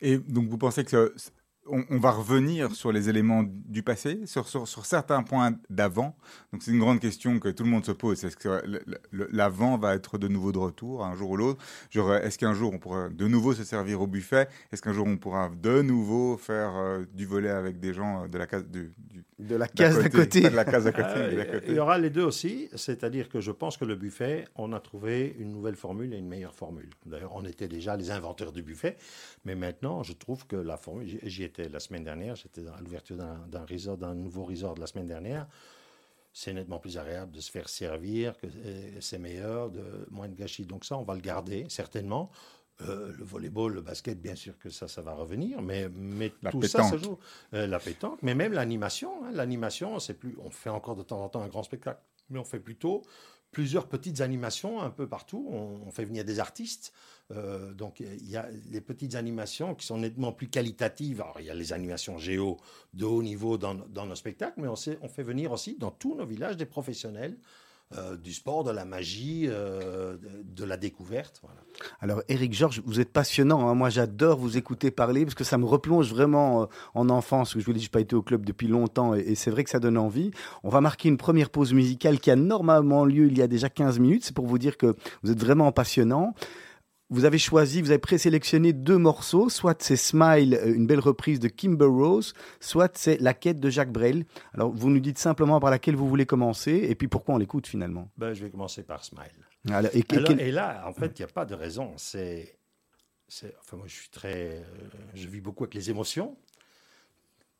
Et 0.00 0.18
donc 0.18 0.48
vous 0.48 0.58
pensez 0.58 0.84
que 0.84 1.14
on, 1.68 1.84
on 1.90 1.98
va 1.98 2.10
revenir 2.10 2.72
sur 2.74 2.92
les 2.92 3.08
éléments 3.08 3.44
du 3.46 3.82
passé, 3.82 4.20
sur, 4.26 4.48
sur, 4.48 4.66
sur 4.68 4.86
certains 4.86 5.22
points 5.22 5.52
d'avant. 5.70 6.16
Donc 6.52 6.62
c'est 6.62 6.70
une 6.70 6.78
grande 6.78 7.00
question 7.00 7.38
que 7.38 7.48
tout 7.48 7.64
le 7.64 7.70
monde 7.70 7.84
se 7.84 7.92
pose. 7.92 8.24
Est-ce 8.24 8.36
que 8.36 8.62
l'avant 9.12 9.78
va 9.78 9.94
être 9.94 10.18
de 10.18 10.28
nouveau 10.28 10.52
de 10.52 10.58
retour 10.58 11.04
un 11.04 11.14
jour 11.14 11.30
ou 11.30 11.36
l'autre? 11.36 11.62
Genre, 11.90 12.14
Est-ce 12.14 12.38
qu'un 12.38 12.54
jour 12.54 12.72
on 12.72 12.78
pourra 12.78 13.08
de 13.08 13.26
nouveau 13.28 13.52
se 13.54 13.64
servir 13.64 14.00
au 14.00 14.06
buffet? 14.06 14.48
Est-ce 14.72 14.82
qu'un 14.82 14.92
jour 14.92 15.06
on 15.06 15.16
pourra 15.16 15.50
de 15.50 15.82
nouveau 15.82 16.36
faire 16.36 16.72
euh, 16.76 17.04
du 17.14 17.26
volet 17.26 17.50
avec 17.50 17.80
des 17.80 17.94
gens 17.94 18.24
euh, 18.24 18.28
de 18.28 18.38
la 18.38 18.46
case 18.46 18.66
du, 18.66 18.92
du 19.10 19.24
De 19.38 19.56
la 19.56 19.68
case 19.68 19.98
d'à 20.02 20.08
côté? 20.08 20.42
Pas 20.42 20.50
de 20.50 20.56
la 20.56 20.64
case 20.64 20.84
d'à 20.84 20.92
côté, 20.92 21.08
Euh, 21.08 21.60
il 21.68 21.74
y 21.74 21.78
aura 21.78 21.98
les 21.98 22.10
deux 22.10 22.22
aussi, 22.24 22.68
c'est-à-dire 22.74 23.28
que 23.28 23.40
je 23.40 23.50
pense 23.50 23.76
que 23.76 23.84
le 23.84 23.94
buffet, 23.96 24.44
on 24.54 24.72
a 24.72 24.80
trouvé 24.80 25.34
une 25.38 25.50
nouvelle 25.50 25.76
formule 25.76 26.12
et 26.14 26.18
une 26.18 26.28
meilleure 26.28 26.54
formule. 26.54 26.90
D'ailleurs, 27.04 27.34
on 27.34 27.44
était 27.44 27.68
déjà 27.68 27.96
les 27.96 28.10
inventeurs 28.10 28.52
du 28.52 28.62
buffet, 28.62 28.96
mais 29.44 29.54
maintenant, 29.54 30.02
je 30.02 30.12
trouve 30.12 30.46
que 30.46 30.56
la 30.56 30.76
formule, 30.76 31.06
j'y- 31.08 31.20
j'y 31.22 31.42
la 31.58 31.80
semaine 31.80 32.04
dernière, 32.04 32.36
j'étais 32.36 32.66
à 32.66 32.80
l'ouverture 32.80 33.16
d'un 33.16 33.38
d'un 33.48 33.64
resort, 33.64 33.96
d'un 33.98 34.14
nouveau 34.14 34.44
resort 34.44 34.74
de 34.74 34.80
la 34.80 34.86
semaine 34.86 35.06
dernière. 35.06 35.46
C'est 36.32 36.52
nettement 36.52 36.78
plus 36.78 36.98
agréable 36.98 37.32
de 37.32 37.40
se 37.40 37.50
faire 37.50 37.68
servir, 37.68 38.36
que 38.36 38.46
euh, 38.46 39.00
c'est 39.00 39.18
meilleur, 39.18 39.70
de 39.70 40.06
moins 40.10 40.28
de 40.28 40.34
gâchis. 40.34 40.66
Donc 40.66 40.84
ça, 40.84 40.98
on 40.98 41.02
va 41.02 41.14
le 41.14 41.20
garder 41.22 41.64
certainement. 41.68 42.30
Euh, 42.82 43.10
le 43.16 43.24
volleyball, 43.24 43.72
le 43.72 43.80
basket, 43.80 44.20
bien 44.20 44.34
sûr 44.34 44.58
que 44.58 44.68
ça, 44.68 44.86
ça 44.86 45.00
va 45.00 45.14
revenir, 45.14 45.62
mais, 45.62 45.88
mais 45.88 46.30
La 46.42 46.50
tout 46.50 46.60
ça, 46.60 46.82
ça 46.82 46.98
joue. 46.98 47.18
Euh, 47.54 47.66
la 47.66 47.78
pétanque, 47.78 48.18
mais 48.22 48.34
même 48.34 48.52
l'animation. 48.52 49.24
hein. 49.24 49.30
L'animation, 49.32 49.98
c'est 49.98 50.12
plus. 50.12 50.36
On 50.44 50.50
fait 50.50 50.68
encore 50.68 50.94
de 50.94 51.02
temps 51.02 51.24
en 51.24 51.30
temps 51.30 51.40
un 51.42 51.48
grand 51.48 51.62
spectacle, 51.62 52.02
mais 52.28 52.38
on 52.38 52.44
fait 52.44 52.60
plutôt 52.60 53.00
plusieurs 53.50 53.88
petites 53.88 54.20
animations 54.20 54.82
un 54.82 54.90
peu 54.90 55.08
partout. 55.08 55.48
On, 55.50 55.80
on 55.86 55.90
fait 55.90 56.04
venir 56.04 56.22
des 56.26 56.38
artistes. 56.38 56.92
Euh, 57.32 57.72
donc 57.74 58.00
il 58.00 58.30
y 58.30 58.36
a 58.36 58.48
les 58.70 58.80
petites 58.80 59.16
animations 59.16 59.74
qui 59.74 59.86
sont 59.86 59.98
nettement 59.98 60.32
plus 60.32 60.48
qualitatives. 60.48 61.20
Alors 61.20 61.40
il 61.40 61.46
y 61.46 61.50
a 61.50 61.54
les 61.54 61.72
animations 61.72 62.18
géo 62.18 62.58
de 62.94 63.04
haut 63.04 63.22
niveau 63.22 63.58
dans, 63.58 63.74
nos 63.74 64.14
spectacles, 64.14 64.60
mais 64.60 64.68
on, 64.68 64.76
fait 64.76 65.22
venir 65.22 65.52
aussi 65.52 65.76
dans 65.76 65.90
tous 65.90 66.14
nos 66.14 66.26
villages 66.26 66.56
des 66.56 66.66
professionnels 66.66 67.36
euh, 67.96 68.16
du 68.16 68.32
sport, 68.32 68.64
de 68.64 68.72
la 68.72 68.84
magie, 68.84 69.46
euh, 69.48 70.16
de, 70.44 70.64
la 70.64 70.76
découverte. 70.76 71.40
Alors, 72.00 72.20
Eric 72.28 72.52
Georges, 72.52 72.82
vous 72.84 72.98
êtes 72.98 73.12
passionnant. 73.12 73.68
hein. 73.68 73.74
Moi, 73.74 73.90
j'adore 73.90 74.38
vous 74.38 74.56
écouter 74.56 74.90
parler 74.90 75.24
parce 75.24 75.36
que 75.36 75.44
ça 75.44 75.56
me 75.56 75.66
replonge 75.66 76.10
vraiment 76.10 76.68
en 76.94 77.08
enfance. 77.08 77.56
Je 77.56 77.64
vous 77.64 77.70
l'ai 77.70 77.78
dit, 77.78 77.84
je 77.84 77.88
n'ai 77.88 77.92
pas 77.92 78.00
été 78.00 78.16
au 78.16 78.22
club 78.22 78.44
depuis 78.44 78.66
longtemps 78.66 79.14
et 79.14 79.36
c'est 79.36 79.50
vrai 79.50 79.62
que 79.62 79.70
ça 79.70 79.78
donne 79.78 79.98
envie. 79.98 80.32
On 80.64 80.68
va 80.68 80.80
marquer 80.80 81.08
une 81.08 81.16
première 81.16 81.48
pause 81.48 81.74
musicale 81.74 82.18
qui 82.18 82.30
a 82.32 82.36
normalement 82.36 83.04
lieu 83.04 83.26
il 83.26 83.38
y 83.38 83.42
a 83.42 83.46
déjà 83.46 83.68
15 83.68 84.00
minutes. 84.00 84.24
C'est 84.24 84.34
pour 84.34 84.46
vous 84.46 84.58
dire 84.58 84.76
que 84.76 84.96
vous 85.22 85.30
êtes 85.30 85.40
vraiment 85.40 85.70
passionnant. 85.70 86.34
Vous 87.08 87.24
avez 87.24 87.38
choisi, 87.38 87.82
vous 87.82 87.90
avez 87.90 88.00
présélectionné 88.00 88.72
deux 88.72 88.98
morceaux, 88.98 89.48
soit 89.48 89.80
c'est 89.80 89.94
Smile, 89.96 90.54
euh, 90.54 90.74
une 90.74 90.88
belle 90.88 90.98
reprise 90.98 91.38
de 91.38 91.46
Kimber 91.46 91.84
Rose, 91.86 92.34
soit 92.58 92.96
c'est 92.98 93.20
La 93.20 93.32
quête 93.32 93.60
de 93.60 93.70
Jacques 93.70 93.92
Brel. 93.92 94.24
Alors, 94.54 94.72
vous 94.72 94.90
nous 94.90 94.98
dites 94.98 95.18
simplement 95.18 95.60
par 95.60 95.70
laquelle 95.70 95.94
vous 95.94 96.08
voulez 96.08 96.26
commencer 96.26 96.72
et 96.72 96.94
puis 96.96 97.06
pourquoi 97.06 97.36
on 97.36 97.38
l'écoute 97.38 97.68
finalement. 97.68 98.10
Ben, 98.16 98.34
je 98.34 98.42
vais 98.44 98.50
commencer 98.50 98.82
par 98.82 99.04
Smile. 99.04 99.30
Alors, 99.70 99.90
et, 99.94 100.04
Alors, 100.08 100.24
quel- 100.24 100.40
et 100.40 100.50
là, 100.50 100.84
en 100.88 100.92
fait, 100.92 101.16
il 101.18 101.22
n'y 101.22 101.30
a 101.30 101.32
pas 101.32 101.44
de 101.44 101.54
raison. 101.54 101.92
C'est, 101.96 102.58
enfin, 103.60 103.76
moi, 103.76 103.86
je 103.86 103.94
suis 103.94 104.10
très, 104.10 104.56
euh, 104.58 104.62
je 105.14 105.28
vis 105.28 105.40
beaucoup 105.40 105.62
avec 105.62 105.74
les 105.74 105.90
émotions 105.90 106.36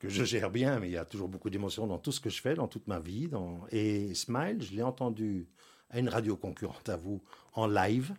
que 0.00 0.08
je 0.08 0.24
gère 0.24 0.50
bien, 0.50 0.80
mais 0.80 0.88
il 0.88 0.92
y 0.92 0.96
a 0.98 1.04
toujours 1.04 1.28
beaucoup 1.28 1.50
d'émotions 1.50 1.86
dans 1.86 1.98
tout 1.98 2.10
ce 2.12 2.20
que 2.20 2.30
je 2.30 2.40
fais, 2.42 2.54
dans 2.54 2.66
toute 2.68 2.88
ma 2.88 2.98
vie. 2.98 3.28
Dans... 3.28 3.60
Et 3.70 4.12
Smile, 4.14 4.58
je 4.60 4.74
l'ai 4.74 4.82
entendu 4.82 5.46
à 5.90 6.00
une 6.00 6.08
radio 6.08 6.36
concurrente 6.36 6.88
à 6.88 6.96
vous 6.96 7.22
en 7.52 7.68
live. 7.68 8.12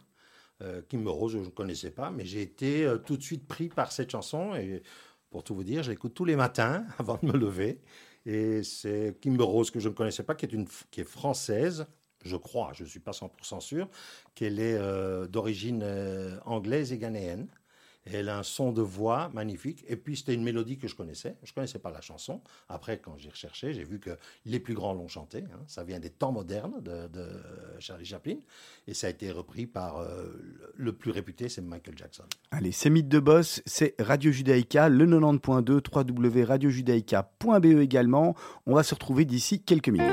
Euh, 0.61 0.81
Kim 0.89 1.07
Rose, 1.07 1.33
je 1.33 1.37
ne 1.39 1.49
connaissais 1.49 1.91
pas, 1.91 2.09
mais 2.11 2.25
j'ai 2.25 2.41
été 2.41 2.85
euh, 2.85 2.97
tout 2.97 3.17
de 3.17 3.21
suite 3.21 3.47
pris 3.47 3.69
par 3.69 3.91
cette 3.91 4.11
chanson. 4.11 4.55
Et 4.55 4.81
pour 5.29 5.43
tout 5.43 5.55
vous 5.55 5.63
dire, 5.63 5.83
je 5.83 5.91
l'écoute 5.91 6.13
tous 6.13 6.25
les 6.25 6.35
matins 6.35 6.85
avant 6.97 7.19
de 7.21 7.27
me 7.27 7.37
lever. 7.37 7.81
Et 8.25 8.63
c'est 8.63 9.15
Kimber 9.21 9.43
Rose 9.43 9.71
que 9.71 9.79
je 9.79 9.89
ne 9.89 9.93
connaissais 9.93 10.23
pas, 10.23 10.35
qui 10.35 10.45
est, 10.45 10.53
une, 10.53 10.67
qui 10.91 11.01
est 11.01 11.05
française, 11.05 11.87
je 12.25 12.35
crois, 12.35 12.71
je 12.73 12.83
ne 12.83 12.89
suis 12.89 12.99
pas 12.99 13.11
100% 13.11 13.61
sûr, 13.61 13.89
qu'elle 14.35 14.59
est 14.59 14.77
euh, 14.77 15.27
d'origine 15.27 15.81
euh, 15.83 16.37
anglaise 16.45 16.91
et 16.91 16.97
ghanéenne. 16.97 17.47
Elle 18.13 18.29
a 18.29 18.39
un 18.39 18.43
son 18.43 18.71
de 18.71 18.81
voix 18.81 19.29
magnifique. 19.33 19.83
Et 19.87 19.95
puis, 19.95 20.17
c'était 20.17 20.33
une 20.33 20.43
mélodie 20.43 20.77
que 20.77 20.87
je 20.87 20.95
connaissais. 20.95 21.35
Je 21.43 21.51
ne 21.51 21.55
connaissais 21.55 21.79
pas 21.79 21.91
la 21.91 22.01
chanson. 22.01 22.41
Après, 22.69 22.97
quand 22.99 23.17
j'ai 23.17 23.29
recherché, 23.29 23.73
j'ai 23.73 23.83
vu 23.83 23.99
que 23.99 24.17
les 24.45 24.59
plus 24.59 24.73
grands 24.73 24.93
l'ont 24.93 25.07
chanté. 25.07 25.43
hein. 25.53 25.59
Ça 25.67 25.83
vient 25.83 25.99
des 25.99 26.09
temps 26.09 26.31
modernes 26.31 26.81
de, 26.81 27.07
de 27.07 27.27
Charlie 27.79 28.05
Chaplin. 28.05 28.37
Et 28.87 28.93
ça 28.93 29.07
a 29.07 29.09
été 29.11 29.29
repris 29.31 29.67
par 29.67 29.97
euh, 29.99 30.33
le 30.75 30.87
le 30.87 30.93
plus 30.93 31.11
réputé, 31.11 31.49
c'est 31.49 31.61
Michael 31.61 31.97
Jackson. 31.97 32.23
Allez, 32.49 32.71
c'est 32.71 32.89
Mythe 32.89 33.09
de 33.09 33.19
Boss, 33.19 33.61
c'est 33.65 33.93
Radio 33.99 34.31
Judaïka, 34.31 34.87
le 34.87 35.05
90.2, 35.05 35.81
www.radiojudaïka.be 35.93 37.65
également. 37.81 38.33
On 38.65 38.73
va 38.73 38.83
se 38.83 38.93
retrouver 38.95 39.25
d'ici 39.25 39.61
quelques 39.61 39.89
minutes. 39.89 40.07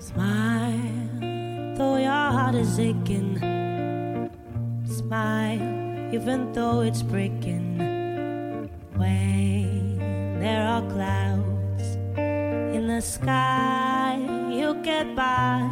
Smile, 0.00 1.76
though 1.78 1.96
your 1.96 2.10
heart 2.10 2.56
is 2.56 2.80
aching. 2.80 3.38
Smile, 4.84 5.75
even 6.16 6.50
though 6.54 6.80
it's 6.80 7.02
breaking. 7.02 7.76
When 8.96 9.98
there 10.40 10.66
are 10.66 10.80
clouds 10.90 11.84
in 12.74 12.86
the 12.86 13.02
sky, 13.02 14.16
you'll 14.50 14.80
get 14.82 15.14
by. 15.14 15.68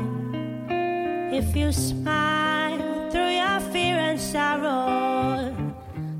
If 1.33 1.57
you 1.57 1.73
smile 1.73 3.11
through 3.11 3.33
your 3.41 3.59
fear 3.73 3.97
and 3.97 4.21
sorrow, 4.21 5.57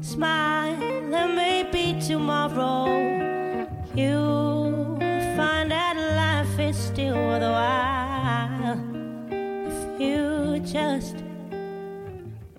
smile, 0.01 0.81
there 1.11 1.29
may 1.29 1.69
be 1.71 2.01
tomorrow. 2.01 2.87
You 3.95 4.97
find 5.37 5.71
that 5.71 5.97
life 6.23 6.59
is 6.59 6.79
still 6.79 7.15
worthwhile 7.15 8.81
if 9.31 10.01
you 10.01 10.61
just 10.61 11.24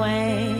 way. 0.00 0.59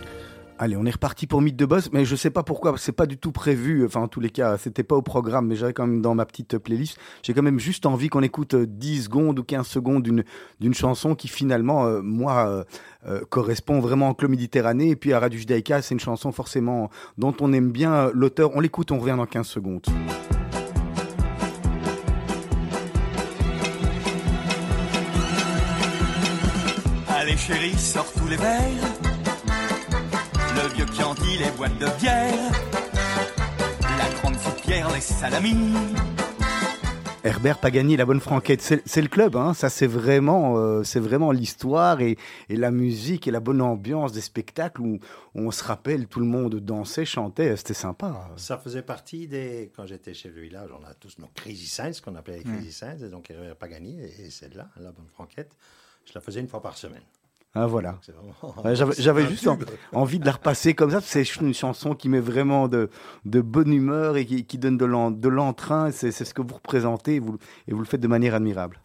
Allez, 0.63 0.77
on 0.77 0.85
est 0.85 0.91
reparti 0.91 1.25
pour 1.25 1.41
Mythe 1.41 1.55
de 1.55 1.65
Boss, 1.65 1.91
mais 1.91 2.05
je 2.05 2.15
sais 2.15 2.29
pas 2.29 2.43
pourquoi, 2.43 2.75
c'est 2.77 2.91
pas 2.91 3.07
du 3.07 3.17
tout 3.17 3.31
prévu. 3.31 3.83
Enfin, 3.83 4.01
en 4.01 4.07
tous 4.07 4.19
les 4.19 4.29
cas, 4.29 4.59
c'était 4.59 4.83
pas 4.83 4.95
au 4.95 5.01
programme, 5.01 5.47
mais 5.47 5.55
j'avais 5.55 5.73
quand 5.73 5.87
même 5.87 6.03
dans 6.03 6.13
ma 6.13 6.23
petite 6.27 6.59
playlist. 6.59 6.99
J'ai 7.23 7.33
quand 7.33 7.41
même 7.41 7.59
juste 7.59 7.87
envie 7.87 8.09
qu'on 8.09 8.21
écoute 8.21 8.53
euh, 8.53 8.67
10 8.67 9.05
secondes 9.05 9.39
ou 9.39 9.43
15 9.43 9.65
secondes 9.65 10.03
d'une 10.03 10.73
chanson 10.75 11.15
qui 11.15 11.29
finalement, 11.29 11.87
euh, 11.87 12.03
moi, 12.03 12.47
euh, 12.47 12.63
euh, 13.07 13.21
correspond 13.27 13.79
vraiment 13.79 14.11
au 14.11 14.13
Club 14.13 14.29
Méditerranée. 14.29 14.89
Et 14.89 14.95
puis 14.95 15.13
à 15.13 15.19
Radio 15.19 15.39
Judaïka, 15.39 15.81
c'est 15.81 15.95
une 15.95 15.99
chanson 15.99 16.31
forcément 16.31 16.91
dont 17.17 17.33
on 17.41 17.53
aime 17.53 17.71
bien 17.71 17.93
euh, 17.93 18.11
l'auteur. 18.13 18.51
On 18.53 18.59
l'écoute, 18.59 18.91
on 18.91 18.99
revient 18.99 19.17
dans 19.17 19.25
15 19.25 19.47
secondes. 19.47 19.87
Allez 27.09 27.35
chérie, 27.35 27.73
sors 27.73 28.13
tous 28.13 28.27
les 28.27 28.37
verres. 28.37 29.20
Les 31.39 31.49
boîtes 31.57 31.77
de 31.79 31.87
bière. 31.99 32.51
La 33.81 34.09
grande 34.19 34.37
soupière, 34.37 34.91
les 34.93 35.01
salamis. 35.01 35.73
Herbert 37.23 37.59
Pagani, 37.59 37.95
la 37.97 38.05
bonne 38.05 38.19
franquette, 38.19 38.61
c'est 38.61 39.01
le 39.01 39.07
club, 39.07 39.35
hein. 39.35 39.53
Ça, 39.53 39.69
c'est 39.69 39.87
vraiment, 39.87 40.57
euh, 40.57 40.83
c'est 40.83 40.99
vraiment 40.99 41.31
l'histoire 41.31 42.01
et, 42.01 42.17
et 42.49 42.55
la 42.55 42.71
musique 42.71 43.27
et 43.27 43.31
la 43.31 43.39
bonne 43.39 43.61
ambiance 43.61 44.11
des 44.11 44.21
spectacles 44.21 44.81
où 44.81 44.99
on 45.33 45.51
se 45.51 45.63
rappelle, 45.63 46.07
tout 46.07 46.19
le 46.19 46.25
monde 46.25 46.55
dansait, 46.55 47.05
chantait, 47.05 47.55
c'était 47.55 47.73
sympa. 47.73 48.29
Ça 48.37 48.57
faisait 48.57 48.81
partie 48.81 49.27
des. 49.27 49.71
Quand 49.75 49.85
j'étais 49.85 50.13
chez 50.13 50.29
le 50.29 50.41
village, 50.41 50.69
on 50.79 50.85
a 50.85 50.93
tous 50.95 51.17
nos 51.19 51.27
Crazy 51.33 51.67
Saints, 51.67 51.93
ce 51.93 52.01
qu'on 52.01 52.15
appelait 52.15 52.39
les 52.39 52.43
Crazy 52.43 52.73
Saints, 52.73 52.97
et 52.97 53.09
donc 53.09 53.29
Hervé 53.31 53.53
Pagani, 53.57 53.99
et 54.01 54.29
celle-là, 54.29 54.69
la 54.77 54.91
bonne 54.91 55.07
franquette, 55.07 55.55
je 56.05 56.11
la 56.13 56.21
faisais 56.21 56.39
une 56.39 56.47
fois 56.47 56.61
par 56.61 56.77
semaine. 56.77 57.03
Ah 57.53 57.67
voilà. 57.67 57.99
Ouais, 58.63 58.75
J'avais 58.97 59.27
juste 59.29 59.47
en- 59.47 59.59
envie 59.91 60.19
de 60.19 60.25
la 60.25 60.31
repasser 60.31 60.73
comme 60.73 60.91
ça. 60.91 61.01
C'est 61.01 61.23
une 61.41 61.53
chanson 61.53 61.95
qui 61.95 62.07
met 62.07 62.21
vraiment 62.21 62.67
de, 62.69 62.89
de 63.25 63.41
bonne 63.41 63.73
humeur 63.73 64.15
et 64.15 64.25
qui, 64.25 64.45
qui 64.45 64.57
donne 64.57 64.77
de 64.77 64.85
l'en- 64.85 65.11
de 65.11 65.27
l'entrain. 65.27 65.91
C'est 65.91 66.11
c'est 66.11 66.23
ce 66.25 66.33
que 66.33 66.41
vous 66.41 66.53
représentez 66.55 67.15
et 67.15 67.19
vous, 67.19 67.37
et 67.67 67.73
vous 67.73 67.79
le 67.79 67.85
faites 67.85 67.99
de 68.01 68.07
manière 68.07 68.35
admirable. 68.35 68.79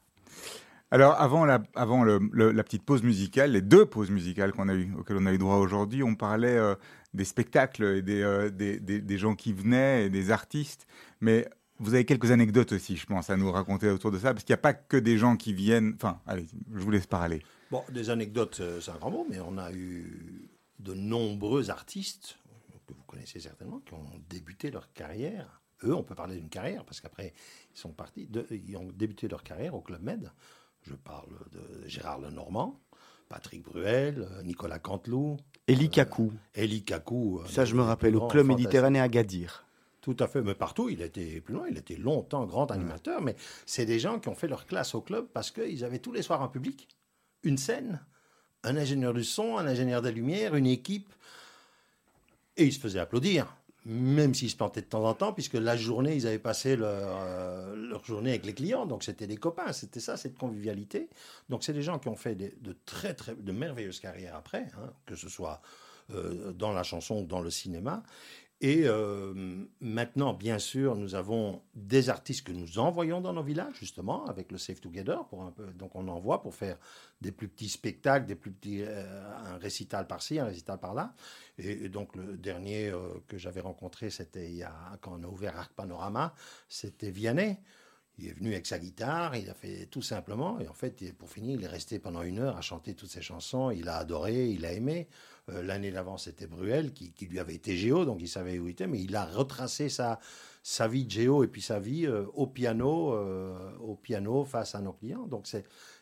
Alors, 0.90 1.20
avant, 1.20 1.44
la, 1.44 1.62
avant 1.74 2.02
le- 2.04 2.20
le- 2.32 2.52
la 2.52 2.62
petite 2.64 2.82
pause 2.84 3.02
musicale, 3.02 3.52
les 3.52 3.60
deux 3.62 3.86
pauses 3.86 4.10
musicales 4.10 4.52
qu'on 4.52 4.68
a 4.68 4.74
eu, 4.74 4.92
auxquelles 4.98 5.16
on 5.18 5.26
a 5.26 5.32
eu 5.32 5.38
droit 5.38 5.56
aujourd'hui, 5.56 6.02
on 6.02 6.14
parlait 6.14 6.56
euh, 6.56 6.74
des 7.14 7.24
spectacles 7.24 7.84
et 7.84 8.02
des, 8.02 8.22
euh, 8.22 8.50
des, 8.50 8.78
des- 8.80 9.00
des 9.00 9.18
gens 9.18 9.34
qui 9.34 9.52
venaient 9.52 10.06
et 10.06 10.10
des 10.10 10.30
artistes. 10.30 10.86
Mais 11.20 11.48
vous 11.78 11.94
avez 11.94 12.04
quelques 12.04 12.30
anecdotes 12.30 12.72
aussi, 12.72 12.96
je 12.96 13.06
pense, 13.06 13.30
à 13.30 13.36
nous 13.36 13.50
raconter 13.50 13.90
autour 13.90 14.10
de 14.12 14.18
ça, 14.18 14.32
parce 14.32 14.44
qu'il 14.44 14.52
n'y 14.52 14.58
a 14.58 14.62
pas 14.62 14.74
que 14.74 14.96
des 14.96 15.18
gens 15.18 15.36
qui 15.36 15.52
viennent. 15.52 15.94
Enfin, 16.00 16.18
allez, 16.26 16.46
je 16.74 16.80
vous 16.80 16.90
laisse 16.90 17.06
parler. 17.06 17.42
Bon, 17.70 17.82
des 17.90 18.10
anecdotes, 18.10 18.60
euh, 18.60 18.80
c'est 18.80 18.90
un 18.92 18.96
grand 18.96 19.10
mot, 19.10 19.26
mais 19.28 19.40
on 19.40 19.58
a 19.58 19.72
eu 19.72 20.48
de 20.78 20.94
nombreux 20.94 21.70
artistes, 21.70 22.38
que 22.86 22.94
vous 22.94 23.02
connaissez 23.04 23.40
certainement, 23.40 23.80
qui 23.80 23.94
ont 23.94 24.06
débuté 24.28 24.70
leur 24.70 24.92
carrière. 24.92 25.60
Eux, 25.84 25.94
on 25.94 26.04
peut 26.04 26.14
parler 26.14 26.36
d'une 26.36 26.48
carrière, 26.48 26.84
parce 26.84 27.00
qu'après, 27.00 27.32
ils 27.74 27.78
sont 27.78 27.90
partis, 27.92 28.26
de- 28.28 28.46
ils 28.50 28.76
ont 28.76 28.88
débuté 28.94 29.26
leur 29.28 29.42
carrière 29.42 29.74
au 29.74 29.80
Club 29.80 30.02
Med. 30.02 30.30
Je 30.82 30.94
parle 30.94 31.28
de 31.50 31.88
Gérard 31.88 32.20
Lenormand, 32.20 32.80
Patrick 33.28 33.64
Bruel, 33.64 34.26
euh, 34.30 34.42
Nicolas 34.42 34.78
Canteloup, 34.78 35.36
Eli 35.66 35.90
Kakou. 35.90 36.32
Elie 36.54 36.84
Kakou. 36.84 37.40
euh, 37.40 37.46
Ça, 37.48 37.64
je 37.64 37.74
me 37.74 37.82
rappelle, 37.82 38.14
au 38.14 38.28
Club. 38.28 38.46
Méditerranée 38.46 39.00
à 39.00 39.08
Gadir. 39.08 39.66
Tout 40.00 40.16
à 40.20 40.28
fait, 40.28 40.40
mais 40.40 40.54
partout, 40.54 40.88
il 40.88 41.02
était 41.02 41.40
plus 41.40 41.54
loin, 41.54 41.66
il 41.68 41.76
était 41.76 41.96
longtemps 41.96 42.46
grand 42.46 42.70
animateur, 42.70 43.20
mais 43.20 43.34
c'est 43.66 43.84
des 43.86 43.98
gens 43.98 44.20
qui 44.20 44.28
ont 44.28 44.36
fait 44.36 44.46
leur 44.46 44.64
classe 44.66 44.94
au 44.94 45.00
club 45.00 45.26
parce 45.34 45.50
qu'ils 45.50 45.82
avaient 45.84 45.98
tous 45.98 46.12
les 46.12 46.22
soirs 46.22 46.40
un 46.42 46.46
public, 46.48 46.86
une 47.42 47.58
scène, 47.58 48.00
un 48.64 48.76
ingénieur 48.76 49.14
du 49.14 49.24
son, 49.24 49.58
un 49.58 49.66
ingénieur 49.66 50.02
des 50.02 50.12
lumières, 50.12 50.54
une 50.54 50.66
équipe, 50.66 51.12
et 52.56 52.64
ils 52.64 52.72
se 52.72 52.80
faisaient 52.80 52.98
applaudir, 52.98 53.56
même 53.84 54.34
s'ils 54.34 54.50
se 54.50 54.56
plantaient 54.56 54.80
de 54.80 54.86
temps 54.86 55.04
en 55.04 55.14
temps, 55.14 55.32
puisque 55.32 55.54
la 55.54 55.76
journée, 55.76 56.16
ils 56.16 56.26
avaient 56.26 56.38
passé 56.38 56.74
leur, 56.76 56.88
euh, 56.90 57.98
journée 58.04 58.30
avec 58.30 58.44
les 58.46 58.54
clients, 58.54 58.86
donc 58.86 59.04
c'était 59.04 59.26
des 59.26 59.36
copains, 59.36 59.72
c'était 59.72 60.00
ça, 60.00 60.16
cette 60.16 60.36
convivialité. 60.36 61.08
Donc 61.48 61.62
c'est 61.62 61.72
des 61.72 61.82
gens 61.82 61.98
qui 61.98 62.08
ont 62.08 62.16
fait 62.16 62.34
de 62.34 62.76
très, 62.84 63.14
très, 63.14 63.34
de 63.34 63.52
merveilleuses 63.52 64.00
carrières 64.00 64.34
après, 64.34 64.66
hein, 64.76 64.92
que 65.06 65.14
ce 65.14 65.28
soit 65.28 65.60
euh, 66.14 66.52
dans 66.52 66.72
la 66.72 66.84
chanson 66.84 67.22
ou 67.22 67.26
dans 67.26 67.40
le 67.40 67.50
cinéma. 67.50 68.04
Et 68.62 68.84
euh, 68.86 69.34
maintenant, 69.80 70.32
bien 70.32 70.58
sûr, 70.58 70.96
nous 70.96 71.14
avons 71.14 71.60
des 71.74 72.08
artistes 72.08 72.46
que 72.46 72.52
nous 72.52 72.78
envoyons 72.78 73.20
dans 73.20 73.34
nos 73.34 73.42
villages, 73.42 73.74
justement, 73.78 74.24
avec 74.26 74.50
le 74.50 74.56
Save 74.56 74.80
Together. 74.80 75.18
Donc, 75.74 75.94
on 75.94 76.08
envoie 76.08 76.40
pour 76.40 76.54
faire 76.54 76.78
des 77.20 77.32
plus 77.32 77.48
petits 77.48 77.68
spectacles, 77.68 78.24
des 78.24 78.34
plus 78.34 78.52
petits, 78.52 78.80
euh, 78.80 79.04
un 79.44 79.58
récital 79.58 80.06
par-ci, 80.06 80.38
un 80.38 80.46
récital 80.46 80.78
par-là. 80.78 81.14
Et, 81.58 81.90
donc, 81.90 82.16
le 82.16 82.38
dernier 82.38 82.88
euh, 82.88 82.98
que 83.28 83.36
j'avais 83.36 83.60
rencontré, 83.60 84.08
c'était 84.08 84.62
quand 85.02 85.18
on 85.20 85.22
a 85.22 85.26
ouvert 85.26 85.58
Arc 85.58 85.74
Panorama, 85.74 86.34
c'était 86.66 87.10
Vianney. 87.10 87.58
Il 88.18 88.28
est 88.28 88.32
venu 88.32 88.52
avec 88.52 88.66
sa 88.66 88.78
guitare, 88.78 89.36
il 89.36 89.50
a 89.50 89.54
fait 89.54 89.86
tout 89.86 90.00
simplement, 90.00 90.58
et 90.58 90.68
en 90.68 90.72
fait, 90.72 91.12
pour 91.18 91.30
finir, 91.30 91.58
il 91.58 91.64
est 91.64 91.68
resté 91.68 91.98
pendant 91.98 92.22
une 92.22 92.38
heure 92.38 92.56
à 92.56 92.62
chanter 92.62 92.94
toutes 92.94 93.10
ses 93.10 93.20
chansons. 93.20 93.70
Il 93.70 93.90
a 93.90 93.98
adoré, 93.98 94.48
il 94.48 94.64
a 94.64 94.72
aimé. 94.72 95.08
Euh, 95.50 95.62
L'année 95.62 95.90
d'avant, 95.90 96.16
c'était 96.16 96.46
Bruel 96.46 96.94
qui, 96.94 97.12
lui 97.26 97.38
avait 97.38 97.54
été 97.54 97.76
géo, 97.76 98.06
donc 98.06 98.22
il 98.22 98.28
savait 98.28 98.58
où 98.58 98.68
il 98.68 98.70
était, 98.70 98.86
mais 98.86 99.02
il 99.02 99.14
a 99.16 99.26
retracé 99.26 99.90
sa, 99.90 100.18
vie 100.88 101.04
de 101.04 101.10
géo 101.10 101.44
et 101.44 101.48
puis 101.48 101.60
sa 101.60 101.78
vie 101.78 102.06
euh, 102.06 102.24
au 102.32 102.46
piano, 102.46 103.12
euh, 103.12 103.76
au 103.80 103.96
piano 103.96 104.44
face 104.44 104.74
à 104.74 104.80
nos 104.80 104.94
clients. 104.94 105.26
Donc 105.26 105.46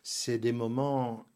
c'est 0.02 0.38
des 0.38 0.52
moments 0.52 1.26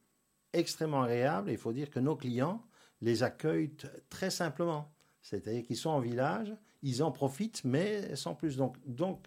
extrêmement 0.52 1.02
agréables. 1.02 1.50
Et 1.50 1.54
il 1.54 1.58
faut 1.58 1.72
dire 1.72 1.90
que 1.90 1.98
nos 1.98 2.14
clients 2.14 2.62
les 3.00 3.24
accueillent 3.24 3.74
très 4.10 4.30
simplement. 4.30 4.92
C'est-à-dire 5.22 5.64
qu'ils 5.64 5.76
sont 5.76 5.90
en 5.90 6.00
village, 6.00 6.54
ils 6.82 7.02
en 7.02 7.10
profitent, 7.10 7.64
mais 7.64 8.14
sans 8.14 8.36
plus. 8.36 8.56
Donc 8.56 9.18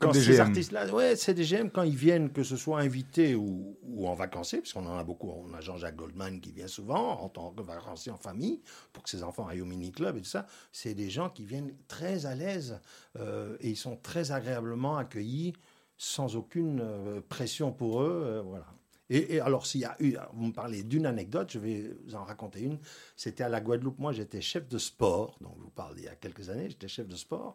Comme 0.00 0.10
quand 0.10 0.12
des 0.12 0.20
ces 0.20 0.34
GM. 0.36 0.40
artistes-là, 0.40 0.92
ouais, 0.92 1.16
c'est 1.16 1.34
des 1.34 1.44
GM 1.44 1.70
quand 1.70 1.82
ils 1.82 1.96
viennent, 1.96 2.30
que 2.30 2.42
ce 2.42 2.56
soit 2.56 2.80
invités 2.80 3.34
ou, 3.34 3.78
ou 3.82 4.08
en 4.08 4.14
vacanciers, 4.14 4.58
parce 4.60 4.72
qu'on 4.72 4.86
en 4.86 4.98
a 4.98 5.04
beaucoup. 5.04 5.30
On 5.30 5.54
a 5.54 5.60
Jean-Jacques 5.60 5.96
Goldman 5.96 6.40
qui 6.40 6.52
vient 6.52 6.66
souvent 6.68 7.20
en 7.20 7.28
tant 7.28 7.52
que 7.52 7.62
vacancier 7.62 8.10
en 8.12 8.18
famille 8.18 8.60
pour 8.92 9.02
que 9.04 9.08
ses 9.10 9.22
enfants 9.22 9.46
aillent 9.46 9.62
au 9.62 9.66
mini-club 9.66 10.16
et 10.16 10.20
tout 10.20 10.28
ça. 10.28 10.46
C'est 10.72 10.94
des 10.94 11.10
gens 11.10 11.30
qui 11.30 11.44
viennent 11.44 11.74
très 11.88 12.26
à 12.26 12.34
l'aise 12.34 12.80
euh, 13.18 13.56
et 13.60 13.70
ils 13.70 13.76
sont 13.76 13.96
très 13.96 14.32
agréablement 14.32 14.96
accueillis 14.98 15.54
sans 15.96 16.34
aucune 16.36 16.80
euh, 16.82 17.20
pression 17.28 17.72
pour 17.72 18.02
eux. 18.02 18.22
euh, 18.26 18.42
voilà. 18.42 18.66
Et, 19.10 19.34
et 19.36 19.40
alors, 19.40 19.66
s'il 19.66 19.82
y 19.82 19.84
a 19.84 19.96
eu, 20.00 20.16
vous 20.32 20.46
me 20.46 20.52
parlez 20.52 20.82
d'une 20.82 21.06
anecdote, 21.06 21.50
je 21.52 21.58
vais 21.58 21.94
vous 22.06 22.14
en 22.14 22.24
raconter 22.24 22.60
une. 22.62 22.78
C'était 23.16 23.44
à 23.44 23.48
la 23.50 23.60
Guadeloupe. 23.60 23.98
Moi, 23.98 24.12
j'étais 24.12 24.40
chef 24.40 24.66
de 24.68 24.78
sport. 24.78 25.36
Donc, 25.40 25.54
je 25.58 25.62
vous 25.62 25.70
parle 25.70 25.94
il 25.98 26.04
y 26.04 26.08
a 26.08 26.14
quelques 26.16 26.48
années, 26.48 26.68
j'étais 26.70 26.88
chef 26.88 27.06
de 27.06 27.16
sport. 27.16 27.54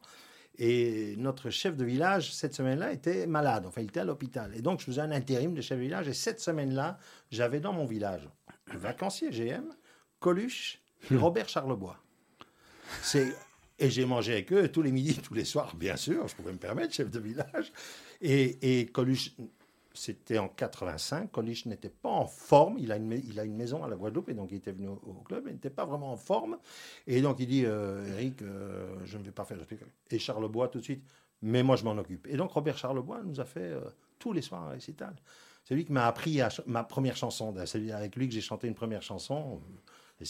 Et 0.57 1.15
notre 1.17 1.49
chef 1.49 1.77
de 1.77 1.85
village, 1.85 2.33
cette 2.33 2.53
semaine-là, 2.53 2.91
était 2.91 3.27
malade. 3.27 3.65
Enfin, 3.65 3.81
il 3.81 3.87
était 3.87 4.01
à 4.01 4.05
l'hôpital. 4.05 4.53
Et 4.55 4.61
donc, 4.61 4.81
je 4.81 4.85
faisais 4.85 5.01
un 5.01 5.11
intérim 5.11 5.53
de 5.53 5.61
chef 5.61 5.77
de 5.77 5.83
village. 5.83 6.07
Et 6.07 6.13
cette 6.13 6.41
semaine-là, 6.41 6.97
j'avais 7.31 7.59
dans 7.59 7.71
mon 7.71 7.85
village 7.85 8.27
un 8.71 8.77
vacancier 8.77 9.29
GM, 9.29 9.73
Coluche 10.19 10.81
et 11.11 11.15
Robert 11.15 11.49
Charlebois. 11.49 11.97
C'est... 13.01 13.33
Et 13.81 13.89
j'ai 13.89 14.03
mangé 14.03 14.33
avec 14.33 14.51
eux 14.51 14.67
tous 14.67 14.81
les 14.81 14.91
midis, 14.91 15.15
tous 15.19 15.33
les 15.33 15.45
soirs, 15.45 15.73
bien 15.73 15.95
sûr, 15.95 16.27
je 16.27 16.35
pouvais 16.35 16.51
me 16.51 16.57
permettre, 16.57 16.93
chef 16.93 17.09
de 17.09 17.19
village. 17.19 17.71
Et, 18.19 18.81
et 18.81 18.87
Coluche, 18.87 19.31
c'était 19.99 20.37
en 20.37 20.47
85, 20.47 21.29
Coluche 21.29 21.65
n'était 21.65 21.89
pas 21.89 22.09
en 22.09 22.25
forme, 22.25 22.77
il 22.79 22.89
a, 22.93 22.95
une, 22.95 23.11
il 23.11 23.37
a 23.37 23.43
une 23.43 23.57
maison 23.57 23.83
à 23.83 23.89
la 23.89 23.97
Guadeloupe, 23.97 24.29
et 24.29 24.33
donc 24.33 24.49
il 24.51 24.57
était 24.57 24.71
venu 24.71 24.87
au, 24.87 25.23
club, 25.25 25.43
il 25.47 25.53
n'était 25.53 25.69
pas 25.69 25.83
vraiment 25.83 26.13
en 26.13 26.15
forme. 26.15 26.57
Et 27.05 27.21
donc 27.21 27.41
il 27.41 27.47
dit, 27.47 27.65
euh, 27.65 28.07
Eric, 28.13 28.41
euh, 28.41 28.95
je 29.03 29.17
ne 29.17 29.23
vais 29.23 29.31
pas 29.31 29.43
faire 29.43 29.57
le 29.57 29.63
spectacle. 29.63 29.91
Et 30.09 30.17
Charlebois 30.17 30.69
tout 30.69 30.79
de 30.79 30.83
suite, 30.85 31.03
mais 31.41 31.63
moi 31.63 31.75
je 31.75 31.83
m'en 31.83 31.97
occupe. 31.97 32.27
Et 32.27 32.37
donc 32.37 32.51
Robert 32.51 32.77
Charlebois 32.77 33.21
nous 33.25 33.41
a 33.41 33.45
fait 33.45 33.59
euh, 33.59 33.81
tous 34.19 34.31
les 34.31 34.41
soirs 34.41 34.63
un 34.63 34.69
récital. 34.69 35.13
C'est 35.65 35.75
lui 35.75 35.83
qui 35.83 35.91
m'a 35.91 36.07
appris 36.07 36.39
ma 36.65 36.85
première 36.85 37.17
chanson. 37.17 37.53
C'est 37.65 37.91
avec 37.91 38.15
lui 38.15 38.29
que 38.29 38.33
j'ai 38.33 38.41
chanté 38.41 38.67
une 38.69 38.75
première 38.75 39.01
chanson. 39.01 39.61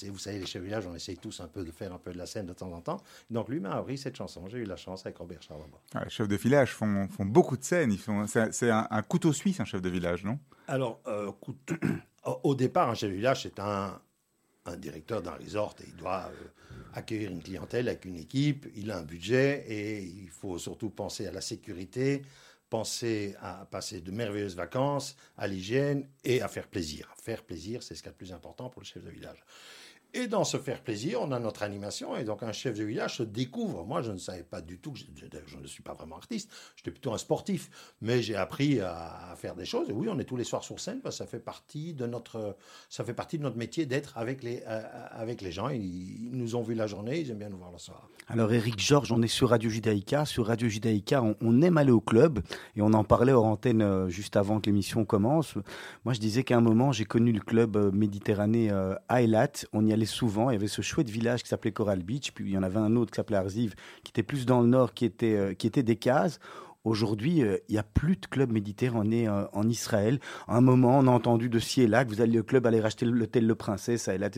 Vous 0.10 0.18
savez, 0.20 0.40
les 0.40 0.46
chefs 0.46 0.62
de 0.62 0.66
village, 0.68 0.86
on 0.88 0.96
essaye 0.96 1.18
tous 1.18 1.40
un 1.40 1.48
peu 1.48 1.64
de 1.66 1.72
faire 1.72 1.92
un 1.94 1.98
peu 1.98 2.12
de 2.12 2.18
la 2.18 2.26
scène 2.26 2.46
de 2.46 2.54
temps 2.54 2.72
en 2.72 2.82
temps. 2.82 3.02
Donc 3.30 3.50
lui 3.50 3.60
m'a 3.60 3.72
appris 3.76 3.98
cette 3.98 4.16
chanson. 4.16 4.48
J'ai 4.48 4.60
eu 4.60 4.66
la 4.66 4.76
chance 4.76 5.06
avec 5.06 5.18
Robert 5.18 5.42
Charlebois. 5.42 5.82
Ah, 5.96 6.04
les 6.04 6.10
chefs 6.10 6.28
de 6.28 6.36
village 6.36 6.74
font, 6.74 7.08
font 7.08 7.26
beaucoup 7.26 7.58
de 7.58 7.64
scènes. 7.64 7.92
Ils 7.92 8.00
font, 8.00 8.26
c'est, 8.28 8.70
un, 8.70 8.88
un 8.90 9.02
couteau 9.02 9.34
suisse, 9.34 9.60
un 9.60 9.66
chef 9.66 9.82
de 9.82 9.90
village, 9.90 10.24
non? 10.24 10.40
Alors, 10.68 11.02
euh, 11.08 11.32
au- 12.26 12.40
au 12.44 12.56
départ, 12.56 12.90
un 12.90 12.96
chef 12.96 13.10
de 13.10 13.16
village, 13.16 13.44
c'est 13.44 13.60
un, 13.60 14.00
un 14.66 14.78
directeur 14.78 15.22
d'un 15.22 15.32
resort 15.34 15.76
et 15.82 15.86
il 15.88 15.96
doit 15.96 16.30
euh, 16.32 16.48
accueillir 16.94 17.32
une 17.32 17.42
clientèle 17.42 17.88
avec 17.88 18.06
une 18.06 18.18
équipe. 18.18 18.68
Il 18.76 18.92
a 18.92 18.98
un 19.00 19.04
budget 19.04 19.66
et 19.68 20.04
il 20.04 20.30
faut 20.30 20.60
surtout 20.60 20.90
penser 20.92 21.26
à 21.26 21.32
la 21.32 21.42
sécurité, 21.42 22.22
penser 22.70 23.36
à 23.42 23.66
passer 23.70 24.02
de 24.02 24.12
merveilleuses 24.12 24.56
vacances, 24.56 25.16
à 25.38 25.48
l'hygiène 25.48 26.08
et 26.24 26.42
à 26.42 26.48
faire 26.48 26.68
plaisir. 26.68 27.14
Faire 27.22 27.44
plaisir, 27.44 27.84
c'est 27.84 27.96
ce 27.96 28.02
qu'il 28.02 28.08
y 28.08 28.10
a 28.10 28.14
de 28.14 28.18
plus 28.18 28.34
important 28.34 28.70
pour 28.70 28.82
le 28.82 28.86
chef 28.86 29.04
de 29.04 29.10
village. 29.10 29.44
Et 30.14 30.28
dans 30.28 30.44
ce 30.44 30.58
faire 30.58 30.82
plaisir, 30.82 31.20
on 31.22 31.32
a 31.32 31.40
notre 31.40 31.64
animation. 31.64 32.18
Et 32.18 32.24
donc, 32.24 32.44
un 32.44 32.52
chef 32.52 32.78
de 32.78 32.84
village 32.84 33.18
se 33.18 33.24
découvre. 33.24 33.86
Moi, 33.86 34.02
je 34.02 34.12
ne 34.12 34.18
savais 34.18 34.44
pas 34.44 34.62
du 34.62 34.80
tout 34.80 34.94
je, 34.96 35.06
ne 35.58 35.68
suis 35.68 35.84
pas 35.84 35.94
vraiment 35.94 36.18
artiste. 36.18 36.52
J'étais 36.76 36.92
plutôt 36.92 37.14
un 37.14 37.18
sportif. 37.18 37.70
Mais 38.02 38.22
j'ai 38.22 38.36
appris 38.36 38.80
à, 38.82 39.34
faire 39.38 39.56
des 39.56 39.66
choses. 39.66 39.90
Et 39.90 39.94
oui, 39.94 40.08
on 40.10 40.18
est 40.20 40.24
tous 40.24 40.38
les 40.38 40.44
soirs 40.44 40.64
sur 40.64 40.80
scène 40.80 41.02
parce 41.02 41.18
ça 41.18 41.26
fait 41.26 41.40
partie 41.40 41.94
de 41.94 42.06
notre, 42.06 42.56
ça 42.90 43.04
fait 43.04 43.14
partie 43.14 43.38
de 43.38 43.44
notre 43.44 43.58
métier 43.58 43.86
d'être 43.86 44.18
avec 44.18 44.44
les, 44.44 44.64
euh, 44.68 44.82
avec 45.12 45.42
les 45.42 45.52
gens. 45.52 45.70
Ils, 45.70 46.30
nous 46.32 46.56
ont 46.56 46.62
vu 46.62 46.74
la 46.74 46.88
journée, 46.88 47.20
ils 47.20 47.32
aiment 47.32 47.40
bien 47.40 47.50
nous 47.50 47.58
voir 47.58 47.72
le 47.72 47.78
soir. 47.78 48.08
Alors 48.28 48.54
Eric 48.54 48.80
Georges, 48.80 49.12
on 49.12 49.22
est 49.22 49.28
sur 49.28 49.50
Radio 49.50 49.70
Judaïka. 49.70 50.26
Sur 50.26 50.48
Radio 50.48 50.70
Judaïka, 50.70 51.24
on, 51.42 51.62
aime 51.62 51.78
aller 51.78 51.92
au 51.92 52.00
club 52.00 52.40
et 52.76 52.82
on 52.82 52.94
en 52.94 53.04
parlait 53.04 53.32
hors 53.32 53.46
antenne 53.46 53.82
euh, 53.82 54.08
juste 54.08 54.38
avant 54.38 54.60
que 54.60 54.68
l'émission 54.68 55.04
commence. 55.04 55.56
Moi, 56.06 56.14
je 56.14 56.20
disais 56.20 56.44
qu'à 56.44 56.58
un 56.58 56.62
moment, 56.62 56.92
j'ai 56.92 57.06
connu 57.06 57.32
le 57.32 57.40
club 57.40 57.76
euh, 57.76 57.92
méditerranéen 57.92 58.74
euh, 58.74 58.96
à. 59.08 59.20
On 59.74 59.86
y 59.86 59.94
allait 59.94 59.99
souvent. 60.06 60.50
Il 60.50 60.54
y 60.54 60.56
avait 60.56 60.68
ce 60.68 60.82
chouette 60.82 61.10
village 61.10 61.44
qui 61.44 61.50
s'appelait 61.50 61.72
Coral 61.72 62.04
Beach, 62.04 62.32
puis 62.32 62.46
il 62.46 62.52
y 62.52 62.58
en 62.58 62.64
avait 62.64 62.80
un 62.80 62.96
autre 62.96 63.12
qui 63.12 63.18
s'appelait 63.18 63.38
Arziv, 63.38 63.76
qui 64.04 64.12
était 64.12 64.24
plus 64.24 64.46
dans 64.46 64.62
le 64.62 64.68
nord, 64.68 64.94
qui 64.94 65.06
était 65.06 65.36
euh, 65.36 65.54
qui 65.54 65.68
était 65.68 65.84
des 65.84 65.96
cases. 65.96 66.40
Aujourd'hui, 66.86 67.44
euh, 67.44 67.58
il 67.68 67.74
n'y 67.74 67.78
a 67.78 67.84
plus 67.84 68.16
de 68.16 68.26
club 68.26 68.52
méditerranéen 68.52 69.34
euh, 69.34 69.46
en 69.52 69.68
Israël. 69.68 70.20
À 70.48 70.56
un 70.56 70.62
moment, 70.62 71.00
on 71.00 71.08
a 71.08 71.12
entendu 71.12 71.50
de 71.50 71.60
ci 71.60 71.82
et 71.82 71.88
là 71.88 72.06
que 72.06 72.10
vous 72.10 72.22
alliez 72.22 72.40
au 72.40 72.44
club 72.44 72.66
aller 72.66 72.80
racheter 72.80 73.06
l'hôtel 73.06 73.46
Le 73.46 73.56
Princesse 73.56 74.08
à 74.08 74.16
Eilat. 74.16 74.30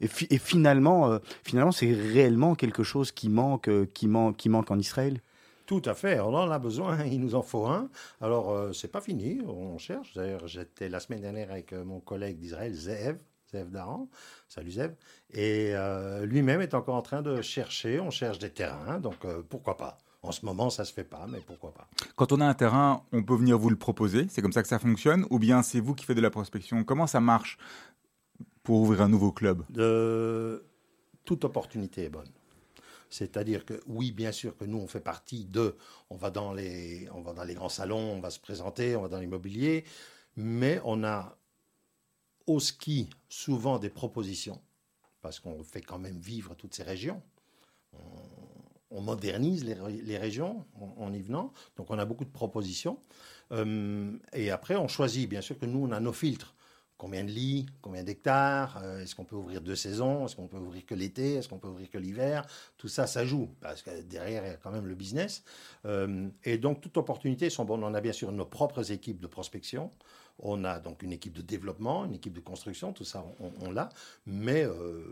Et, 0.00 0.08
et 0.30 0.38
finalement, 0.38 1.10
euh, 1.10 1.18
finalement, 1.42 1.72
c'est 1.72 1.92
réellement 1.92 2.54
quelque 2.54 2.84
chose 2.84 3.10
qui 3.10 3.28
manque, 3.28 3.68
euh, 3.68 3.86
qui 3.92 4.06
manque, 4.06 4.36
qui 4.36 4.48
manque 4.48 4.70
en 4.70 4.78
Israël? 4.78 5.20
Tout 5.68 5.82
à 5.84 5.92
fait, 5.92 6.18
on 6.18 6.34
en 6.34 6.50
a 6.50 6.58
besoin, 6.58 7.04
il 7.04 7.20
nous 7.20 7.34
en 7.34 7.42
faut 7.42 7.66
un. 7.66 7.90
Alors, 8.22 8.52
euh, 8.52 8.72
c'est 8.72 8.88
pas 8.88 9.02
fini, 9.02 9.42
on 9.46 9.76
cherche. 9.76 10.14
D'ailleurs, 10.14 10.48
j'étais 10.48 10.88
la 10.88 10.98
semaine 10.98 11.20
dernière 11.20 11.50
avec 11.50 11.74
euh, 11.74 11.84
mon 11.84 12.00
collègue 12.00 12.38
d'Israël, 12.38 12.72
Zev, 12.72 13.18
Zev 13.50 13.70
Daran. 13.70 14.08
Salut 14.48 14.70
Zev. 14.70 14.94
Et 15.30 15.70
euh, 15.74 16.26
lui-même 16.26 16.60
est 16.60 16.74
encore 16.74 16.94
en 16.94 17.02
train 17.02 17.22
de 17.22 17.40
chercher, 17.42 18.00
on 18.00 18.10
cherche 18.10 18.38
des 18.38 18.50
terrains, 18.50 18.98
donc 18.98 19.24
euh, 19.24 19.42
pourquoi 19.48 19.76
pas 19.76 19.98
En 20.22 20.32
ce 20.32 20.44
moment, 20.44 20.70
ça 20.70 20.84
se 20.84 20.92
fait 20.92 21.04
pas, 21.04 21.26
mais 21.28 21.40
pourquoi 21.40 21.72
pas 21.72 21.88
Quand 22.16 22.32
on 22.32 22.40
a 22.40 22.46
un 22.46 22.54
terrain, 22.54 23.02
on 23.12 23.22
peut 23.22 23.36
venir 23.36 23.58
vous 23.58 23.70
le 23.70 23.76
proposer. 23.76 24.26
C'est 24.28 24.42
comme 24.42 24.52
ça 24.52 24.62
que 24.62 24.68
ça 24.68 24.78
fonctionne. 24.78 25.26
Ou 25.30 25.38
bien 25.38 25.62
c'est 25.62 25.80
vous 25.80 25.94
qui 25.94 26.04
faites 26.04 26.16
de 26.16 26.22
la 26.22 26.30
prospection. 26.30 26.84
Comment 26.84 27.06
ça 27.06 27.20
marche 27.20 27.58
pour 28.62 28.80
ouvrir 28.80 29.02
un 29.02 29.08
nouveau 29.08 29.32
club? 29.32 29.62
De 29.70 30.64
toute 31.24 31.44
opportunité 31.44 32.04
est 32.04 32.10
bonne. 32.10 32.30
C'est-à-dire 33.10 33.64
que 33.64 33.80
oui, 33.86 34.12
bien 34.12 34.32
sûr 34.32 34.56
que 34.56 34.64
nous 34.64 34.78
on 34.78 34.86
fait 34.86 35.00
partie 35.00 35.46
de, 35.46 35.76
on 36.10 36.16
va 36.16 36.30
dans 36.30 36.52
les, 36.52 37.08
on 37.14 37.22
va 37.22 37.32
dans 37.32 37.44
les 37.44 37.54
grands 37.54 37.70
salons, 37.70 38.12
on 38.12 38.20
va 38.20 38.30
se 38.30 38.38
présenter, 38.38 38.96
on 38.96 39.02
va 39.02 39.08
dans 39.08 39.18
l'immobilier, 39.18 39.84
Mais 40.36 40.80
on 40.84 41.04
a 41.04 41.38
au 42.48 42.60
ski 42.60 43.08
souvent 43.28 43.78
des 43.78 43.90
propositions, 43.90 44.60
parce 45.20 45.38
qu'on 45.38 45.62
fait 45.62 45.82
quand 45.82 45.98
même 45.98 46.18
vivre 46.18 46.54
toutes 46.54 46.74
ces 46.74 46.82
régions. 46.82 47.22
On, 48.90 49.02
modernise 49.02 49.64
les, 49.64 49.76
les 50.02 50.18
régions 50.18 50.64
en, 50.74 51.04
en 51.04 51.12
y 51.12 51.20
venant, 51.20 51.52
donc 51.76 51.90
on 51.90 51.98
a 51.98 52.04
beaucoup 52.04 52.24
de 52.24 52.30
propositions. 52.30 52.98
Euh, 53.52 54.16
et 54.32 54.50
après, 54.50 54.76
on 54.76 54.88
choisit, 54.88 55.28
bien 55.28 55.40
sûr 55.40 55.58
que 55.58 55.66
nous, 55.66 55.86
on 55.86 55.92
a 55.92 56.00
nos 56.00 56.12
filtres. 56.12 56.54
Combien 56.96 57.22
de 57.22 57.30
lits, 57.30 57.66
combien 57.80 58.02
d'hectares, 58.02 58.80
euh, 58.82 59.00
est-ce 59.00 59.14
qu'on 59.14 59.24
peut 59.24 59.36
ouvrir 59.36 59.60
deux 59.60 59.76
saisons, 59.76 60.26
est-ce 60.26 60.34
qu'on 60.34 60.48
peut 60.48 60.58
ouvrir 60.58 60.84
que 60.84 60.96
l'été, 60.96 61.34
est-ce 61.34 61.48
qu'on 61.48 61.58
peut 61.58 61.68
ouvrir 61.68 61.88
que 61.90 61.98
l'hiver, 61.98 62.44
tout 62.76 62.88
ça, 62.88 63.06
ça 63.06 63.24
joue, 63.24 63.54
parce 63.60 63.82
que 63.82 64.02
derrière, 64.02 64.44
il 64.44 64.48
y 64.48 64.54
a 64.54 64.56
quand 64.56 64.72
même 64.72 64.86
le 64.86 64.96
business. 64.96 65.44
Euh, 65.84 66.28
et 66.42 66.58
donc, 66.58 66.80
toute 66.80 66.96
opportunité 66.96 67.50
sont 67.50 67.64
bonnes. 67.64 67.84
On 67.84 67.94
a 67.94 68.00
bien 68.00 68.12
sûr 68.12 68.32
nos 68.32 68.46
propres 68.46 68.90
équipes 68.90 69.20
de 69.20 69.28
prospection, 69.28 69.92
on 70.40 70.64
a 70.64 70.78
donc 70.78 71.02
une 71.02 71.12
équipe 71.12 71.32
de 71.32 71.42
développement, 71.42 72.04
une 72.04 72.14
équipe 72.14 72.32
de 72.32 72.40
construction, 72.40 72.92
tout 72.92 73.04
ça, 73.04 73.24
on, 73.60 73.70
l'a, 73.70 73.88
mais 74.26 74.64
euh, 74.64 75.02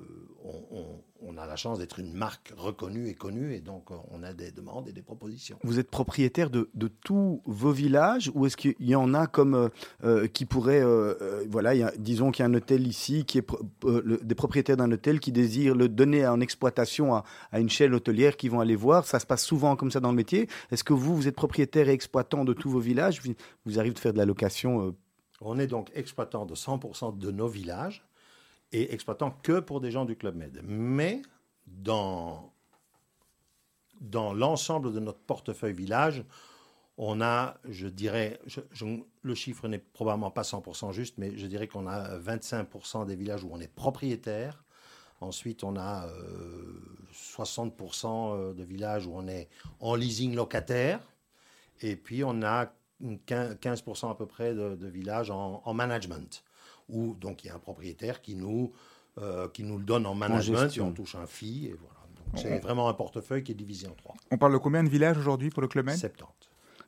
on, 1.20 1.36
a 1.36 1.46
la 1.46 1.56
chance 1.56 1.78
d'être 1.78 1.98
une 1.98 2.12
marque 2.12 2.52
reconnue 2.56 3.08
et 3.08 3.14
connue, 3.14 3.54
et 3.54 3.60
donc 3.60 3.90
euh, 3.90 3.96
on 4.10 4.22
a 4.22 4.32
des 4.32 4.52
demandes 4.52 4.88
et 4.88 4.92
des 4.92 5.02
propositions. 5.02 5.58
Vous 5.64 5.78
êtes 5.78 5.90
propriétaire 5.90 6.48
de, 6.50 6.68
tous 7.02 7.42
vos 7.44 7.72
villages 7.72 8.30
ou 8.34 8.46
est-ce 8.46 8.56
qu'il 8.56 8.74
y 8.80 8.94
en 8.94 9.12
a 9.14 9.26
comme 9.26 9.70
euh, 10.04 10.28
qui 10.28 10.44
pourraient, 10.44 10.82
euh, 10.82 11.44
voilà, 11.50 11.90
disons 11.98 12.30
qu'il 12.30 12.42
y 12.42 12.46
a 12.46 12.48
un 12.48 12.54
hôtel 12.54 12.86
ici 12.86 13.24
qui 13.24 13.38
est 13.38 13.46
des 14.22 14.34
propriétaires 14.34 14.76
d'un 14.76 14.90
hôtel 14.92 15.20
qui 15.20 15.32
désirent 15.32 15.74
le 15.74 15.88
donner 15.88 16.26
en 16.26 16.40
exploitation 16.40 17.14
à, 17.14 17.24
à 17.50 17.60
une 17.60 17.68
chaîne 17.68 17.94
hôtelière 17.94 18.36
qui 18.36 18.48
vont 18.48 18.60
aller 18.60 18.76
voir. 18.76 19.04
Ça 19.04 19.18
se 19.18 19.26
passe 19.26 19.44
souvent 19.44 19.76
comme 19.76 19.90
ça 19.90 20.00
dans 20.00 20.10
le 20.10 20.16
métier. 20.16 20.48
Est-ce 20.70 20.84
que 20.84 20.92
vous, 20.92 21.16
vous 21.16 21.28
êtes 21.28 21.36
propriétaire 21.36 21.88
et 21.88 21.92
exploitant 21.92 22.44
de 22.44 22.52
tous 22.52 22.70
vos 22.70 22.80
villages? 22.80 23.20
Vous, 23.64 23.78
arrivez 23.78 23.94
de 23.94 23.98
faire 23.98 24.12
de 24.12 24.18
la 24.18 24.24
location 24.24 24.94
On 25.40 25.58
est 25.58 25.66
donc 25.66 25.90
exploitant 25.94 26.46
de 26.46 26.54
100% 26.54 27.18
de 27.18 27.30
nos 27.30 27.48
villages 27.48 28.04
et 28.72 28.92
exploitant 28.92 29.30
que 29.42 29.60
pour 29.60 29.80
des 29.80 29.90
gens 29.90 30.04
du 30.04 30.16
Club 30.16 30.36
Med. 30.36 30.60
Mais 30.64 31.22
dans, 31.66 32.52
dans 34.00 34.32
l'ensemble 34.32 34.92
de 34.92 35.00
notre 35.00 35.20
portefeuille 35.20 35.74
village, 35.74 36.24
on 36.98 37.20
a, 37.20 37.58
je 37.68 37.88
dirais, 37.88 38.40
le 39.22 39.34
chiffre 39.34 39.68
n'est 39.68 39.78
probablement 39.78 40.30
pas 40.30 40.42
100% 40.42 40.92
juste, 40.92 41.18
mais 41.18 41.36
je 41.36 41.46
dirais 41.46 41.68
qu'on 41.68 41.86
a 41.86 42.18
25% 42.18 43.06
des 43.06 43.16
villages 43.16 43.44
où 43.44 43.50
on 43.52 43.60
est 43.60 43.72
propriétaire. 43.72 44.64
Ensuite, 45.20 45.62
on 45.64 45.76
a 45.76 46.06
euh, 46.06 46.80
60% 47.12 48.54
de 48.54 48.64
villages 48.64 49.06
où 49.06 49.12
on 49.14 49.28
est 49.28 49.48
en 49.80 49.94
leasing 49.94 50.34
locataire. 50.34 51.00
Et 51.82 51.96
puis, 51.96 52.24
on 52.24 52.42
a 52.42 52.72
15% 53.02 54.10
à 54.10 54.14
peu 54.14 54.26
près 54.26 54.54
de, 54.54 54.74
de 54.74 54.86
villages 54.88 55.30
en, 55.30 55.62
en 55.64 55.74
management, 55.74 56.42
où 56.88 57.14
donc 57.14 57.44
il 57.44 57.48
y 57.48 57.50
a 57.50 57.54
un 57.54 57.58
propriétaire 57.58 58.22
qui 58.22 58.34
nous, 58.34 58.72
euh, 59.18 59.48
qui 59.48 59.62
nous 59.64 59.78
le 59.78 59.84
donne 59.84 60.06
en 60.06 60.14
management 60.14 60.58
gestion. 60.64 60.88
on 60.88 60.92
touche 60.92 61.14
un 61.14 61.26
fee. 61.26 61.66
Et 61.66 61.74
voilà. 61.78 61.94
Donc, 62.32 62.40
c'est 62.42 62.58
vraiment 62.58 62.88
un 62.88 62.94
portefeuille 62.94 63.42
qui 63.44 63.52
est 63.52 63.56
divisé 63.56 63.86
en 63.86 63.94
trois. 63.94 64.14
On 64.30 64.38
parle 64.38 64.52
de 64.52 64.58
combien 64.58 64.82
de 64.82 64.88
villages 64.88 65.16
aujourd'hui 65.18 65.50
pour 65.50 65.62
le 65.62 65.68
Club 65.68 65.86
Med? 65.86 65.96
70. 65.96 66.32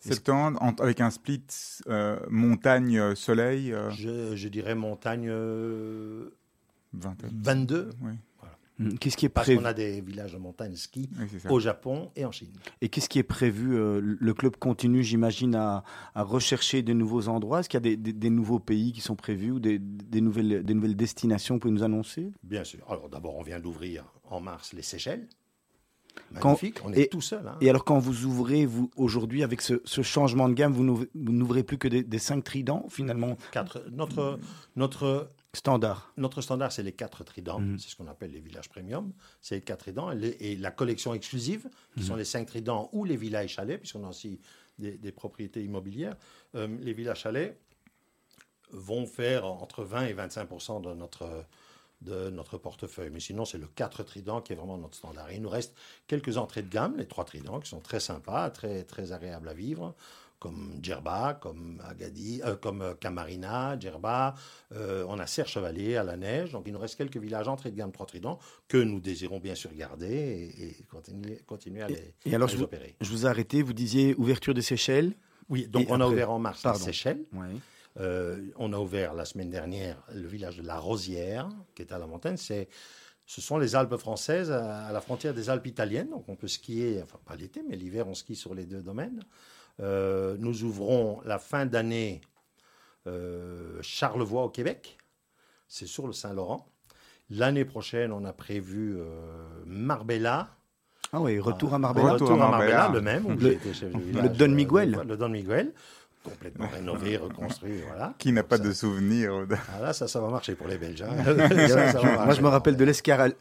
70, 0.01 0.59
en- 0.61 0.75
avec 0.83 1.01
un 1.01 1.11
split 1.11 1.43
euh, 1.89 2.19
montagne-soleil 2.31 3.73
euh, 3.73 3.91
Je, 3.91 4.37
je 4.37 4.49
dirais 4.49 4.75
montagne 4.77 5.27
euh, 5.29 6.31
20. 6.93 7.17
22, 7.33 7.91
Oui, 8.03 8.13
Qu'est-ce 9.01 9.17
qui 9.17 9.27
est 9.27 9.29
parce 9.29 9.47
prévu 9.47 9.59
qu'on 9.59 9.65
a 9.65 9.73
des 9.75 10.01
villages 10.01 10.33
de 10.35 10.39
montagne 10.39 10.77
ski 10.77 11.11
oui, 11.19 11.27
au 11.51 11.59
Japon 11.59 12.11
et 12.15 12.25
en 12.25 12.31
Chine. 12.31 12.53
Et 12.81 12.89
qu'est-ce 12.89 13.09
qui 13.09 13.19
est 13.19 13.25
prévu 13.25 13.77
euh, 13.77 14.01
Le 14.03 14.35
club 14.35 14.57
continue, 14.57 15.03
j'imagine, 15.03 15.55
à, 15.57 15.83
à 16.15 16.23
rechercher 16.23 16.83
de 16.83 16.93
nouveaux 16.93 17.27
endroits? 17.29 17.61
Est-ce 17.61 17.69
qu'il 17.69 17.77
y 17.79 17.83
a 17.83 17.89
des, 17.91 17.97
des- 17.97 18.13
des 18.13 18.31
nouveaux 18.31 18.61
pays 18.61 18.93
qui 18.93 19.01
sont 19.01 19.17
prévus 19.17 19.51
ou 19.51 19.59
des, 19.59 19.79
des 19.81 20.21
nouvelles, 20.21 20.63
des 20.63 20.75
nouvelles 20.75 20.97
destinations 20.97 21.59
que 21.59 21.67
vous 21.67 21.75
nous 21.75 21.83
annoncer? 21.83 22.33
Bien 22.45 22.63
sûr. 22.63 22.81
Alors 22.89 23.09
d'abord, 23.09 23.37
on 23.37 23.43
vient 23.43 23.59
d'ouvrir 23.59 24.05
en 24.31 24.41
mars 24.41 24.73
les 24.73 24.83
Seychelles. 24.83 25.29
Quand- 26.41 26.49
Magnifique, 26.51 26.79
on 26.85 26.93
est 26.93 27.03
et- 27.03 27.09
tout 27.09 27.21
seul. 27.21 27.47
hein. 27.47 27.57
Et 27.61 27.71
alors, 27.71 27.85
quand 27.85 27.99
vous 27.99 28.25
ouvrez, 28.27 28.67
vous 28.67 28.91
aujourd'hui, 28.97 29.43
avec 29.45 29.61
ce, 29.61 29.75
ce 29.85 30.03
changement 30.03 30.49
de 30.49 30.55
gamme, 30.55 30.73
vous 30.73 30.83
n'ouvrez- 30.85 31.09
vous 31.15 31.33
n'ouvrez 31.33 31.63
plus 31.63 31.79
que 31.79 31.87
des, 31.87 32.03
des 32.03 32.19
cinq 32.19 32.43
tridents, 32.43 32.87
finalement, 32.89 33.37
Quatre- 33.53 33.85
notre, 33.93 34.39
notre, 34.75 35.31
standard. 35.55 36.13
notre 36.17 36.41
standard, 36.43 36.73
c'est 36.73 36.83
les 36.83 36.93
quatre 36.93 37.25
tridents. 37.25 37.59
Mhm. 37.61 37.79
C'est 37.79 37.89
ce 37.89 37.97
qu'on 37.97 38.07
appelle 38.07 38.33
les 38.33 38.41
villages 38.41 38.69
premium. 38.69 39.13
C'est 39.41 39.57
les 39.57 39.61
quatre 39.63 39.81
tridents. 39.81 40.11
Et, 40.13 40.17
les- 40.17 40.37
et 40.41 40.57
la 40.57 40.71
collection 40.71 41.15
exclusive, 41.15 41.69
qui 41.97 42.05
sont 42.05 42.17
les 42.17 42.25
cinq 42.25 42.47
tridents 42.47 42.91
ou 42.93 43.05
les 43.05 43.17
villas 43.17 43.45
et 43.45 43.49
chalets, 43.49 43.79
puisqu'on 43.81 44.05
a 44.05 44.09
aussi 44.11 44.41
des, 44.79 44.99
des 44.99 45.13
propriétés 45.13 45.65
immobilières. 45.65 46.17
Euh, 46.55 46.69
les 46.81 46.93
villas 46.93 47.15
chalets 47.17 47.59
vont 48.71 49.07
faire 49.07 49.47
entre 49.47 49.83
20 49.85 50.07
et 50.07 50.13
25 50.13 50.83
de 50.83 50.93
notre, 50.95 51.45
de 52.03 52.29
notre 52.29 52.59
portefeuille. 52.59 53.11
Mais 53.11 53.21
sinon, 53.21 53.45
c'est 53.47 53.59
le 53.59 53.67
4 53.67 54.03
tridents 54.03 54.43
qui 54.43 54.53
est 54.53 54.57
vraiment 54.57 54.77
notre 54.77 54.97
standard. 54.97 55.31
Et 55.31 55.37
il 55.37 55.43
nous 55.43 55.49
reste 55.49 55.75
quelques 56.07 56.37
entrées 56.37 56.63
de 56.63 56.69
gamme, 56.69 56.97
les 56.99 57.07
trois 57.09 57.25
tridents, 57.25 57.59
qui 57.61 57.71
sont 57.71 57.81
très 57.81 58.01
sympas, 58.01 58.51
très, 58.51 58.85
très 58.85 59.13
agréables 59.13 59.49
à 59.49 59.55
vivre, 59.55 59.95
comme 60.39 60.79
Djerba, 60.83 61.35
comme 61.35 61.83
Agadi, 61.89 62.41
euh, 62.45 62.57
comme 62.57 62.83
euh, 62.83 62.95
Camarina, 62.95 63.79
Djerba. 63.79 64.35
Euh, 64.73 65.05
on 65.09 65.19
a 65.19 65.27
Serre 65.27 65.49
Chevalier 65.49 65.97
à 65.97 66.05
la 66.05 66.17
neige. 66.17 66.53
Donc, 66.53 66.65
il 66.67 66.73
nous 66.73 66.79
reste 66.79 66.97
quelques 66.97 67.17
villages 67.17 67.49
entrées 67.49 67.71
de 67.71 67.77
gamme 67.77 67.93
trois 67.93 68.07
tridents 68.07 68.39
que 68.69 68.77
nous 68.79 69.01
désirons 69.01 69.41
bien 69.41 69.55
sûr 69.55 69.73
garder 69.75 70.07
et, 70.59 70.69
et 70.81 70.85
continuer, 70.85 71.39
continuer 71.47 71.83
à 71.83 71.89
les, 71.89 72.15
Et 72.25 72.35
alors, 72.35 72.49
à 72.49 72.53
je 72.53 72.57
les 72.57 72.59
vous, 72.59 72.65
opérer. 72.65 72.97
je 73.01 73.11
vous 73.11 73.27
ai 73.27 73.29
arrêté, 73.29 73.63
vous 73.63 73.73
disiez 73.73 74.15
ouverture 74.17 74.55
des 74.55 74.63
Seychelles. 74.63 75.15
Oui, 75.49 75.67
donc 75.67 75.87
on 75.91 76.01
a 76.01 76.07
ouvert 76.07 76.31
en 76.31 76.39
mars 76.39 76.63
Pardon. 76.63 76.79
les 76.79 76.85
Seychelles. 76.85 77.25
Ouais. 77.33 77.47
Euh, 77.99 78.39
on 78.57 78.73
a 78.73 78.79
ouvert 78.79 79.15
la 79.15 79.25
semaine 79.25 79.51
dernière 79.51 80.01
le 80.15 80.29
village 80.29 80.59
de 80.59 80.63
La 80.63 80.79
Rosière, 80.79 81.49
qui 81.75 81.83
est 81.83 81.91
à 81.93 81.99
la 81.99 82.07
montagne. 82.07 82.37
C'est, 82.37 82.69
ce 83.27 83.41
sont 83.41 83.59
les 83.59 83.75
Alpes 83.75 83.97
françaises 83.97 84.53
à, 84.53 84.85
à 84.87 84.93
la 84.93 85.01
frontière 85.01 85.35
des 85.35 85.51
Alpes 85.51 85.67
italiennes. 85.67 86.11
Donc 86.11 86.29
on 86.29 86.37
peut 86.37 86.47
skier, 86.47 87.01
enfin 87.03 87.19
pas 87.25 87.35
l'été, 87.35 87.63
mais 87.69 87.75
l'hiver 87.77 88.07
on 88.07 88.15
skie 88.15 88.37
sur 88.37 88.55
les 88.55 88.67
deux 88.67 88.83
domaines. 88.83 89.25
Euh, 89.81 90.37
nous 90.39 90.65
ouvrons 90.65 91.21
la 91.25 91.39
fin 91.39 91.67
d'année 91.67 92.21
euh, 93.07 93.79
Charlevoix 93.83 94.45
au 94.45 94.49
Québec. 94.49 94.99
C'est 95.69 95.87
sur 95.87 96.07
le 96.07 96.13
Saint-Laurent. 96.13 96.67
L'année 97.31 97.65
prochaine, 97.65 98.11
on 98.13 98.25
a 98.25 98.33
prévu 98.33 98.97
euh, 98.99 99.05
Marbella. 99.67 100.49
Ah 101.13 101.21
oui, 101.21 101.39
retour 101.39 101.75
à 101.75 101.79
Marbella. 101.79 102.13
Retour 102.13 102.29
Retour 102.29 102.43
à 102.43 102.51
Marbella, 102.51 102.77
Marbella. 102.79 102.95
le 102.95 103.01
même, 103.03 103.27
où 103.27 103.31
Le- 103.31 103.39
j'ai 103.41 103.53
été 103.55 103.73
chef 103.75 103.93
de 103.93 103.99
village. 103.99 104.23
le 104.25 104.29
Don 104.31 104.49
Miguel. 104.49 105.01
Le 105.07 105.17
Don 105.17 105.29
Miguel, 105.29 105.73
complètement 106.29 106.69
rénové, 106.69 107.17
reconstruit, 107.17 107.81
voilà. 107.87 108.15
Qui 108.19 108.33
n'a 108.33 108.43
pas 108.43 108.57
ça- 108.57 108.63
de 108.65 108.73
souvenir 108.73 109.47
de- 109.47 109.57
ah 109.77 109.81
là, 109.83 109.93
ça, 109.93 110.09
ça 110.09 110.21
va 110.21 110.29
marcher 110.29 110.55
pour 110.55 110.69
les 110.69 110.79
Belges. 110.79 111.03
hein. 111.03 111.09
Ça, 111.69 111.93
ça 111.93 112.01
va 112.01 112.25
Moi, 112.25 112.35
je 112.35 112.41
me 112.43 112.49
rappelle 112.49 112.77
de 112.77 112.85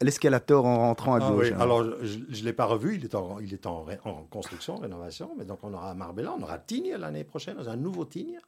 l'escalator 0.00 0.64
en 0.66 0.78
rentrant 0.78 1.14
à 1.14 1.20
Ah 1.24 1.30
gauche. 1.30 1.46
oui, 1.48 1.52
hein. 1.54 1.60
alors 1.60 1.84
je 2.02 2.18
ne 2.40 2.44
l'ai 2.44 2.52
pas 2.52 2.64
revu, 2.64 2.96
il 2.96 3.04
est, 3.04 3.14
en, 3.14 3.38
il 3.40 3.52
est 3.54 3.66
en, 3.66 3.84
construction, 4.30 4.76
rénovation, 4.76 5.30
mais 5.38 5.44
donc 5.44 5.58
on 5.62 5.72
aura 5.74 5.94
Marbella, 5.94 6.34
on 6.38 6.42
aura 6.42 6.58
Tignes 6.58 6.96
l'année 6.98 7.24
prochaine, 7.24 7.56
un 7.66 7.76
nouveau 7.76 8.04
Tignes. 8.04 8.38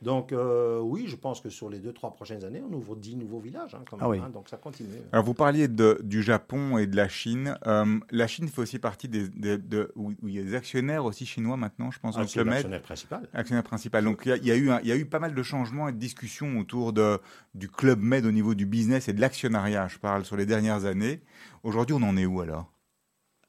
Donc 0.00 0.30
euh, 0.32 0.78
oui, 0.78 1.06
je 1.08 1.16
pense 1.16 1.40
que 1.40 1.48
sur 1.50 1.68
les 1.68 1.80
deux, 1.80 1.92
trois 1.92 2.12
prochaines 2.14 2.44
années, 2.44 2.62
on 2.62 2.72
ouvre 2.72 2.94
10 2.94 3.16
nouveaux 3.16 3.40
villages, 3.40 3.74
hein, 3.74 3.82
quand 3.90 3.96
même, 3.96 4.06
Ah 4.06 4.08
oui. 4.08 4.18
hein, 4.20 4.30
donc 4.30 4.48
ça 4.48 4.56
continue. 4.56 4.90
Alors, 5.10 5.24
vous 5.24 5.34
parliez 5.34 5.66
de, 5.66 5.98
du 6.04 6.22
Japon 6.22 6.78
et 6.78 6.86
de 6.86 6.94
la 6.94 7.08
Chine. 7.08 7.58
Euh, 7.66 7.98
la 8.12 8.28
Chine 8.28 8.46
fait 8.46 8.60
aussi 8.62 8.78
partie 8.78 9.08
des, 9.08 9.28
des- 9.28 9.58
de, 9.58 9.90
où, 9.96 10.12
où 10.22 10.28
il 10.28 10.34
y 10.36 10.38
a 10.38 10.44
des 10.44 10.54
actionnaires 10.54 11.04
aussi 11.04 11.26
chinois 11.26 11.56
maintenant, 11.56 11.90
je 11.90 11.98
pense, 11.98 12.14
Ah, 12.16 12.20
le 12.20 12.26
c'est 12.28 12.34
Club 12.34 12.46
Med. 12.46 12.54
l'actionnaire 12.54 12.82
principal. 12.82 13.28
Actionnaire 13.32 13.64
principal. 13.64 14.04
Donc 14.04 14.22
il 14.24 14.28
y, 14.28 14.32
a, 14.32 14.36
il 14.36 14.46
y 14.46 14.50
a 14.52 14.56
eu 14.56 14.70
un- 14.70 14.80
il 14.82 14.86
y 14.86 14.92
a 14.92 14.96
eu 14.96 15.04
pas 15.06 15.18
mal 15.18 15.34
de 15.34 15.42
changements 15.42 15.88
et 15.88 15.92
de 15.92 15.98
discussions 15.98 16.58
autour 16.60 16.92
de, 16.92 17.18
du 17.56 17.68
Club 17.68 18.00
Med 18.00 18.24
au 18.24 18.30
niveau 18.30 18.54
du 18.54 18.66
business 18.66 19.08
et 19.08 19.12
de 19.12 19.20
l'actionnariat, 19.20 19.88
je 19.88 19.98
parle, 19.98 20.24
sur 20.24 20.36
les 20.36 20.46
dernières 20.46 20.84
années. 20.84 21.22
Aujourd'hui, 21.64 21.96
on 21.98 22.02
en 22.04 22.16
est 22.16 22.24
où 22.26 22.40
alors? 22.40 22.72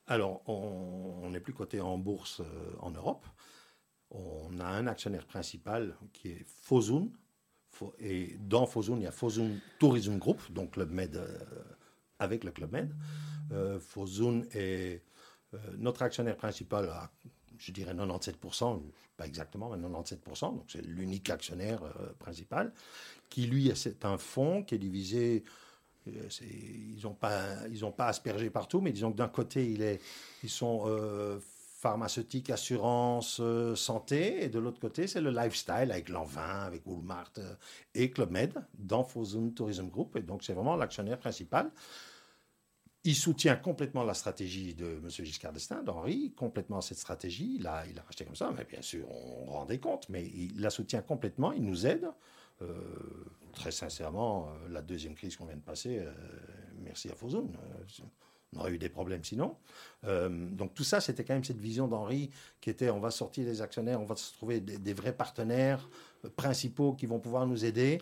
Alors, 0.08 0.42
on 0.50 1.30
n'est 1.30 1.40
plus 1.40 1.54
coté 1.54 1.80
en 1.80 2.00
bourse 2.00 2.42
euh, 2.42 2.46
en 2.80 2.90
Europe. 2.90 3.24
On 4.12 4.60
a 4.60 4.66
un 4.66 4.88
actionnaire 4.88 5.26
principal 5.26 5.96
qui 6.14 6.30
est 6.30 6.46
Fosun. 6.64 7.10
Fo- 7.72 7.94
Et 8.00 8.38
dans 8.40 8.66
Fosun, 8.66 8.98
il 9.00 9.04
y 9.04 9.08
a 9.08 9.12
Fosun 9.12 9.60
Tourism 9.80 10.18
Group, 10.18 10.42
donc 10.52 10.72
Club 10.72 10.92
Med 10.92 11.16
euh, 11.16 11.38
avec 12.18 12.44
le 12.44 12.52
Club 12.52 12.72
Med. 12.72 12.94
Euh, 13.52 13.80
Fosun 13.80 14.46
est 14.52 15.04
euh, 15.54 15.58
notre 15.78 16.02
actionnaire 16.02 16.36
principal 16.38 16.90
à, 16.90 17.12
je 17.58 17.72
dirais 17.72 17.94
97%, 17.94 18.82
pas 19.18 19.28
exactement, 19.28 19.70
mais 19.70 19.78
97%, 19.88 20.40
donc 20.56 20.66
c'est 20.68 20.82
l'unique 20.86 21.30
actionnaire 21.30 21.84
euh, 21.84 22.14
principal, 22.20 22.74
qui 23.30 23.46
lui, 23.48 23.72
c'est 23.76 24.06
un 24.06 24.18
fonds 24.18 24.64
qui 24.64 24.76
est 24.76 24.80
divisé 24.80 25.44
ils 26.06 27.02
n'ont 27.04 27.14
pas, 27.14 27.58
pas 27.96 28.08
aspergé 28.08 28.50
partout, 28.50 28.82
mais 28.82 28.92
disons 28.92 29.12
que 29.12 29.18
d'un 29.18 29.28
côté, 29.28 30.00
ils 30.44 30.50
sont 30.50 30.86
pharmaceutiques, 31.80 32.50
assurance, 32.50 33.40
euh, 33.40 33.74
santé, 33.74 34.44
et 34.44 34.50
de 34.50 34.60
l'autre 34.60 34.82
côté, 34.82 35.08
c'est 35.08 35.22
le 35.22 35.32
lifestyle 35.32 35.92
avec 35.92 36.10
l'envin, 36.10 36.60
avec 36.66 36.86
Walmart 36.86 37.32
euh, 37.38 37.56
et 37.96 38.12
Club 38.12 38.32
Med 38.32 38.54
dans 38.78 39.06
Fosun 39.06 39.54
Tourism 39.54 39.88
Group. 39.88 40.18
Et 40.18 40.22
donc, 40.22 40.44
c'est 40.44 40.52
vraiment 40.52 40.76
l'actionnaire 40.76 41.18
principal. 41.18 41.72
il 43.06 43.16
soutient 43.16 43.56
complètement 43.56 44.04
la 44.04 44.14
stratégie 44.14 44.74
de 44.76 45.00
M. 45.02 45.10
Giscard 45.10 45.54
d'Estaing, 45.54 45.82
d'Henri, 45.82 46.34
complètement 46.34 46.82
cette 46.82 46.98
stratégie. 46.98 47.60
Là, 47.60 47.86
il 47.90 47.98
a 47.98 48.02
racheté 48.02 48.26
comme 48.26 48.36
ça, 48.36 48.52
mais 48.58 48.66
bien 48.66 48.82
sûr, 48.82 49.10
on 49.10 49.46
rendait 49.46 49.80
compte, 49.80 50.10
mais 50.10 50.26
il 50.26 50.60
la 50.60 50.70
soutient 50.70 51.02
complètement, 51.02 51.54
il 51.54 51.64
nous 51.64 51.88
aide. 51.88 52.10
Euh, 52.62 52.76
très 53.54 53.72
sincèrement, 53.72 54.50
la 54.70 54.82
deuxième 54.82 55.16
crise 55.16 55.38
qu'on 55.38 55.46
vient 55.46 55.56
de 55.56 55.62
passer, 55.62 56.04
merci 56.84 57.10
à 57.10 57.16
Fozoun. 57.16 57.50
On 58.56 58.62
aurait 58.62 58.72
eu 58.72 58.78
des 58.78 58.90
problèmes 58.90 59.24
sinon. 59.24 59.56
donc 60.04 60.74
tout 60.74 60.84
ça, 60.84 61.02
c'était 61.02 61.24
quand 61.24 61.36
même 61.36 61.44
cette 61.44 61.60
vision 61.60 61.88
d'Henri 61.88 62.32
qui 62.62 62.70
était 62.70 62.90
on 62.90 63.00
va 63.00 63.12
sortir 63.12 63.46
les 63.46 63.62
actionnaires, 63.62 64.02
on 64.02 64.06
va 64.06 64.16
se 64.16 64.34
trouver 64.34 64.60
des, 64.60 64.78
des 64.78 64.94
vrais 64.94 65.14
partenaires 65.14 65.88
principaux 66.36 66.94
qui 66.94 67.06
vont 67.06 67.20
pouvoir 67.20 67.48
nous 67.48 67.66
aider. 67.66 68.00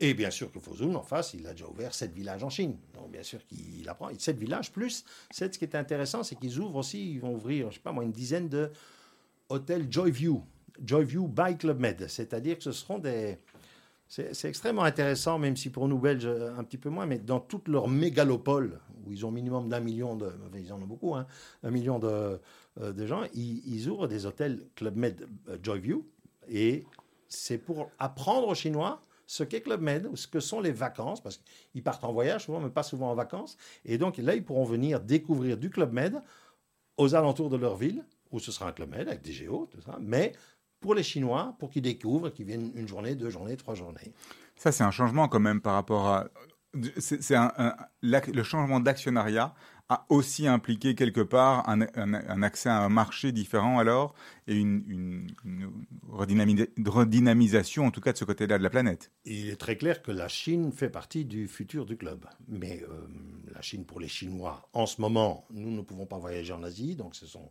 Et 0.00 0.14
bien 0.14 0.30
sûr 0.30 0.52
que 0.52 0.60
Fozoun, 0.60 0.94
en 0.94 1.02
face, 1.02 1.34
il 1.34 1.46
a 1.46 1.52
déjà 1.52 1.66
ouvert 1.66 1.92
sept 1.92 2.12
villages 2.12 2.44
en 2.44 2.50
Chine. 2.50 2.76
Donc 2.94 3.10
bien 3.10 3.22
sûr 3.22 3.44
qu'il 3.46 3.88
apprend. 3.88 4.10
Sept 4.16 4.38
villages 4.38 4.70
plus. 4.70 5.04
Sept, 5.30 5.54
ce 5.54 5.58
qui 5.58 5.64
est 5.64 5.74
intéressant, 5.74 6.22
c'est 6.22 6.36
qu'ils 6.36 6.58
ouvrent 6.58 6.76
aussi, 6.76 7.12
ils 7.14 7.20
vont 7.20 7.34
ouvrir, 7.34 7.70
je 7.70 7.76
sais 7.76 7.82
pas 7.82 7.92
moi, 7.92 8.04
une 8.04 8.12
dizaine 8.12 8.48
de 8.48 8.70
hôtels 9.48 9.90
Joyview. 9.90 10.42
Joyview 10.80 11.26
by 11.26 11.58
Club 11.58 11.80
Med. 11.80 12.06
C'est-à-dire 12.08 12.56
que 12.56 12.62
ce 12.62 12.70
seront 12.70 12.98
des... 12.98 13.38
C'est 14.08 14.44
extrêmement 14.46 14.84
intéressant, 14.84 15.38
même 15.38 15.54
si 15.54 15.68
pour 15.68 15.86
nous 15.86 15.98
Belges, 15.98 16.26
un 16.26 16.64
petit 16.64 16.78
peu 16.78 16.88
moins, 16.88 17.04
mais 17.04 17.18
dans 17.18 17.40
toute 17.40 17.68
leur 17.68 17.88
mégalopole, 17.88 18.80
où 19.04 19.12
ils 19.12 19.26
ont 19.26 19.30
minimum 19.30 19.68
d'un 19.68 19.80
million 19.80 20.16
de... 20.16 20.32
Ils 20.54 20.72
en 20.72 20.80
ont 20.80 20.86
beaucoup, 20.86 21.14
hein, 21.14 21.26
un 21.62 21.70
million 21.70 21.98
de, 21.98 22.40
euh, 22.80 23.06
gens, 23.06 23.24
ils, 23.34 23.88
ouvrent 23.88 24.08
des 24.08 24.24
hôtels 24.24 24.66
Club 24.74 24.96
Med 24.96 25.26
euh, 25.48 25.58
Joyview. 25.62 26.06
Et 26.48 26.84
c'est 27.28 27.58
pour 27.58 27.90
apprendre 27.98 28.48
aux 28.48 28.54
Chinois 28.54 29.02
ce 29.26 29.44
qu'est 29.44 29.60
Club 29.60 29.82
Med, 29.82 30.08
ce 30.14 30.26
que 30.26 30.40
sont 30.40 30.60
les 30.60 30.72
vacances, 30.72 31.22
parce 31.22 31.38
qu'ils 31.72 31.82
partent 31.82 32.04
en 32.04 32.12
voyage 32.12 32.46
souvent, 32.46 32.60
mais 32.60 32.70
pas 32.70 32.82
souvent 32.82 33.10
en 33.10 33.14
vacances. 33.14 33.58
Et 33.84 33.98
donc 33.98 34.16
là, 34.16 34.34
ils 34.34 34.44
pourront 34.44 34.64
venir 34.64 35.00
découvrir 35.00 35.58
du 35.58 35.68
Club 35.68 35.92
Med 35.92 36.22
aux 36.96 37.14
alentours 37.14 37.50
de 37.50 37.56
leur 37.56 37.76
ville, 37.76 38.04
où 38.30 38.40
ce 38.40 38.52
sera 38.52 38.68
un 38.68 38.72
Club 38.72 38.90
Med 38.90 39.06
avec 39.06 39.22
des 39.22 39.32
géos, 39.32 39.68
tout 39.70 39.82
ça, 39.82 39.98
mais 40.00 40.32
pour 40.80 40.94
les 40.94 41.02
Chinois, 41.02 41.56
pour 41.58 41.70
qu'ils 41.70 41.82
découvrent, 41.82 42.30
qu'ils 42.30 42.46
viennent 42.46 42.72
une 42.74 42.88
journée, 42.88 43.14
deux 43.14 43.30
journées, 43.30 43.56
trois 43.56 43.74
journées. 43.74 44.12
Ça, 44.56 44.72
c'est 44.72 44.84
un 44.84 44.90
changement 44.90 45.28
quand 45.28 45.40
même 45.40 45.60
par 45.60 45.74
rapport 45.74 46.08
à... 46.08 46.28
C'est 46.98 47.34
le 48.02 48.42
changement 48.42 48.78
d'actionnariat 48.78 49.54
a 49.88 50.04
aussi 50.10 50.46
impliqué 50.46 50.94
quelque 50.94 51.22
part 51.22 51.66
un, 51.68 51.80
accès 52.42 52.68
à 52.68 52.82
un 52.82 52.90
marché 52.90 53.32
différent 53.32 53.78
alors 53.78 54.14
et 54.46 54.54
une, 54.54 55.26
redynamisation 56.06 57.86
en 57.86 57.90
tout 57.90 58.02
cas 58.02 58.12
de 58.12 58.18
ce 58.18 58.24
côté-là 58.24 58.58
de 58.58 58.62
la 58.62 58.70
planète. 58.70 59.10
Il 59.24 59.48
est 59.48 59.56
très 59.56 59.76
clair 59.76 60.02
que 60.02 60.12
la 60.12 60.28
Chine 60.28 60.72
fait 60.72 60.90
partie 60.90 61.24
du 61.24 61.48
futur 61.48 61.86
du 61.86 61.96
club. 61.96 62.26
Mais 62.48 62.82
euh, 62.82 63.06
la 63.54 63.62
Chine 63.62 63.86
pour 63.86 63.98
les 63.98 64.08
Chinois, 64.08 64.68
en 64.74 64.84
ce 64.84 65.00
moment, 65.00 65.46
nous 65.50 65.70
ne 65.70 65.80
pouvons 65.80 66.06
pas 66.06 66.18
voyager 66.18 66.52
en 66.52 66.62
Asie, 66.62 66.94
donc 66.94 67.14
ce 67.14 67.26
sont 67.26 67.50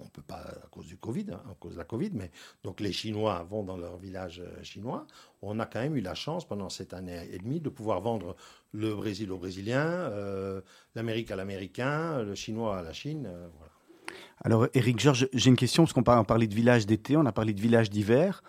on 0.00 0.04
ne 0.04 0.08
peut 0.10 0.22
pas 0.22 0.40
à 0.62 0.66
cause 0.70 0.86
du 0.86 0.96
Covid, 0.96 1.26
hein, 1.32 1.40
à 1.50 1.54
cause 1.54 1.74
de 1.74 1.78
la 1.78 1.84
Covid, 1.84 2.10
mais 2.14 2.30
donc 2.62 2.80
les 2.80 2.92
Chinois 2.92 3.46
vont 3.48 3.62
dans 3.62 3.76
leur 3.76 3.96
village 3.96 4.40
euh, 4.40 4.62
chinois. 4.62 5.06
On 5.42 5.60
a 5.60 5.66
quand 5.66 5.80
même 5.80 5.96
eu 5.96 6.00
la 6.00 6.14
chance 6.14 6.46
pendant 6.46 6.68
cette 6.68 6.94
année 6.94 7.28
et 7.32 7.38
demie 7.38 7.60
de 7.60 7.68
pouvoir 7.68 8.00
vendre 8.00 8.36
le 8.72 8.94
Brésil 8.94 9.30
aux 9.30 9.38
Brésiliens, 9.38 9.86
euh, 9.86 10.60
l'Amérique 10.94 11.30
à 11.30 11.36
l'Américain, 11.36 12.22
le 12.22 12.34
Chinois 12.34 12.78
à 12.78 12.82
la 12.82 12.92
Chine. 12.92 13.26
Euh, 13.26 13.48
voilà. 13.56 13.72
Alors, 14.42 14.66
Eric 14.74 14.98
Georges, 14.98 15.28
j'ai 15.32 15.48
une 15.48 15.56
question, 15.56 15.84
parce 15.84 15.92
qu'on 15.92 16.02
a 16.02 16.24
parlé 16.24 16.46
de 16.46 16.54
village 16.54 16.86
d'été, 16.86 17.16
on 17.16 17.24
a 17.24 17.32
parlé 17.32 17.54
de 17.54 17.60
village 17.60 17.90
d'hiver. 17.90 18.42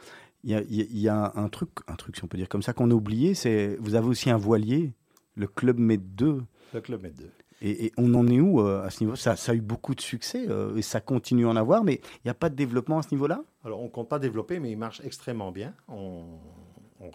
Il 0.43 0.52
y, 0.52 1.10
a, 1.10 1.32
un 1.36 1.50
truc, 1.50 1.70
un 1.88 1.96
truc, 1.96 2.18
si 2.18 2.24
on 2.24 2.28
peut 2.28 2.38
dire 2.38 2.50
comme 2.50 2.62
ça, 2.62 2.74
qu'on 2.74 2.91
a 2.91 2.93
oublié, 2.93 3.34
c'est 3.34 3.78
vous 3.80 3.96
avez 3.96 4.08
aussi 4.08 4.30
un 4.30 4.38
voilier, 4.38 4.93
le 5.36 5.48
Club 5.48 5.80
Med 5.80 6.16
2. 6.16 6.43
Le 6.74 6.82
Club 6.82 7.02
Med 7.02 7.16
2. 7.16 7.32
Et, 7.68 7.91
on 7.97 8.13
en 8.13 8.28
est 8.28 8.39
où 8.39 8.61
euh, 8.61 8.84
à 8.84 8.91
ce 8.91 9.03
niveau? 9.03 9.16
Ça, 9.16 9.34
a 9.34 9.53
eu 9.55 9.61
beaucoup 9.61 9.95
de 9.95 10.01
succès 10.01 10.45
euh, 10.49 10.76
et 10.76 10.84
ça 10.84 11.01
continue 11.01 11.47
à 11.47 11.49
en 11.49 11.55
avoir, 11.55 11.84
mais 11.84 11.95
il 11.95 12.22
n'y 12.26 12.32
a 12.32 12.36
pas 12.36 12.49
de 12.49 12.55
développement 12.55 12.99
à 12.99 13.01
ce 13.01 13.09
niveau-là? 13.11 13.43
Alors, 13.63 13.82
on 13.82 13.86
ne 13.86 13.89
compte 13.89 14.07
pas 14.07 14.20
développer, 14.20 14.59
mais 14.59 14.72
il 14.72 14.78
marche 14.78 15.01
extrêmement 15.03 15.51
bien. 15.51 15.74
On, 15.88 16.26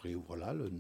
réouvre 0.03 0.37
là 0.37 0.53
le 0.53 0.71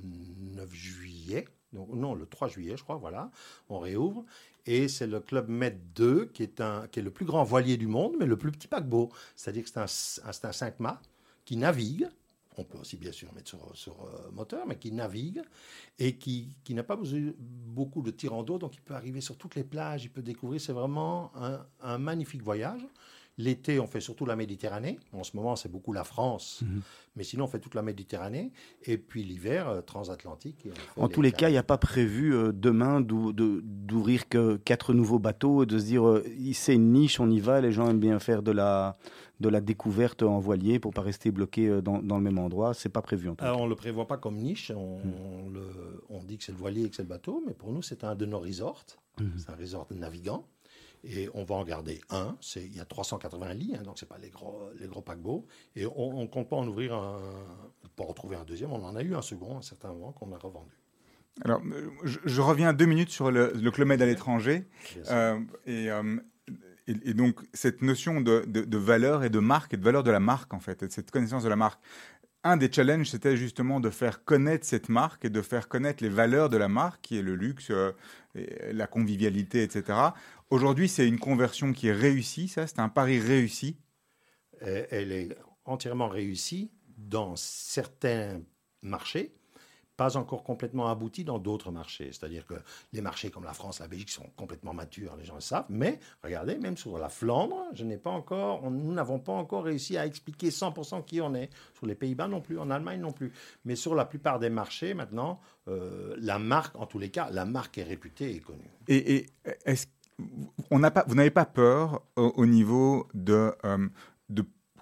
9 0.55 0.73
juillet. 0.73 1.47
Donc, 1.73 1.89
non, 1.93 2.14
le 2.14 2.27
3 2.27 2.47
juillet, 2.47 2.77
je 2.77 2.85
crois, 2.85 2.97
voilà. 2.97 3.31
On 3.68 3.81
réouvre. 3.81 4.25
Et 4.66 4.87
c'est 4.87 5.09
le 5.09 5.18
Club 5.18 5.49
Med 5.49 5.79
2 5.95 6.27
qui 6.27 6.45
est, 6.45 6.61
un, 6.61 6.87
qui 6.87 7.01
est 7.01 7.03
le 7.03 7.11
plus 7.11 7.25
grand 7.25 7.43
voilier 7.43 7.77
du 7.77 7.89
monde, 7.89 8.14
mais 8.18 8.27
le 8.27 8.37
plus 8.37 8.53
petit 8.53 8.68
paquebot. 8.68 9.09
C'est-à-dire 9.35 9.64
que 9.64 9.68
c'est 9.68 9.79
un, 9.79 10.31
un, 10.31 10.49
un 10.49 10.53
5 10.53 10.81
mâts 10.81 11.01
qui 11.45 11.57
navigue 11.57 12.09
on 12.61 12.65
peut 12.65 12.79
aussi 12.79 12.97
bien 12.97 13.13
sûr 13.13 13.33
mettre 13.33 13.57
sur, 13.75 14.03
euh, 14.03 14.31
moteur, 14.33 14.67
mais 14.67 14.77
qui 14.77 14.93
navigue 14.93 15.43
et 15.99 16.17
qui, 16.17 16.55
n'a 16.71 16.83
pas 16.83 16.97
besoin 16.97 17.33
beaucoup 17.39 18.03
de 18.03 18.11
tirant 18.11 18.43
d'eau, 18.43 18.59
donc 18.59 18.75
il 18.75 18.81
peut 18.81 18.95
arriver 18.95 19.21
sur 19.21 19.37
toutes 19.37 19.55
les 19.55 19.65
plages, 19.65 20.05
il 20.05 20.11
peut 20.11 20.23
découvrir. 20.23 20.61
C'est 20.61 20.73
vraiment 20.73 21.33
un, 21.81 21.99
magnifique 21.99 22.43
voyage. 22.43 22.87
L'été, 23.41 23.80
on 23.80 23.86
fait 23.86 24.01
surtout 24.01 24.26
la 24.26 24.36
Méditerranée. 24.36 24.99
En 25.12 25.24
ce 25.24 25.36
moment, 25.36 25.57
c'est 25.57 25.70
beaucoup 25.70 25.93
la 25.93 26.05
France, 26.05 26.61
mhm. 26.62 26.82
mais 27.16 27.24
sinon, 27.24 27.45
on 27.45 27.49
fait 27.49 27.59
toute 27.59 27.74
la 27.74 27.82
Méditerranée. 27.82 28.53
Et 28.84 28.99
puis 28.99 29.24
l'hiver, 29.24 29.68
euh, 29.68 29.80
transatlantique. 29.80 30.68
En 30.97 31.09
tous 31.09 31.22
les 31.22 31.32
cas, 31.32 31.49
il 31.49 31.53
n'y 31.53 31.59
a 31.59 31.62
pas 31.62 31.78
prévu 31.78 32.34
euh, 32.34 32.53
demain 32.53 33.01
d'ouvrir 33.01 34.28
que 34.28 34.57
quatre 34.57 34.95
nouveaux 34.95 35.18
bateaux 35.18 35.62
et 35.62 35.66
de 35.66 35.78
se 35.78 35.84
dire 35.84 36.22
c'est 36.53 36.74
une 36.74 36.93
niche, 36.93 37.20
on 37.20 37.30
y 37.30 37.41
va, 37.41 37.61
les 37.61 37.72
gens 37.72 37.88
aiment 37.88 38.01
bien 38.01 38.18
faire 38.18 38.43
de 38.43 38.51
la, 38.51 38.97
de 39.41 39.49
la 39.49 39.61
découverte 39.61 40.22
en 40.22 40.38
voilier 40.38 40.78
pour 40.78 40.93
pas 40.93 41.01
rester 41.01 41.30
bloqué 41.30 41.66
euh, 41.68 41.80
dans, 41.80 41.99
le 41.99 42.20
même 42.22 42.38
endroit. 42.38 42.74
C'est 42.74 42.91
pas 42.91 43.03
prévu 43.03 43.28
en 43.28 43.34
tout 43.34 43.45
cas. 43.45 43.55
On 43.55 43.66
le 43.66 43.74
prévoit 43.74 44.07
pas 44.07 44.18
comme 44.18 44.36
niche. 44.36 44.70
On, 44.70 44.99
hmm. 44.99 45.53
le, 45.53 46.05
on 46.11 46.22
dit 46.22 46.38
que 46.38 46.45
c'est 46.45 46.53
le 46.53 46.59
voilier 46.59 46.84
et 46.84 46.91
que 46.91 46.97
c'est 46.97 47.03
le 47.03 47.09
bateau, 47.09 47.43
mais 47.47 47.55
pour 47.55 47.72
nous 47.72 47.82
c'est 47.82 48.05
un 48.05 48.14
de 48.14 48.26
nos 48.26 48.38
resorts. 48.38 48.84
Hmm. 49.18 49.30
C'est 49.36 49.51
un 49.51 49.57
resort 49.57 49.86
de 49.91 49.95
navigants. 49.95 50.47
Et 51.05 51.29
on 51.35 51.45
va 51.45 51.55
en 51.55 51.65
garder 51.65 52.01
un. 52.11 52.37
Il 52.57 52.77
y 52.77 52.81
a 52.81 52.85
380 52.85 53.55
lits, 53.55 53.75
hein, 53.79 53.83
donc 53.83 53.99
c'est 53.99 54.09
pas 54.09 54.19
les 54.19 54.31
gros, 54.31 54.71
les 54.79 54.87
gros 54.87 55.03
paquebots. 55.03 55.47
Et 55.77 55.87
on 55.87 56.21
ne 56.21 56.27
compte 56.27 56.49
pas 56.49 56.57
en 56.57 56.67
ouvrir 56.67 56.95
un, 56.95 57.21
pour 57.97 58.09
retrouver 58.09 58.37
un 58.37 58.45
deuxième. 58.45 58.73
On 58.73 58.85
en 58.85 58.97
a 58.97 59.03
eu 59.03 59.15
un 59.15 59.23
second 59.23 59.57
à 59.57 59.59
un 59.59 59.63
certain 59.63 59.89
moment 59.89 60.13
qu'on 60.13 60.33
a 60.33 60.39
revendu. 60.39 60.73
Alors, 61.43 61.63
je, 62.05 62.41
reviens 62.43 62.73
deux 62.75 62.85
minutes 62.85 63.11
sur 63.11 63.31
le, 63.31 63.53
le 63.55 63.85
Med 63.85 64.03
à 64.03 64.07
l'étranger. 64.07 64.67
Euh, 65.11 65.41
et 65.65 65.91
euh, 65.91 66.17
et, 67.05 67.15
donc, 67.15 67.41
cette 67.53 67.83
notion 67.83 68.21
de, 68.21 68.77
valeur 68.77 69.23
et 69.25 69.31
de 69.31 69.39
marque, 69.39 69.75
et 69.75 69.77
de 69.77 69.85
valeur 69.85 70.03
de 70.03 70.11
la 70.11 70.21
marque, 70.21 70.53
en 70.55 70.61
fait, 70.61 70.83
et 70.83 70.89
de 70.89 70.93
cette 70.93 71.11
connaissance 71.11 71.45
de 71.45 71.49
la 71.49 71.57
marque. 71.57 71.81
Un 72.43 72.57
des 72.57 72.72
challenges, 72.72 73.11
c'était 73.11 73.36
justement 73.36 73.80
de 73.80 73.91
faire 73.91 74.24
connaître 74.24 74.66
cette 74.66 74.88
marque 74.88 75.26
et 75.26 75.30
de 75.30 75.43
faire 75.43 75.68
connaître 75.68 76.03
les 76.03 76.09
valeurs 76.09 76.49
de 76.49 76.57
la 76.57 76.68
marque, 76.68 77.03
qui 77.03 77.18
est 77.18 77.22
le 77.22 77.34
luxe, 77.34 77.70
euh, 77.70 77.93
la 78.72 78.86
convivialité, 78.86 79.62
etc. 79.62 79.99
Aujourd'hui, 80.49 80.88
c'est 80.88 81.07
une 81.07 81.18
conversion 81.18 81.72
qui 81.72 81.88
est 81.88 81.93
réussie, 81.93 82.49
ça, 82.49 82.66
c'est 82.66 82.78
un 82.78 82.88
pari 82.88 83.20
réussi? 83.20 83.76
Elle 84.62 85.12
est 85.12 85.36
entièrement 85.64 86.09
réussie 86.09 86.70
dans 86.99 87.34
certains 87.36 88.41
marchés 88.82 89.32
pas 90.01 90.17
encore 90.17 90.43
complètement 90.45 90.89
abouti 90.89 91.25
dans 91.25 91.39
d'autres 91.39 91.71
marchés. 91.71 92.09
C'est-à-dire 92.11 92.47
que 92.47 92.55
les 92.95 93.03
marchés 93.03 93.31
comme 93.31 93.45
la 93.45 93.53
France, 93.53 93.81
la 93.81 93.87
Belgique 93.87 94.09
sont 94.09 94.25
complètement 94.35 94.73
matures, 94.73 95.15
les 95.19 95.27
gens 95.27 95.35
le 95.35 95.43
savent. 95.43 95.67
Mais 95.69 96.01
regardez, 96.25 96.57
même 96.57 96.79
sur 96.79 96.97
la 96.97 97.11
Flandre, 97.11 97.67
je 97.75 97.85
n'ai 97.85 97.99
pas 97.99 98.09
encore, 98.09 98.71
nous 98.71 98.95
n'avons 98.95 99.19
pas 99.19 99.33
encore 99.33 99.65
réussi 99.65 99.99
à 99.99 100.07
expliquer 100.07 100.49
100% 100.49 101.05
qui 101.05 101.21
on 101.21 101.35
est. 101.35 101.51
Sur 101.75 101.87
les 101.87 101.95
Pays-Bas 101.95 102.29
non 102.29 102.41
plus, 102.41 102.59
en 102.59 102.71
Allemagne 102.71 102.99
non 102.99 103.13
plus. 103.13 103.31
Mais 103.67 103.77
sur 103.77 103.95
la 103.95 104.07
plupart 104.07 104.39
des 104.39 104.49
marchés 104.49 104.95
maintenant, 104.95 105.39
euh, 105.69 106.17
la 106.19 106.39
marque, 106.39 106.77
en 106.77 106.87
tous 106.87 106.99
les 106.99 107.11
cas, 107.11 107.29
la 107.31 107.45
marque 107.45 107.77
est 107.77 107.85
réputée 107.85 108.35
et 108.35 108.41
connue. 108.41 108.71
Et, 108.89 109.27
est-ce 109.67 109.87
on 110.71 110.79
n'a 110.79 110.91
pas, 110.91 111.05
vous 111.09 111.15
n'avez 111.15 111.31
pas 111.31 111.45
peur 111.45 112.03
au, 112.17 112.47
niveau 112.47 113.07
de, 113.13 113.53
euh, 113.65 113.89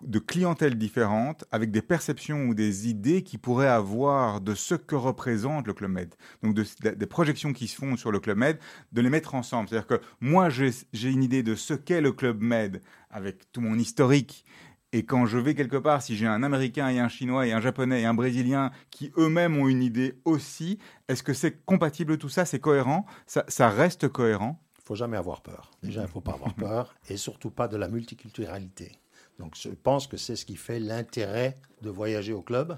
de 0.03 0.19
clientèles 0.19 0.77
différentes 0.77 1.45
avec 1.51 1.71
des 1.71 1.83
perceptions 1.83 2.47
ou 2.47 2.55
des 2.55 2.89
idées 2.89 3.23
qui 3.23 3.39
pourraient 3.39 3.69
avoir 3.69 4.41
de 4.41 4.55
ce 4.55 4.75
que 4.75 4.95
représente 4.95 5.67
le 5.67 5.75
Club 5.75 5.91
Med. 5.91 6.15
Donc 6.43 6.55
des 6.55 7.07
projections 7.07 7.53
qui 7.53 7.69
se 7.69 7.77
font 7.77 7.97
sur 7.97 8.13
le 8.13 8.21
Club 8.21 8.39
Med, 8.39 8.59
de 8.93 9.01
les 9.01 9.11
mettre 9.11 9.35
ensemble. 9.35 9.69
C'est-à-dire 9.69 9.87
que 9.87 10.01
moi, 10.21 10.49
j'ai 10.49 11.11
une 11.11 11.23
idée 11.23 11.43
de 11.43 11.55
ce 11.55 11.75
qu'est 11.75 12.01
le 12.01 12.13
Club 12.13 12.41
Med 12.41 12.83
avec 13.11 13.51
tout 13.53 13.61
mon 13.61 13.79
historique. 13.79 14.45
Et 14.93 15.05
quand 15.05 15.27
je 15.27 15.37
vais 15.37 15.55
quelque 15.55 15.77
part, 15.77 16.01
si 16.01 16.17
j'ai 16.17 16.27
un 16.27 16.43
Américain 16.43 16.89
et 16.89 16.99
un 16.99 17.09
Chinois 17.09 17.47
et 17.47 17.53
un 17.53 17.61
Japonais 17.61 18.01
et 18.01 18.07
un 18.07 18.15
Brésilien 18.15 18.71
qui 18.91 19.13
eux-mêmes 19.19 19.59
ont 19.59 19.69
une 19.69 19.83
idée 19.83 20.19
aussi, 20.25 20.79
est-ce 21.09 21.23
que 21.23 21.35
c'est 21.35 21.63
compatible 21.67 22.17
tout 22.17 22.31
ça? 22.31 22.47
C'est 22.47 22.59
cohérent? 22.59 23.05
Ça, 23.27 23.45
ça 23.49 23.69
reste 23.69 24.09
cohérent? 24.09 24.63
Il 24.79 24.85
faut 24.85 24.95
jamais 24.95 25.19
avoir 25.19 25.43
peur. 25.43 25.71
Déjà, 25.83 26.01
il 26.01 26.05
ne 26.05 26.09
faut 26.09 26.23
pas 26.23 26.33
avoir 26.33 26.55
peur 26.55 26.95
et 27.11 27.19
surtout 27.19 27.51
pas 27.51 27.69
de 27.69 27.77
la 27.77 27.89
multiculturalité. 27.89 28.93
Donc 29.39 29.55
je 29.57 29.69
pense 29.71 30.07
que 30.07 30.17
c'est 30.17 30.37
ce 30.37 30.45
qui 30.45 30.57
fait 30.57 30.81
l'intérêt 30.81 31.57
de 31.83 31.91
voyager 31.91 32.33
au 32.33 32.43
club, 32.43 32.77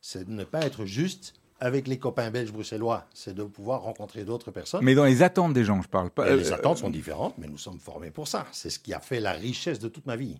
c'est 0.00 0.24
de 0.26 0.32
ne 0.32 0.44
pas 0.44 0.62
être 0.62 0.84
juste 0.84 1.34
avec 1.60 1.86
les 1.86 1.98
copains 1.98 2.30
belges 2.30 2.52
bruxellois, 2.52 3.06
c'est 3.12 3.34
de 3.34 3.44
pouvoir 3.44 3.82
rencontrer 3.82 4.24
d'autres 4.24 4.50
personnes. 4.50 4.82
Mais 4.82 4.94
dans 4.94 5.04
les 5.04 5.22
attentes 5.22 5.52
des 5.52 5.64
gens, 5.64 5.82
je 5.82 5.88
parle 5.88 6.10
pas. 6.10 6.34
les 6.34 6.50
euh, 6.50 6.54
attentes 6.54 6.78
sont 6.78 6.90
différentes, 6.90 7.36
mais 7.36 7.46
nous 7.46 7.58
sommes 7.58 7.78
formés 7.78 8.10
pour 8.10 8.28
ça. 8.28 8.46
C'est 8.50 8.70
ce 8.70 8.78
qui 8.78 8.94
a 8.94 9.00
fait 9.00 9.20
la 9.20 9.32
richesse 9.32 9.78
de 9.78 9.88
toute 9.88 10.06
ma 10.06 10.16
vie. 10.16 10.38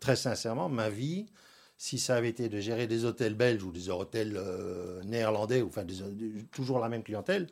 Très 0.00 0.16
sincèrement, 0.16 0.70
ma 0.70 0.88
vie, 0.88 1.26
si 1.76 1.98
ça 1.98 2.16
avait 2.16 2.30
été 2.30 2.48
de 2.48 2.60
gérer 2.60 2.86
des 2.86 3.04
hôtels 3.04 3.34
belges 3.34 3.62
ou 3.62 3.72
des 3.72 3.90
hôtels 3.90 4.36
euh, 4.36 5.02
néerlandais, 5.04 5.60
ou 5.60 5.68
enfin 5.68 5.84
toujours 6.50 6.78
la 6.78 6.88
même 6.88 7.02
clientèle, 7.02 7.48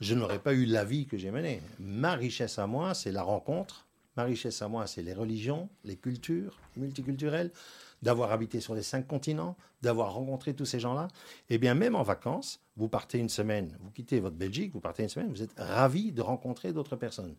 je 0.00 0.14
n'aurais 0.14 0.38
pas 0.38 0.54
eu 0.54 0.64
la 0.64 0.84
vie 0.84 1.06
que 1.06 1.18
j'ai 1.18 1.30
menée. 1.30 1.60
Ma 1.78 2.14
richesse 2.14 2.58
à 2.58 2.66
moi, 2.66 2.94
c'est 2.94 3.12
la 3.12 3.22
rencontre. 3.22 3.87
Ma 4.18 4.24
richesse 4.24 4.62
à 4.62 4.68
moi, 4.68 4.88
c'est 4.88 5.02
les 5.02 5.14
religions, 5.14 5.68
les 5.84 5.94
cultures 5.94 6.58
multiculturelles, 6.76 7.52
d'avoir 8.02 8.32
habité 8.32 8.58
sur 8.58 8.74
les 8.74 8.82
cinq 8.82 9.06
continents, 9.06 9.56
d'avoir 9.80 10.12
rencontré 10.12 10.54
tous 10.54 10.64
ces 10.64 10.80
gens-là. 10.80 11.06
Et 11.50 11.56
bien, 11.56 11.74
même 11.74 11.94
en 11.94 12.02
vacances, 12.02 12.58
vous 12.76 12.88
partez 12.88 13.18
une 13.18 13.28
semaine, 13.28 13.78
vous 13.80 13.92
quittez 13.92 14.18
votre 14.18 14.34
Belgique, 14.34 14.72
vous 14.72 14.80
partez 14.80 15.04
une 15.04 15.08
semaine, 15.08 15.30
vous 15.30 15.44
êtes 15.44 15.54
ravi 15.56 16.10
de 16.10 16.20
rencontrer 16.20 16.72
d'autres 16.72 16.96
personnes. 16.96 17.36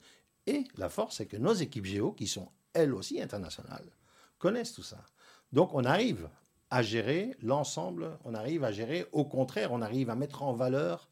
Et 0.47 0.63
la 0.77 0.87
force, 0.87 1.17
c'est 1.17 1.25
que 1.25 1.35
nos 1.35 1.51
équipes 1.51 1.83
géo, 1.83 2.13
qui 2.13 2.27
sont 2.27 2.47
elles 2.71 2.93
aussi 2.93 3.21
internationales, 3.21 3.91
connaissent 4.37 4.71
tout 4.71 4.81
ça. 4.81 5.03
Donc, 5.51 5.73
on 5.73 5.83
arrive 5.83 6.29
à 6.69 6.81
gérer 6.81 7.35
l'ensemble, 7.41 8.17
on 8.23 8.33
arrive 8.33 8.63
à 8.63 8.71
gérer, 8.71 9.05
au 9.11 9.25
contraire, 9.25 9.73
on 9.73 9.81
arrive 9.81 10.09
à 10.09 10.15
mettre 10.15 10.43
en 10.43 10.53
valeur 10.53 11.09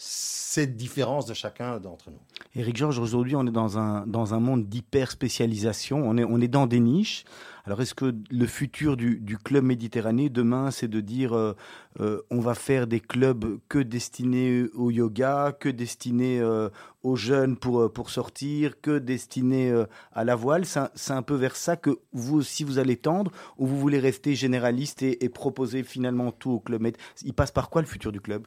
cette 0.00 0.76
différence 0.76 1.26
de 1.26 1.34
chacun 1.34 1.80
d'entre 1.80 2.10
nous. 2.10 2.20
Éric 2.54 2.76
Georges, 2.76 3.00
aujourd'hui, 3.00 3.34
on 3.34 3.44
est 3.46 3.50
dans 3.50 3.78
un, 3.78 4.06
dans 4.06 4.32
un 4.32 4.38
monde 4.38 4.68
d'hyper 4.68 5.10
spécialisation. 5.10 6.08
On 6.08 6.16
est, 6.16 6.24
on 6.24 6.40
est 6.40 6.48
dans 6.48 6.68
des 6.68 6.78
niches. 6.78 7.24
Alors, 7.64 7.80
est-ce 7.80 7.94
que 7.94 8.14
le 8.30 8.46
futur 8.46 8.96
du, 8.96 9.18
du 9.18 9.36
club 9.36 9.64
Méditerranée 9.64 10.28
demain, 10.30 10.70
c'est 10.70 10.86
de 10.86 11.00
dire 11.00 11.36
euh, 11.36 11.54
euh, 11.98 12.22
on 12.30 12.38
va 12.38 12.54
faire 12.54 12.86
des 12.86 13.00
clubs 13.00 13.58
que 13.68 13.80
destinés 13.80 14.66
au 14.74 14.92
yoga, 14.92 15.52
que 15.58 15.68
destinés 15.68 16.40
euh, 16.40 16.70
aux 17.02 17.16
jeunes 17.16 17.56
pour, 17.56 17.80
euh, 17.80 17.92
pour 17.92 18.10
sortir, 18.10 18.80
que 18.80 18.98
destinés 18.98 19.70
euh, 19.70 19.84
à 20.12 20.24
la 20.24 20.36
voile? 20.36 20.64
C'est 20.64 21.12
un, 21.12 21.22
peu 21.22 21.34
vers 21.34 21.56
ça 21.56 21.76
que 21.76 21.98
vous 22.12 22.36
aussi 22.36 22.62
vous 22.62 22.78
allez 22.78 22.96
tendre? 22.96 23.32
Ou 23.58 23.66
vous 23.66 23.78
voulez 23.78 23.98
rester 23.98 24.36
généraliste 24.36 25.02
et, 25.02 25.24
et 25.24 25.28
proposer 25.28 25.82
finalement 25.82 26.30
tout 26.30 26.52
au 26.52 26.60
club 26.60 26.88
Il 27.22 27.34
passe 27.34 27.50
par 27.50 27.68
quoi 27.68 27.82
le 27.82 27.88
futur 27.88 28.12
du 28.12 28.20
club? 28.20 28.46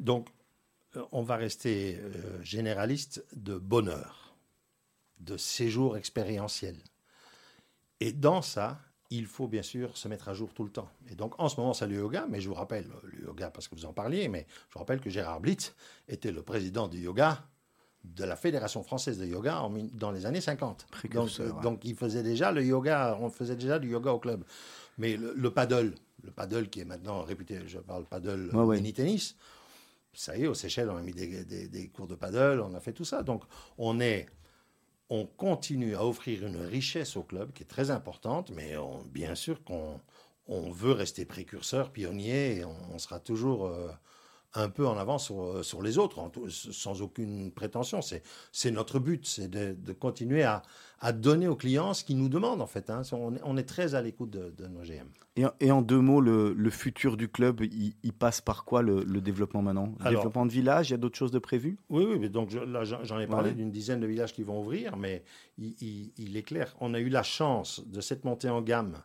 Donc, 0.00 0.26
on 1.12 1.22
va 1.22 1.36
rester 1.36 1.98
euh, 2.00 2.42
généraliste 2.42 3.24
de 3.34 3.56
bonheur, 3.56 4.34
de 5.20 5.36
séjour 5.36 5.96
expérientiel. 5.96 6.76
Et 8.00 8.12
dans 8.12 8.42
ça, 8.42 8.78
il 9.10 9.26
faut 9.26 9.48
bien 9.48 9.62
sûr 9.62 9.96
se 9.96 10.08
mettre 10.08 10.28
à 10.28 10.34
jour 10.34 10.52
tout 10.52 10.64
le 10.64 10.70
temps. 10.70 10.88
Et 11.10 11.14
donc, 11.14 11.34
en 11.38 11.48
ce 11.48 11.58
moment, 11.58 11.72
c'est 11.72 11.86
le 11.86 11.96
yoga, 11.96 12.26
mais 12.28 12.40
je 12.40 12.48
vous 12.48 12.54
rappelle, 12.54 12.86
euh, 12.86 13.08
le 13.12 13.26
yoga 13.26 13.50
parce 13.50 13.68
que 13.68 13.74
vous 13.74 13.86
en 13.86 13.92
parliez, 13.92 14.28
mais 14.28 14.46
je 14.68 14.74
vous 14.74 14.78
rappelle 14.80 15.00
que 15.00 15.10
Gérard 15.10 15.40
Blitz 15.40 15.74
était 16.08 16.32
le 16.32 16.42
président 16.42 16.88
du 16.88 16.98
yoga 16.98 17.42
de 18.04 18.24
la 18.24 18.36
Fédération 18.36 18.82
française 18.82 19.18
de 19.18 19.26
yoga 19.26 19.60
en 19.60 19.70
dans 19.92 20.12
les 20.12 20.26
années 20.26 20.40
50. 20.40 20.80
Donc, 20.80 20.90
Précurseur, 20.90 21.46
euh, 21.46 21.52
ouais. 21.52 21.62
donc, 21.62 21.80
il 21.84 21.96
faisait 21.96 22.22
déjà 22.22 22.52
le 22.52 22.64
yoga, 22.64 23.16
on 23.20 23.30
faisait 23.30 23.56
déjà 23.56 23.78
du 23.78 23.88
yoga 23.90 24.12
au 24.12 24.18
club. 24.18 24.44
Mais 24.98 25.16
le, 25.16 25.32
le 25.34 25.50
paddle, 25.50 25.94
le 26.22 26.30
paddle 26.30 26.68
qui 26.68 26.80
est 26.80 26.84
maintenant 26.84 27.22
réputé, 27.22 27.60
je 27.66 27.78
parle 27.78 28.04
paddle 28.04 28.54
Ouais, 28.54 28.76
mini-tennis, 28.76 29.36
y 30.14 30.42
est, 30.42 30.46
aux 30.46 30.54
Seychelles, 30.54 30.90
on 30.90 30.96
a 30.96 31.02
mis 31.02 31.12
des, 31.12 31.90
cours 31.94 32.06
de 32.06 32.14
paddle, 32.14 32.60
on 32.60 32.74
a 32.74 32.80
fait 32.80 32.92
tout 32.92 33.04
ça. 33.04 33.22
Donc, 33.22 33.44
on 33.76 34.00
est, 34.00 34.26
on 35.10 35.26
continue 35.26 35.94
à 35.94 36.04
offrir 36.04 36.46
une 36.46 36.56
richesse 36.56 37.16
au 37.16 37.22
club 37.22 37.52
qui 37.52 37.62
est 37.62 37.66
très 37.66 37.90
importante, 37.90 38.50
mais 38.50 38.74
bien 39.12 39.34
sûr 39.34 39.62
qu'on 39.64 40.00
on 40.46 40.70
veut 40.70 40.92
rester 40.92 41.24
précurseur, 41.24 41.92
pionnier, 41.92 42.56
et 42.56 42.64
on, 42.64 42.76
on 42.92 42.98
sera 42.98 43.20
toujours 43.20 43.66
euh, 43.66 43.90
un 44.54 44.70
peu 44.70 44.86
en 44.86 44.96
avance 44.96 45.26
sur, 45.26 45.42
euh, 45.42 45.62
sur 45.62 45.82
les 45.82 45.98
autres, 45.98 46.18
en 46.18 46.30
sans 46.48 47.02
aucune 47.02 47.52
prétention. 47.52 48.00
C'est 48.52 48.70
notre 48.70 48.98
but, 48.98 49.26
c'est 49.26 49.48
de, 49.48 49.74
de 49.78 49.92
continuer 49.92 50.42
à, 50.42 50.62
à 51.00 51.12
donner 51.12 51.46
aux 51.48 51.54
clients 51.56 51.92
ce 51.94 52.02
qu'ils 52.02 52.16
nous 52.18 52.30
demandent, 52.30 52.62
en 52.62 52.66
fait. 52.66 52.88
hein. 52.90 53.02
On, 53.12 53.34
est- 53.34 53.40
on 53.44 53.56
est 53.56 53.64
très 53.68 53.94
à 53.94 54.00
l'écoute 54.02 54.30
de, 54.30 54.50
de 54.56 54.66
nos 54.66 54.80
GM. 54.82 55.06
Et, 55.36 55.44
en- 55.44 55.52
et 55.60 55.70
en 55.70 55.82
deux 55.82 56.00
mots, 56.00 56.20
le, 56.20 56.54
le 56.54 56.70
futur 56.70 57.16
du 57.16 57.28
club, 57.28 57.60
il, 57.60 57.94
il 58.02 58.12
passe 58.12 58.40
par 58.40 58.64
quoi 58.64 58.80
le, 58.82 59.04
le 59.04 59.20
développement 59.20 59.60
maintenant? 59.62 59.94
Le 60.00 60.06
Alors- 60.06 60.20
développement 60.22 60.46
de 60.46 60.52
village, 60.52 60.88
il 60.88 60.92
y 60.92 60.94
a 60.94 60.98
d'autres 60.98 61.18
choses 61.18 61.30
de 61.32 61.38
prévues? 61.38 61.78
Oui, 61.90 62.04
oui, 62.08 62.18
mais 62.18 62.28
donc 62.30 62.50
je- 62.50 62.58
là 62.58 62.84
j'en 62.84 63.04
j'en 63.04 63.18
ai 63.20 63.26
parlé 63.26 63.50
Ouais. 63.50 63.54
d'une 63.56 63.70
dizaine 63.70 64.00
de 64.00 64.06
villages 64.06 64.32
qui 64.32 64.42
vont 64.44 64.60
ouvrir, 64.60 64.96
mais 64.96 65.22
il, 65.58 65.74
il- 65.82 66.12
il 66.16 66.36
est 66.36 66.42
clair, 66.42 66.74
on 66.80 66.94
a 66.94 67.00
eu 67.00 67.10
la 67.10 67.22
chance 67.22 67.82
de 67.86 68.00
cette 68.00 68.24
montée 68.24 68.48
en 68.48 68.62
gamme 68.62 68.96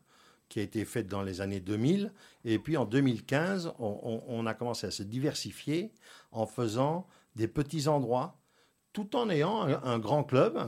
qui 0.54 0.60
a 0.60 0.64
été 0.64 0.86
faite 0.86 1.08
dans 1.08 1.24
les 1.24 1.42
années 1.42 1.60
2000, 1.60 2.14
et 2.46 2.60
puis 2.60 2.78
en 2.78 2.86
2015, 2.86 3.74
on, 3.80 4.46
a 4.46 4.54
commencé 4.54 4.86
à 4.86 4.92
se 4.92 5.02
diversifier 5.02 5.92
en 6.32 6.46
faisant 6.46 7.08
des 7.36 7.48
petits 7.48 7.88
endroits, 7.88 8.38
tout 8.92 9.16
en 9.16 9.32
ayant 9.32 9.64
un, 9.64 9.98
grand 9.98 10.24
club, 10.24 10.64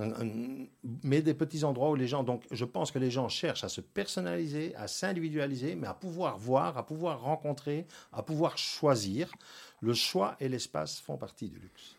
mais 1.04 1.22
des 1.22 1.36
petits 1.36 1.64
endroits 1.64 1.92
où 1.92 1.96
les 1.96 2.08
gens, 2.08 2.24
donc 2.24 2.42
je 2.50 2.66
pense 2.66 2.90
que 2.90 2.98
les 2.98 3.12
gens 3.12 3.30
cherchent 3.30 3.64
à 3.64 3.70
se 3.70 3.80
personnaliser, 3.80 4.74
à 4.76 4.88
s'individualiser, 4.88 5.76
mais 5.76 5.86
à 5.86 5.94
pouvoir 5.94 6.40
voir, 6.40 6.80
à 6.80 6.84
pouvoir 6.84 7.22
rencontrer, 7.22 7.86
à 8.12 8.24
pouvoir 8.24 8.58
choisir. 8.58 9.32
Le 9.82 9.94
choix 9.94 10.36
et 10.40 10.50
l'espace 10.50 11.00
font 11.00 11.18
partie 11.18 11.48
du 11.48 11.60
luxe. 11.60 11.95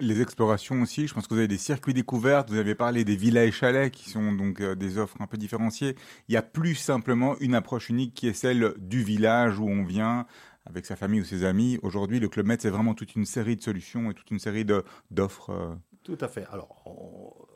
Les 0.00 0.22
explorations 0.22 0.80
aussi, 0.80 1.06
je 1.06 1.12
pense 1.12 1.26
que 1.26 1.34
vous 1.34 1.38
avez 1.40 1.48
des 1.48 1.58
circuits 1.58 1.92
découvertes, 1.92 2.48
vous 2.48 2.56
avez 2.56 2.74
parlé 2.74 3.04
des 3.04 3.16
villas 3.16 3.46
et 3.46 3.52
chalets 3.52 3.92
qui 3.92 4.08
sont 4.08 4.32
donc 4.32 4.60
euh, 4.60 4.74
des 4.74 4.96
offres 4.96 5.20
un 5.20 5.26
peu 5.26 5.36
différenciées. 5.36 5.94
Il 6.28 6.34
y 6.34 6.38
a 6.38 6.42
plus 6.42 6.74
simplement 6.74 7.36
une 7.40 7.54
approche 7.54 7.90
unique 7.90 8.14
qui 8.14 8.26
est 8.26 8.32
celle 8.32 8.74
du 8.78 9.02
village 9.02 9.58
où 9.58 9.68
on 9.68 9.84
vient 9.84 10.26
avec 10.64 10.86
sa 10.86 10.96
famille 10.96 11.20
ou 11.20 11.24
ses 11.24 11.44
amis. 11.44 11.78
Aujourd'hui, 11.82 12.18
le 12.18 12.28
Club 12.28 12.46
Med, 12.46 12.62
c'est 12.62 12.70
vraiment 12.70 12.94
toute 12.94 13.14
une 13.14 13.26
série 13.26 13.56
de 13.56 13.62
solutions 13.62 14.10
et 14.10 14.14
toute 14.14 14.30
une 14.30 14.38
série 14.38 14.64
d'offres. 15.10 15.50
euh. 15.50 15.74
Tout 16.02 16.18
à 16.20 16.28
fait. 16.28 16.46
Alors, 16.50 17.46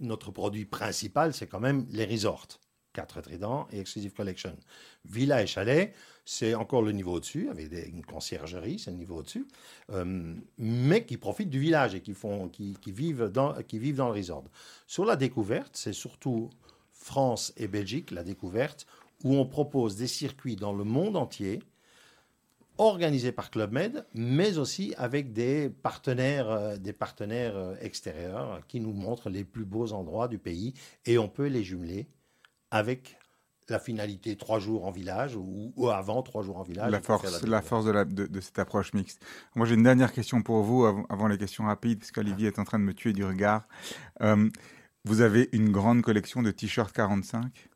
notre 0.00 0.32
produit 0.32 0.64
principal, 0.64 1.32
c'est 1.32 1.46
quand 1.46 1.60
même 1.60 1.86
les 1.90 2.06
resorts. 2.06 2.48
4 2.94 3.20
Tridents 3.20 3.68
et 3.70 3.78
Exclusive 3.78 4.12
Collection. 4.12 4.56
Villa 5.04 5.42
et 5.42 5.46
chalet, 5.46 5.94
c'est 6.30 6.54
encore 6.54 6.82
le 6.82 6.92
niveau 6.92 7.14
au-dessus, 7.14 7.48
avec 7.48 7.72
une 7.88 8.04
conciergerie, 8.04 8.78
c'est 8.78 8.90
le 8.90 8.98
niveau 8.98 9.16
au-dessus, 9.16 9.46
euh, 9.92 10.34
mais 10.58 11.06
qui 11.06 11.16
profitent 11.16 11.48
du 11.48 11.58
village 11.58 11.94
et 11.94 12.02
qui 12.02 12.12
vivent 12.92 13.30
dans 13.30 13.54
le 13.56 14.12
resort. 14.12 14.44
Sur 14.86 15.06
la 15.06 15.16
découverte, 15.16 15.70
c'est 15.72 15.94
surtout 15.94 16.50
France 16.92 17.54
et 17.56 17.66
Belgique, 17.66 18.10
la 18.10 18.24
découverte, 18.24 18.86
où 19.24 19.36
on 19.36 19.46
propose 19.46 19.96
des 19.96 20.06
circuits 20.06 20.54
dans 20.54 20.74
le 20.74 20.84
monde 20.84 21.16
entier, 21.16 21.62
organisés 22.76 23.32
par 23.32 23.50
Club 23.50 23.72
Med, 23.72 24.04
mais 24.12 24.58
aussi 24.58 24.92
avec 24.98 25.32
des 25.32 25.70
partenaires, 25.70 26.50
euh, 26.50 26.76
des 26.76 26.92
partenaires 26.92 27.56
euh, 27.56 27.74
extérieurs 27.80 28.60
qui 28.68 28.80
nous 28.80 28.92
montrent 28.92 29.30
les 29.30 29.44
plus 29.44 29.64
beaux 29.64 29.94
endroits 29.94 30.28
du 30.28 30.38
pays 30.38 30.74
et 31.06 31.16
on 31.16 31.28
peut 31.30 31.46
les 31.46 31.64
jumeler 31.64 32.06
avec 32.70 33.16
la 33.70 33.78
finalité 33.78 34.36
trois 34.36 34.58
jours 34.58 34.84
en 34.86 34.90
village 34.90 35.36
ou, 35.36 35.72
ou 35.76 35.88
avant 35.88 36.22
trois 36.22 36.42
jours 36.42 36.56
en 36.58 36.62
village. 36.62 36.90
la 36.90 37.00
force, 37.00 37.42
la 37.44 37.62
force 37.62 37.84
de, 37.84 37.90
la- 37.90 38.04
de- 38.04 38.26
de 38.26 38.40
cette 38.40 38.58
approche 38.58 38.92
mixte. 38.94 39.22
Moi, 39.54 39.66
j'ai 39.66 39.74
une 39.74 39.82
dernière 39.82 40.12
question 40.12 40.42
pour 40.42 40.62
vous 40.62 40.84
avant, 40.84 41.04
avant 41.08 41.28
les 41.28 41.38
questions 41.38 41.64
rapides, 41.64 41.98
parce 41.98 42.10
qu'Olivier 42.12 42.48
est 42.48 42.58
en 42.58 42.64
train 42.64 42.78
de 42.78 42.84
me 42.84 42.94
tuer 42.94 43.12
du 43.12 43.24
regard. 43.24 43.66
Euh, 44.22 44.48
vous 45.04 45.20
avez 45.20 45.48
une 45.52 45.70
grande 45.70 46.02
collection 46.02 46.42
de 46.42 46.50
t-shirts 46.50 46.92
45 46.92 47.68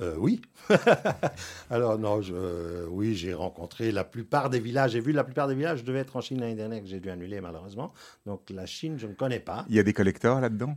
Euh, 0.00 0.16
oui. 0.18 0.42
Alors 1.70 1.98
non, 1.98 2.20
je, 2.20 2.34
euh, 2.34 2.86
oui, 2.90 3.14
j'ai 3.14 3.32
rencontré 3.34 3.92
la 3.92 4.02
plupart 4.04 4.50
des 4.50 4.58
villages. 4.60 4.92
J'ai 4.92 5.00
vu 5.00 5.12
la 5.12 5.22
plupart 5.24 5.46
des 5.48 5.54
villages. 5.54 5.78
Je 5.80 5.84
devais 5.84 6.00
être 6.00 6.16
en 6.16 6.20
Chine 6.20 6.40
l'année 6.40 6.54
dernière 6.56 6.80
que 6.80 6.86
j'ai 6.88 6.98
dû 7.00 7.10
annuler 7.10 7.40
malheureusement. 7.40 7.92
Donc 8.26 8.50
la 8.50 8.66
Chine, 8.66 8.98
je 8.98 9.06
ne 9.06 9.14
connais 9.14 9.38
pas. 9.40 9.64
Il 9.68 9.76
y 9.76 9.78
a 9.78 9.82
des 9.84 9.92
collecteurs 9.92 10.40
là-dedans? 10.40 10.76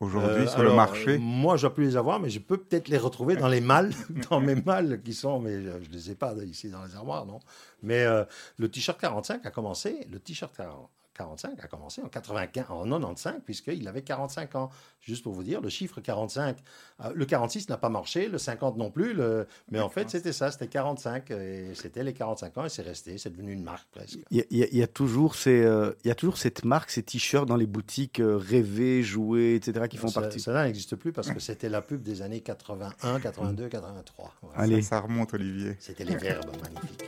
Aujourd'hui, 0.00 0.42
Euh, 0.42 0.46
sur 0.46 0.60
alors, 0.60 0.72
le 0.72 0.76
marché 0.76 1.14
euh, 1.16 1.18
Moi, 1.18 1.56
je 1.56 1.66
ne 1.66 1.72
plus 1.72 1.84
les 1.84 1.96
avoir, 1.96 2.20
mais 2.20 2.30
je 2.30 2.38
peux 2.38 2.56
peut-être 2.56 2.88
les 2.88 2.98
retrouver 2.98 3.34
dans 3.34 3.48
les 3.48 3.60
malles, 3.60 3.92
dans 4.30 4.40
mes 4.40 4.54
malles 4.54 5.02
qui 5.02 5.12
sont, 5.12 5.40
mais 5.40 5.60
je 5.60 5.70
ne 5.70 5.92
les 5.92 6.10
ai 6.12 6.14
pas 6.14 6.34
ici 6.44 6.70
dans 6.70 6.84
les 6.84 6.94
armoires, 6.94 7.26
non. 7.26 7.40
Mais 7.82 8.04
euh, 8.04 8.24
le 8.58 8.68
t-shirt 8.68 9.00
45 9.00 9.44
a 9.44 9.50
commencé, 9.50 10.06
le 10.10 10.20
t-shirt 10.20 10.54
40 10.56 10.88
45 11.22 11.58
a 11.64 11.66
commencé 11.66 12.00
en 12.02 12.08
95, 12.08 12.66
en 12.70 12.84
95, 12.84 13.40
puisqu'il 13.44 13.86
avait 13.88 14.02
45 14.02 14.54
ans. 14.54 14.70
Juste 15.00 15.22
pour 15.24 15.32
vous 15.32 15.42
dire, 15.42 15.60
le 15.60 15.68
chiffre 15.68 16.00
45, 16.00 16.56
euh, 17.04 17.10
le 17.14 17.24
46 17.24 17.68
n'a 17.68 17.76
pas 17.76 17.88
marché, 17.88 18.28
le 18.28 18.38
50 18.38 18.76
non 18.76 18.90
plus, 18.90 19.14
le- 19.14 19.46
mais 19.70 19.80
en 19.80 19.88
fait, 19.88 20.08
c'était 20.10 20.32
ça, 20.32 20.50
c'était 20.52 20.66
45, 20.68 21.30
et 21.30 21.70
c'était 21.74 22.04
les 22.04 22.12
45 22.12 22.58
ans, 22.58 22.64
et 22.64 22.68
c'est 22.68 22.82
resté, 22.82 23.18
c'est 23.18 23.30
devenu 23.30 23.52
une 23.52 23.62
marque 23.64 23.88
presque. 23.90 24.18
Il 24.30 24.36
y, 24.38 24.40
a- 24.40 24.44
il 24.50 24.58
y 24.58 24.62
a- 24.62 24.66
il 24.70 24.76
y 24.78 24.82
a 24.82 24.86
toujours 24.86 25.34
ces, 25.34 25.62
euh, 25.64 25.92
il 26.04 26.08
y 26.08 26.10
a 26.10 26.14
toujours 26.14 26.36
cette 26.38 26.64
marque, 26.64 26.90
ces 26.90 27.02
t-shirts 27.02 27.46
dans 27.46 27.56
les 27.56 27.66
boutiques 27.66 28.20
euh, 28.20 28.36
rêvées, 28.36 29.02
jouées, 29.02 29.54
etc. 29.56 29.86
qui 29.88 29.96
font 29.96 30.08
Ça- 30.08 30.20
partie. 30.20 30.40
Cela 30.40 30.64
n'existe 30.64 30.94
plus 30.96 31.12
parce 31.12 31.30
que 31.30 31.40
c'était 31.40 31.68
la 31.68 31.80
pub 31.82 32.02
des 32.02 32.22
années 32.22 32.40
81, 32.40 33.18
82, 33.20 33.68
83. 33.68 34.32
Voilà. 34.42 34.58
Allez, 34.60 34.82
Ça 34.82 35.00
remonte, 35.00 35.34
Olivier. 35.34 35.76
C'était 35.80 36.04
les 36.04 36.16
verbes 36.16 36.50
magnifiques. 36.62 37.04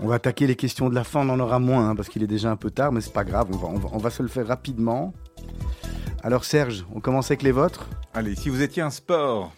on 0.00 0.08
va 0.08 0.16
attaquer 0.16 0.46
les 0.46 0.56
questions 0.56 0.88
de 0.90 0.94
la 0.94 1.04
fin. 1.04 1.26
On 1.26 1.30
en 1.32 1.40
aura 1.40 1.58
moins 1.58 1.90
hein, 1.90 1.96
parce 1.96 2.08
qu'il 2.08 2.22
est 2.22 2.26
déjà 2.26 2.50
un 2.50 2.56
peu 2.56 2.70
tard, 2.70 2.92
mais 2.92 3.00
c'est 3.00 3.12
pas 3.12 3.24
grave. 3.24 3.45
On 3.52 3.56
va, 3.56 3.68
on 3.68 3.78
va, 3.78 3.88
on 3.92 3.98
va 3.98 4.10
se 4.10 4.22
le 4.22 4.28
faire 4.28 4.46
rapidement. 4.46 5.12
Alors 6.22 6.44
Serge, 6.44 6.84
on 6.94 7.00
commence 7.00 7.30
avec 7.30 7.42
les 7.42 7.52
vôtres. 7.52 7.88
Allez, 8.14 8.34
si 8.34 8.48
vous 8.48 8.62
étiez 8.62 8.82
un 8.82 8.90
sport, 8.90 9.52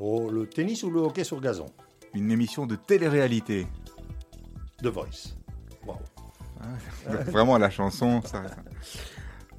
Oh, 0.00 0.30
le 0.30 0.46
tennis 0.46 0.82
ou 0.82 0.90
le 0.90 1.00
hockey 1.00 1.22
sur 1.22 1.40
gazon? 1.40 1.66
Une 2.14 2.30
émission 2.30 2.66
de 2.66 2.76
télé-réalité, 2.76 3.66
The 4.82 4.86
Voice. 4.86 5.36
Wow. 5.86 5.96
vraiment 7.30 7.58
la 7.58 7.70
chanson, 7.70 8.22
ça. 8.22 8.42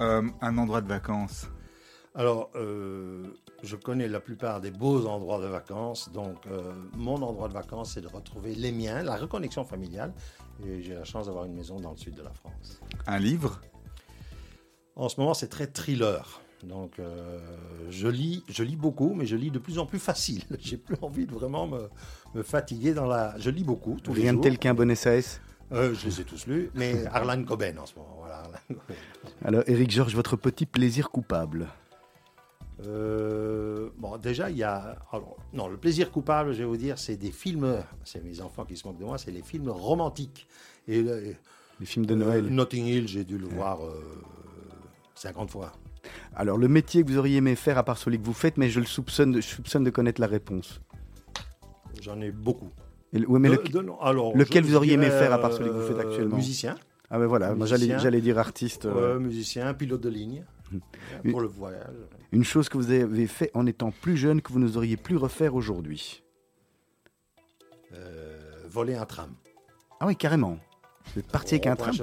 Euh, 0.01 0.27
un 0.41 0.57
endroit 0.57 0.81
de 0.81 0.87
vacances, 0.87 1.47
Alors, 2.15 2.49
euh, 2.55 3.23
je 3.61 3.75
connais 3.75 4.07
la 4.07 4.19
plupart 4.19 4.59
des 4.59 4.71
beaux 4.71 5.05
endroits 5.05 5.39
de 5.39 5.47
vacances. 5.47 6.11
Donc, 6.11 6.37
euh, 6.47 6.73
mon 6.95 7.21
endroit 7.21 7.47
de 7.47 7.53
vacances, 7.53 7.93
c'est 7.93 8.01
de 8.01 8.07
retrouver 8.07 8.55
les 8.55 8.71
miens, 8.71 9.03
la 9.03 9.15
reconnexion 9.15 9.63
familiale. 9.63 10.13
Et 10.65 10.81
j'ai 10.81 10.93
la 10.93 11.03
chance 11.03 11.25
d'avoir 11.25 11.45
une 11.45 11.53
maison 11.53 11.79
dans 11.79 11.91
le 11.91 11.97
sud 11.97 12.15
de 12.15 12.21
la 12.21 12.31
France. 12.31 12.79
Un 13.07 13.19
livre? 13.19 13.59
En 14.95 15.09
ce 15.09 15.19
moment, 15.19 15.33
c'est 15.33 15.47
très 15.47 15.67
thriller. 15.67 16.41
Donc, 16.63 16.99
euh, 16.99 17.39
je 17.89 18.07
lis, 18.07 18.43
je 18.47 18.63
lis 18.63 18.77
beaucoup, 18.77 19.13
mais 19.13 19.25
je 19.25 19.35
lis 19.35 19.51
de 19.51 19.59
plus 19.59 19.79
en 19.79 19.85
plus 19.85 19.99
facile. 19.99 20.43
J'ai 20.59 20.77
plus 20.77 20.95
envie 21.01 21.25
de 21.25 21.33
vraiment 21.33 21.67
me, 21.67 21.89
me 22.35 22.43
fatiguer 22.43 22.93
dans 22.93 23.05
la. 23.05 23.35
Je 23.37 23.49
lis 23.49 23.63
beaucoup 23.65 23.97
tous 24.01 24.13
les 24.13 24.21
Rien 24.21 24.31
de 24.33 24.37
jours. 24.37 24.43
tel 24.43 24.57
qu'un 24.57 24.73
bon 24.73 24.95
SAS. 24.95 25.41
Euh, 25.71 25.93
je 25.93 26.05
les 26.05 26.21
ai 26.21 26.23
tous 26.23 26.45
lus, 26.47 26.69
mais 26.75 27.05
Arlan 27.07 27.43
Coben 27.43 27.79
en 27.79 27.85
ce 27.85 27.95
moment. 27.95 28.15
Voilà, 28.19 28.35
Arlan 28.43 28.57
Coben. 28.69 28.95
Alors, 29.43 29.63
Eric 29.67 29.89
Georges, 29.91 30.15
votre 30.15 30.35
petit 30.37 30.65
plaisir 30.65 31.09
coupable 31.09 31.67
Euh, 32.81 33.89
bon, 33.97 34.17
déjà, 34.17 34.49
il 34.49 34.57
y 34.57 34.63
a. 34.63 34.97
alors, 35.11 35.37
non, 35.53 35.67
le 35.67 35.77
plaisir 35.77 36.11
coupable, 36.11 36.53
je 36.53 36.59
vais 36.59 36.65
vous 36.65 36.77
dire, 36.77 36.97
c'est 36.97 37.15
des 37.17 37.31
films. 37.31 37.77
C'est 38.03 38.23
mes 38.23 38.41
enfants 38.41 38.65
qui 38.65 38.75
se 38.75 38.87
moquent 38.87 38.99
de 38.99 39.05
moi, 39.05 39.17
c'est 39.17 39.31
les 39.31 39.41
films 39.43 39.69
romantiques. 39.69 40.47
Et 40.87 41.01
le- 41.01 41.35
Les 41.79 41.85
films 41.85 42.05
de 42.05 42.15
Noël. 42.15 42.45
euh, 42.45 42.49
Notting 42.49 42.85
Hill, 42.85 43.07
j'ai 43.07 43.23
dû 43.23 43.37
le 43.37 43.47
voir 43.47 43.83
euh, 43.85 44.01
50 45.15 45.51
fois. 45.51 45.71
Alors, 46.35 46.57
le 46.57 46.67
métier 46.67 47.03
que 47.03 47.09
vous 47.09 47.17
auriez 47.17 47.37
aimé 47.37 47.55
faire 47.55 47.77
à 47.77 47.83
part 47.83 47.97
celui 47.97 48.19
que 48.19 48.25
vous 48.25 48.33
faites, 48.33 48.57
mais 48.57 48.69
je 48.69 48.79
le 48.79 48.85
soupçonne, 48.85 49.35
je 49.35 49.41
soupçonne 49.41 49.83
de 49.83 49.89
connaître 49.89 50.19
la 50.19 50.27
réponse. 50.27 50.81
J'en 52.01 52.19
ai 52.21 52.31
beaucoup. 52.31 52.69
Et 53.13 53.19
le- 53.19 53.29
ouais, 53.29 53.39
mais 53.39 53.49
De- 53.49 53.55
le- 53.55 53.69
de- 53.69 53.79
non, 53.81 53.99
alors, 54.01 54.35
lequel 54.35 54.63
vous 54.65 54.75
auriez 54.75 54.93
aimé 54.93 55.09
faire 55.09 55.31
à 55.31 55.37
part 55.39 55.53
celui 55.53 55.69
que 55.69 55.75
vous 55.75 55.87
faites 55.87 55.97
euh, 55.97 56.01
actuellement? 56.09 56.35
Musicien. 56.37 56.75
Ah 57.09 57.19
ben 57.19 57.27
voilà, 57.27 57.55
j'allais, 57.65 58.21
dire 58.21 58.39
artiste. 58.39 58.85
euh, 58.85 59.19
musicien, 59.19 59.71
pilote 59.75 60.01
de 60.01 60.09
ligne. 60.09 60.43
Pour 61.31 61.41
le 61.41 61.47
voyage. 61.47 61.95
Une 62.31 62.43
chose 62.43 62.69
que 62.69 62.77
vous 62.77 62.91
avez 62.91 63.27
fait 63.27 63.51
en 63.53 63.65
étant 63.65 63.91
plus 63.91 64.17
jeune 64.17 64.41
que 64.41 64.51
vous 64.51 64.59
n'oseriez 64.59 64.97
plus 64.97 65.17
refaire 65.17 65.55
aujourd'hui. 65.55 66.23
Euh, 67.93 68.63
voler 68.69 68.95
un 68.95 69.05
tram. 69.05 69.33
Ah 69.99 70.07
oui, 70.07 70.15
carrément. 70.15 70.57
Vous 71.13 71.19
êtes 71.19 71.27
parti 71.27 71.55
avec 71.55 71.67
un 71.67 71.75
tram. 71.75 71.93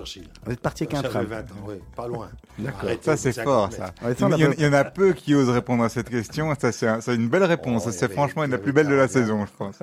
Vous 0.44 0.52
êtes 0.52 0.60
parti 0.60 0.84
avec 0.84 0.94
un 0.94 1.02
tram. 1.02 1.24
20 1.24 1.40
ans, 1.40 1.44
oui, 1.66 1.74
pas 1.96 2.06
loin. 2.06 2.30
D'accord. 2.58 2.90
Ça, 3.00 3.16
c'est 3.16 3.32
50 3.32 3.44
fort, 3.44 3.72
ça. 3.72 3.92
Ouais, 4.04 4.14
ça, 4.14 4.26
on 4.26 4.32
a 4.32 4.36
il, 4.36 4.60
y 4.60 4.66
en, 4.66 4.72
a 4.72 4.84
peu 4.84 5.12
qui 5.14 5.34
osent 5.34 5.48
répondre 5.48 5.82
à 5.82 5.88
cette 5.88 6.10
question. 6.10 6.54
Ça, 6.60 6.70
c'est 6.70 6.86
un- 6.86 7.00
c'est 7.00 7.14
une 7.14 7.28
belle 7.28 7.44
réponse. 7.44 7.84
Oh, 7.86 7.90
y 7.90 7.92
c'est 7.92 8.10
franchement 8.12 8.44
une 8.44 8.52
avait 8.52 8.62
plus 8.62 8.72
belles 8.72 8.88
de 8.88 8.94
la 8.94 9.08
saison, 9.08 9.46
je 9.46 9.52
pense. 9.56 9.78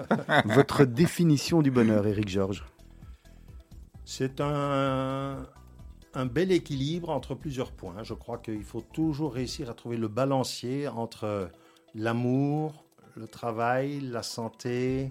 Votre 0.45 0.85
définition 0.85 1.61
du 1.61 1.71
bonheur, 1.71 2.05
Eric 2.07 2.29
Georges? 2.29 2.63
C'est 4.05 4.39
un, 4.39 5.45
un 6.17 6.25
bel 6.25 6.51
équilibre 6.51 7.09
entre 7.09 7.35
plusieurs 7.35 7.71
points. 7.71 8.01
Je 8.01 8.15
crois 8.15 8.39
qu'il 8.39 8.63
faut 8.63 8.81
toujours 8.81 9.33
réussir 9.35 9.69
à 9.69 9.75
trouver 9.75 9.97
le 9.97 10.07
balancier 10.07 10.87
entre 10.87 11.49
l'amour, 11.93 12.85
le 13.15 13.27
travail, 13.27 13.99
la 13.99 14.23
santé 14.23 15.09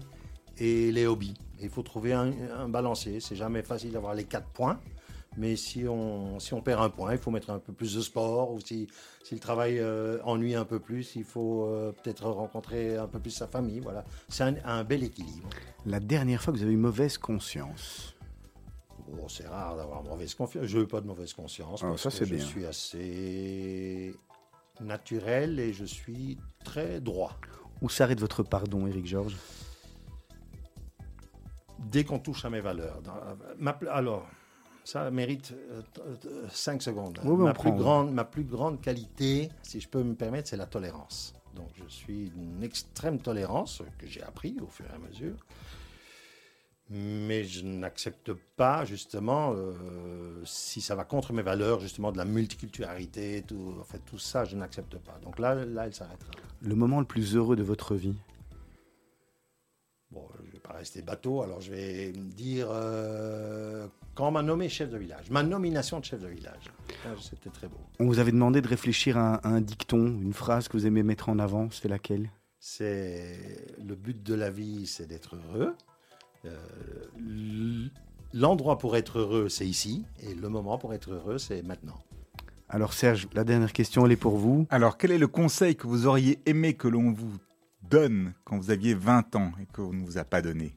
et 0.57 0.91
les 0.91 1.05
hobbies. 1.07 1.35
Il 1.61 1.69
faut 1.69 1.81
trouver 1.81 2.11
un, 2.11 2.33
un 2.57 2.67
balancier. 2.67 3.21
C'est 3.21 3.37
jamais 3.37 3.63
facile 3.63 3.93
d'avoir 3.93 4.15
les 4.15 4.25
quatre 4.25 4.49
points. 4.49 4.79
Mais 5.37 5.55
si 5.55 5.87
on, 5.87 6.39
si 6.39 6.53
on 6.53 6.61
perd 6.61 6.81
un 6.81 6.89
point, 6.89 7.13
il 7.13 7.19
faut 7.19 7.31
mettre 7.31 7.51
un 7.51 7.59
peu 7.59 7.71
plus 7.71 7.95
de 7.95 8.01
sport. 8.01 8.51
Ou 8.51 8.59
si, 8.59 8.87
si 9.23 9.33
le 9.33 9.39
travail 9.39 9.79
euh, 9.79 10.19
ennuie 10.23 10.55
un 10.55 10.65
peu 10.65 10.79
plus, 10.79 11.15
il 11.15 11.23
faut 11.23 11.67
euh, 11.67 11.93
peut-être 11.93 12.27
rencontrer 12.27 12.97
un 12.97 13.07
peu 13.07 13.19
plus 13.19 13.31
sa 13.31 13.47
famille. 13.47 13.79
Voilà. 13.79 14.03
C'est 14.27 14.43
un, 14.43 14.55
un 14.65 14.83
bel 14.83 15.03
équilibre. 15.03 15.47
La 15.85 16.01
dernière 16.01 16.41
fois 16.41 16.51
que 16.51 16.57
vous 16.57 16.63
avez 16.63 16.73
eu 16.73 16.77
mauvaise 16.77 17.17
conscience. 17.17 18.16
Bon, 19.07 19.27
c'est 19.29 19.47
rare 19.47 19.77
d'avoir 19.77 20.03
mauvaise 20.03 20.33
confiance. 20.35 20.65
Je 20.65 20.79
n'ai 20.79 20.85
pas 20.87 21.01
de 21.01 21.07
mauvaise 21.07 21.33
conscience. 21.33 21.81
Ah, 21.83 21.89
parce 21.89 22.03
ça, 22.03 22.19
que 22.19 22.25
je 22.25 22.35
bien. 22.35 22.45
suis 22.45 22.65
assez 22.65 24.13
naturel 24.81 25.59
et 25.59 25.73
je 25.73 25.85
suis 25.85 26.37
très 26.63 26.99
droit. 26.99 27.37
Où 27.81 27.89
s'arrête 27.89 28.19
votre 28.19 28.43
pardon, 28.43 28.85
Eric 28.87 29.05
Georges? 29.05 29.37
Dès 31.79 32.03
qu'on 32.03 32.19
touche 32.19 32.43
à 32.43 32.49
mes 32.49 32.59
valeurs. 32.59 33.01
Dans- 33.01 33.13
ma 33.57 33.73
pl- 33.73 33.89
alors, 33.91 34.27
ça 34.83 35.09
mérite 35.11 35.53
5 36.49 36.81
secondes. 36.81 37.19
Oui, 37.23 37.29
oui, 37.31 37.41
on 37.41 37.45
ma, 37.45 37.53
prend, 37.53 37.63
plus 37.63 37.71
oui. 37.71 37.77
grande, 37.77 38.11
ma 38.13 38.25
plus 38.25 38.43
grande 38.43 38.81
qualité, 38.81 39.49
si 39.63 39.79
je 39.79 39.87
peux 39.87 40.03
me 40.03 40.15
permettre, 40.15 40.49
c'est 40.49 40.57
la 40.57 40.65
tolérance. 40.65 41.33
Donc, 41.55 41.69
je 41.75 41.87
suis 41.87 42.29
d'une 42.29 42.61
extrême 42.63 43.19
tolérance 43.19 43.81
que 43.97 44.05
j'ai 44.07 44.21
appris 44.21 44.57
au 44.61 44.67
fur 44.67 44.85
et 44.91 44.93
à 44.93 44.99
mesure. 44.99 45.35
Mais 46.89 47.43
je 47.43 47.65
n'accepte 47.65 48.31
pas, 48.55 48.85
justement, 48.85 49.51
euh, 49.53 49.73
si 50.45 50.79
ça 50.79 50.95
va 50.95 51.03
contre 51.03 51.33
mes 51.33 51.41
valeurs, 51.41 51.81
justement, 51.81 52.13
de 52.13 52.17
la 52.17 52.23
multiculturalité, 52.23 53.43
tout, 53.45 53.75
en 53.79 53.83
fait, 53.83 53.99
tout 54.05 54.19
ça, 54.19 54.45
je 54.45 54.55
n'accepte 54.55 54.97
pas. 54.97 55.19
Donc 55.21 55.37
là, 55.37 55.53
là, 55.53 55.85
elle 55.87 55.93
s'arrêtera. 55.93 56.31
Le 56.61 56.75
moment 56.75 56.99
le 57.01 57.05
plus 57.05 57.35
heureux 57.35 57.57
de 57.57 57.63
votre 57.63 57.95
vie? 57.95 58.15
Bon, 60.11 60.25
je 60.39 60.47
ne 60.47 60.51
vais 60.53 60.59
pas 60.59 60.71
rester 60.73 61.01
bateau, 61.01 61.41
alors 61.41 61.59
je 61.59 61.69
vais 61.71 62.13
dire 62.13 62.69
euh, 62.71 63.85
quand 64.15 64.29
on 64.29 64.31
m'a 64.31 64.41
nommé 64.41 64.69
chef 64.69 64.89
de 64.89 64.97
village, 64.97 65.29
ma 65.29 65.43
nomination 65.43 65.99
de 65.99 66.05
chef 66.05 66.21
de 66.21 66.27
village. 66.27 66.71
Ah, 67.05 67.09
C'était 67.19 67.49
très 67.49 67.67
beau. 67.67 67.75
On 67.99 68.05
vous 68.05 68.19
avait 68.19 68.31
demandé 68.31 68.61
de 68.61 68.67
réfléchir 68.69 69.17
à 69.17 69.33
un, 69.33 69.35
à 69.43 69.49
un 69.49 69.59
dicton, 69.59 70.05
une 70.21 70.33
phrase 70.33 70.69
que 70.69 70.77
vous 70.77 70.87
aimez 70.87 71.03
mettre 71.03 71.27
en 71.27 71.39
avant. 71.39 71.69
C'était 71.71 71.89
laquelle? 71.89 72.31
C'est 72.57 73.75
le 73.85 73.95
but 73.95 74.23
de 74.23 74.33
la 74.33 74.49
vie, 74.49 74.87
c'est 74.87 75.07
d'être 75.07 75.35
heureux. 75.35 75.75
Euh, 76.45 77.87
L'endroit 78.33 78.77
pour 78.77 78.97
être 78.97 79.19
heureux, 79.19 79.49
c'est 79.49 79.65
ici, 79.65 80.03
et 80.21 80.35
le 80.35 80.49
moment 80.49 80.77
pour 80.77 80.93
être 80.93 81.11
heureux, 81.11 81.37
c'est 81.37 81.63
maintenant. 81.63 81.97
Alors 82.69 82.91
Serge, 82.91 83.27
la 83.33 83.45
dernière 83.45 83.71
question, 83.71 84.05
elle 84.05 84.11
est 84.11 84.17
pour 84.17 84.37
vous. 84.37 84.67
Alors, 84.69 84.97
quel 84.97 85.11
est 85.11 85.17
le 85.17 85.27
conseil 85.27 85.77
que 85.77 85.87
vous 85.87 86.05
auriez 86.05 86.39
aimé 86.45 86.73
que 86.73 86.89
l'on 86.89 87.13
vous 87.13 87.31
donne 87.83 88.33
quand 88.43 88.57
vous 88.57 88.69
aviez 88.69 88.93
20 88.93 89.35
ans 89.37 89.51
et 89.61 89.65
qu'on 89.73 89.93
ne 89.93 90.05
vous 90.05 90.17
a 90.17 90.25
pas 90.25 90.41
donné? 90.41 90.75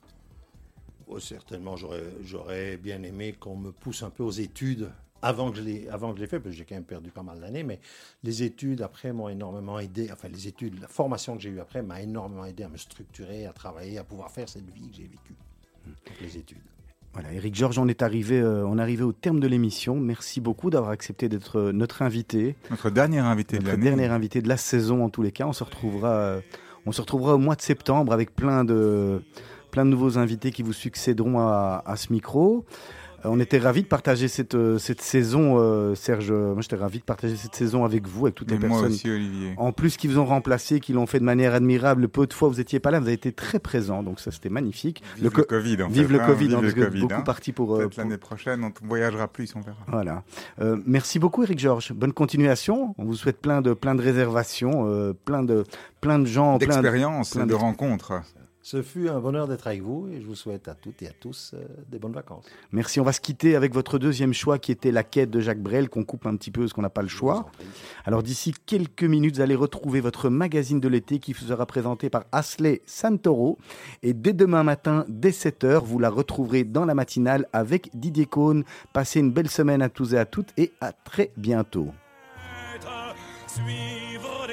Oh, 1.09 1.19
certainement, 1.19 1.77
j'aurais 1.77 2.05
j'aurais 2.23 2.77
bien 2.77 3.03
aimé 3.03 3.33
qu'on 3.33 3.57
me 3.57 3.73
pousse 3.73 4.05
un 4.05 4.11
peu 4.11 4.23
aux 4.23 4.31
études 4.31 4.89
avant 5.21 5.51
que 5.51 5.57
je 5.57 5.63
l'ai 5.63 5.89
avant 5.89 6.13
que 6.13 6.19
je 6.19 6.23
l'ai 6.23 6.29
fait, 6.29 6.39
parce 6.39 6.53
que 6.53 6.59
j'ai 6.59 6.65
quand 6.65 6.77
même 6.77 6.85
perdu 6.85 7.11
pas 7.11 7.25
mal 7.25 7.41
d'années, 7.41 7.65
mais 7.65 7.81
les 8.23 8.45
études 8.45 8.81
après 8.81 9.13
m'ont 9.13 9.29
énormément 9.29 9.81
aidé. 9.81 10.09
Enfin, 10.13 10.29
les 10.29 10.47
études, 10.47 10.81
la 10.81 10.87
formation 10.87 11.35
que 11.35 11.43
j'ai 11.43 11.51
eue 11.51 11.61
après 11.61 11.83
m'a 11.83 12.01
énormément 12.01 12.45
aidé 12.45 12.63
à 12.63 12.69
me 12.69 12.77
structurer, 12.77 13.45
à 13.47 13.53
travailler, 13.53 13.99
à 13.99 14.05
pouvoir 14.05 14.31
faire 14.31 14.49
cette 14.49 14.71
vie 14.71 14.89
que 14.89 14.97
j'ai 14.97 15.09
vécue. 15.09 15.35
Les 16.21 16.37
études. 16.37 16.59
Voilà, 17.13 17.33
Eric 17.33 17.55
Georges, 17.57 17.79
on 17.79 17.89
est 17.89 18.03
arrivé, 18.03 18.39
euh, 18.39 18.65
on 18.67 18.79
est 18.79 18.83
arrivé 18.83 19.03
au 19.03 19.13
terme 19.13 19.41
de 19.41 19.49
l'émission. 19.49 19.97
Merci 19.97 20.41
beaucoup 20.41 20.71
d'avoir 20.71 20.93
accepté 20.93 21.29
d'être 21.29 21.59
euh, 21.59 21.73
notre 21.73 22.03
invité, 22.03 22.55
Notre 22.71 22.89
dernier 22.91 23.19
invité 23.19 23.59
de 23.59 23.63
notre 23.65 23.77
l'année. 23.77 23.91
dernier 23.91 24.07
invité 24.07 24.41
de 24.43 24.49
la 24.49 24.57
saison 24.57 25.05
en 25.05 25.09
tous 25.09 25.23
les 25.23 25.33
cas. 25.33 25.47
On 25.47 25.53
se 25.53 25.65
retrouvera, 25.65 26.11
euh, 26.13 26.41
on 26.87 26.93
se 26.93 27.01
retrouvera 27.01 27.35
au 27.35 27.39
mois 27.39 27.57
de 27.57 27.63
septembre 27.63 28.13
avec 28.13 28.33
plein 28.35 28.63
de, 28.65 29.23
plein 29.73 29.85
de 29.85 29.91
nouveaux 29.91 30.19
invités 30.19 30.53
qui 30.53 30.63
vous 30.63 30.73
succéderont 30.73 31.41
à, 31.41 31.83
à 31.85 31.97
ce 31.97 32.13
micro. 32.13 32.65
Euh, 33.25 33.29
on 33.31 33.39
était 33.41 33.59
ravis 33.59 33.83
de 33.83 33.87
partager 33.89 34.29
cette, 34.29 34.55
euh, 34.55 34.79
cette 34.79 35.01
saison, 35.03 35.57
euh, 35.59 35.95
Serge. 35.95 36.33
Moi, 36.33 36.61
j'étais 36.61 36.77
ravi 36.77 36.99
de 37.01 37.05
partager 37.05 37.37
cette 37.37 37.55
saison 37.55 37.85
avec 37.85 38.07
vous, 38.07 38.27
avec 38.27 38.35
toutes 38.35 38.51
les 38.51 38.59
moi 38.59 38.69
personnes. 38.69 38.93
aussi, 38.93 39.11
Olivier. 39.11 39.55
En 39.57 39.73
plus, 39.73 39.97
qui 39.97 40.09
vous 40.09 40.19
ont 40.19 40.25
remplacé, 40.25 40.81
qui 40.81 40.93
l'ont 40.93 41.07
fait 41.07 41.19
de 41.21 41.25
manière 41.25 41.55
admirable. 41.55 42.03
Le 42.03 42.09
peu 42.09 42.27
de 42.27 42.33
fois 42.33 42.49
vous 42.49 42.57
n'étiez 42.57 42.81
pas 42.81 42.91
là, 42.91 42.99
vous 42.99 43.07
avez 43.07 43.15
été 43.15 43.33
très 43.33 43.59
présent, 43.59 44.03
donc 44.03 44.21
ça 44.21 44.31
c'était 44.31 44.49
magnifique. 44.49 45.03
Vive 45.17 45.25
le, 45.25 45.31
co- 45.31 45.43
Covid, 45.45 45.83
en 45.83 45.89
Vive 45.89 46.07
fait, 46.07 46.13
le 46.15 46.21
hein, 46.23 46.27
Covid, 46.27 46.47
vive 46.49 46.57
hein, 46.57 46.61
le 46.61 46.67
parce 46.69 46.75
que 46.75 46.85
Covid, 46.85 47.01
beaucoup 47.03 47.15
hein. 47.15 47.21
partis 47.21 47.53
pour. 47.53 47.77
Peut-être 47.77 47.91
pour- 47.91 47.99
l'année 48.03 48.17
prochaine, 48.19 48.65
on 48.65 48.73
voyagera 48.87 49.29
plus, 49.29 49.55
on 49.57 49.61
verra. 49.61 49.77
Voilà. 49.89 50.23
Euh, 50.61 50.79
merci 50.87 51.19
beaucoup, 51.19 51.43
Eric 51.43 51.59
Georges. 51.59 51.93
Bonne 51.93 52.13
continuation. 52.13 52.95
On 52.99 53.05
vous 53.05 53.15
souhaite 53.17 53.41
plein 53.41 53.61
de 53.61 53.75
plein 53.75 53.95
de 53.95 54.03
réservations, 54.03 54.87
euh, 54.87 55.13
plein 55.25 55.43
de 55.43 55.65
plein 56.01 56.19
de 56.19 56.27
gens, 56.27 56.59
plein 56.59 56.81
de- 56.83 56.89
plein 57.33 57.47
de 57.47 57.55
rencontres. 57.55 58.13
Ce 58.63 58.83
fut 58.83 59.09
un 59.09 59.21
bonheur 59.21 59.49
d'être 59.49 59.67
avec 59.67 59.81
vous 59.83 60.09
et 60.13 60.21
je 60.21 60.27
vous 60.27 60.35
souhaite 60.35 60.69
à 60.69 60.75
toutes 60.75 61.01
et 61.03 61.09
à 61.09 61.13
tous 61.13 61.53
euh, 61.55 61.65
des 61.89 61.99
bonnes 61.99 62.13
vacances. 62.13 62.45
Merci. 62.73 63.01
On 63.01 63.05
va 63.05 63.13
se 63.13 63.21
quitter 63.21 63.57
avec 63.57 63.73
votre 63.73 63.99
deuxième 63.99 64.35
choix, 64.35 64.59
qui 64.59 64.71
était 64.71 64.93
la 64.93 65.03
quête 65.03 65.31
de 65.31 65.41
Jacques 65.41 65.63
Brel, 65.63 65.89
qu'on 65.89 66.05
coupe 66.05 66.27
un 66.27 66.37
petit 66.37 66.51
peu 66.51 66.61
parce 66.61 66.75
qu'on 66.75 66.83
n'a 66.83 66.91
pas 66.91 67.01
le 67.03 67.09
choix. 67.09 67.51
Alors 68.05 68.23
d'ici 68.23 68.53
quelques 68.67 69.05
minutes, 69.05 69.37
vous 69.37 69.41
allez 69.41 69.55
retrouver 69.55 70.01
votre 70.01 70.29
magazine 70.29 70.79
de 70.79 70.89
l'été 70.89 71.21
qui 71.21 71.33
vous 71.33 71.47
sera 71.47 71.65
présenté 71.65 72.11
par 72.11 72.25
Asley 72.33 72.83
Santoro. 72.85 73.57
Et 74.03 74.13
dès 74.13 74.35
demain 74.35 74.63
matin, 74.63 75.07
dès 75.09 75.31
7h, 75.31 75.83
vous 75.83 75.99
la 75.99 76.11
retrouverez 76.11 76.65
dans 76.65 76.85
la 76.85 76.95
matinale 76.95 77.47
avec 77.55 77.89
Didier 77.95 78.27
Cohn. 78.27 78.65
Passez 78.93 79.21
une 79.21 79.33
belle 79.33 79.49
semaine 79.49 79.81
à 79.81 79.89
tous 79.89 80.13
et 80.13 80.19
à 80.19 80.27
toutes 80.27 80.53
et 80.59 80.73
à 80.83 80.93
très 80.93 81.31
bientôt. 81.39 81.89
Suivre 83.47 84.47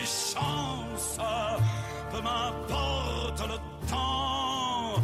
mes 0.00 0.06
chances, 0.06 1.18
peu 2.10 2.20
m'importe 2.22 3.42
le 3.48 3.58
temps 3.88 4.94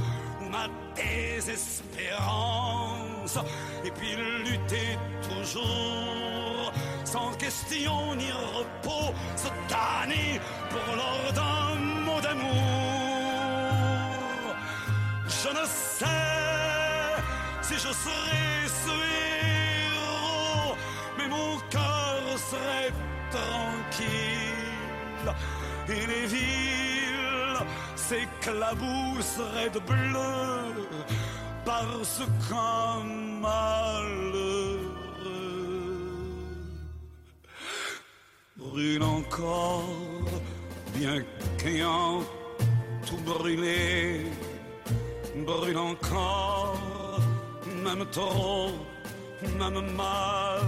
ou 0.40 0.48
ma 0.48 0.66
désespérance, 0.94 3.38
et 3.84 3.90
puis 3.90 4.16
lutter 4.44 4.98
toujours, 5.28 6.72
sans 7.04 7.32
question 7.34 8.14
ni 8.14 8.32
repos, 8.32 9.12
se 9.36 9.48
damner 9.68 10.40
pour 10.70 10.96
l'or 10.96 11.32
d'un 11.38 11.74
mot 12.06 12.20
d'amour. 12.20 12.54
Je 15.26 15.48
ne 15.48 15.66
sais 15.66 16.06
si 17.62 17.74
je 17.74 17.92
serai 18.04 18.68
ce 18.84 18.96
mais 21.18 21.28
mon 21.28 21.58
seraient 22.50 22.92
et 25.88 26.06
les 26.06 26.26
villes 26.26 27.60
s'éclabousseraient 27.94 29.70
de 29.70 29.80
bleu 29.80 30.86
parce 31.64 32.22
qu'un 32.48 33.04
malheureux. 33.40 34.80
Brûle 38.56 39.02
encore, 39.02 39.88
bien 40.94 41.22
qu'ayant 41.58 42.20
tout 43.06 43.22
brûlé, 43.24 44.26
brûle 45.44 45.78
encore, 45.78 46.78
même 47.84 48.04
trop, 48.10 48.70
même 49.58 49.80
mal, 49.94 50.62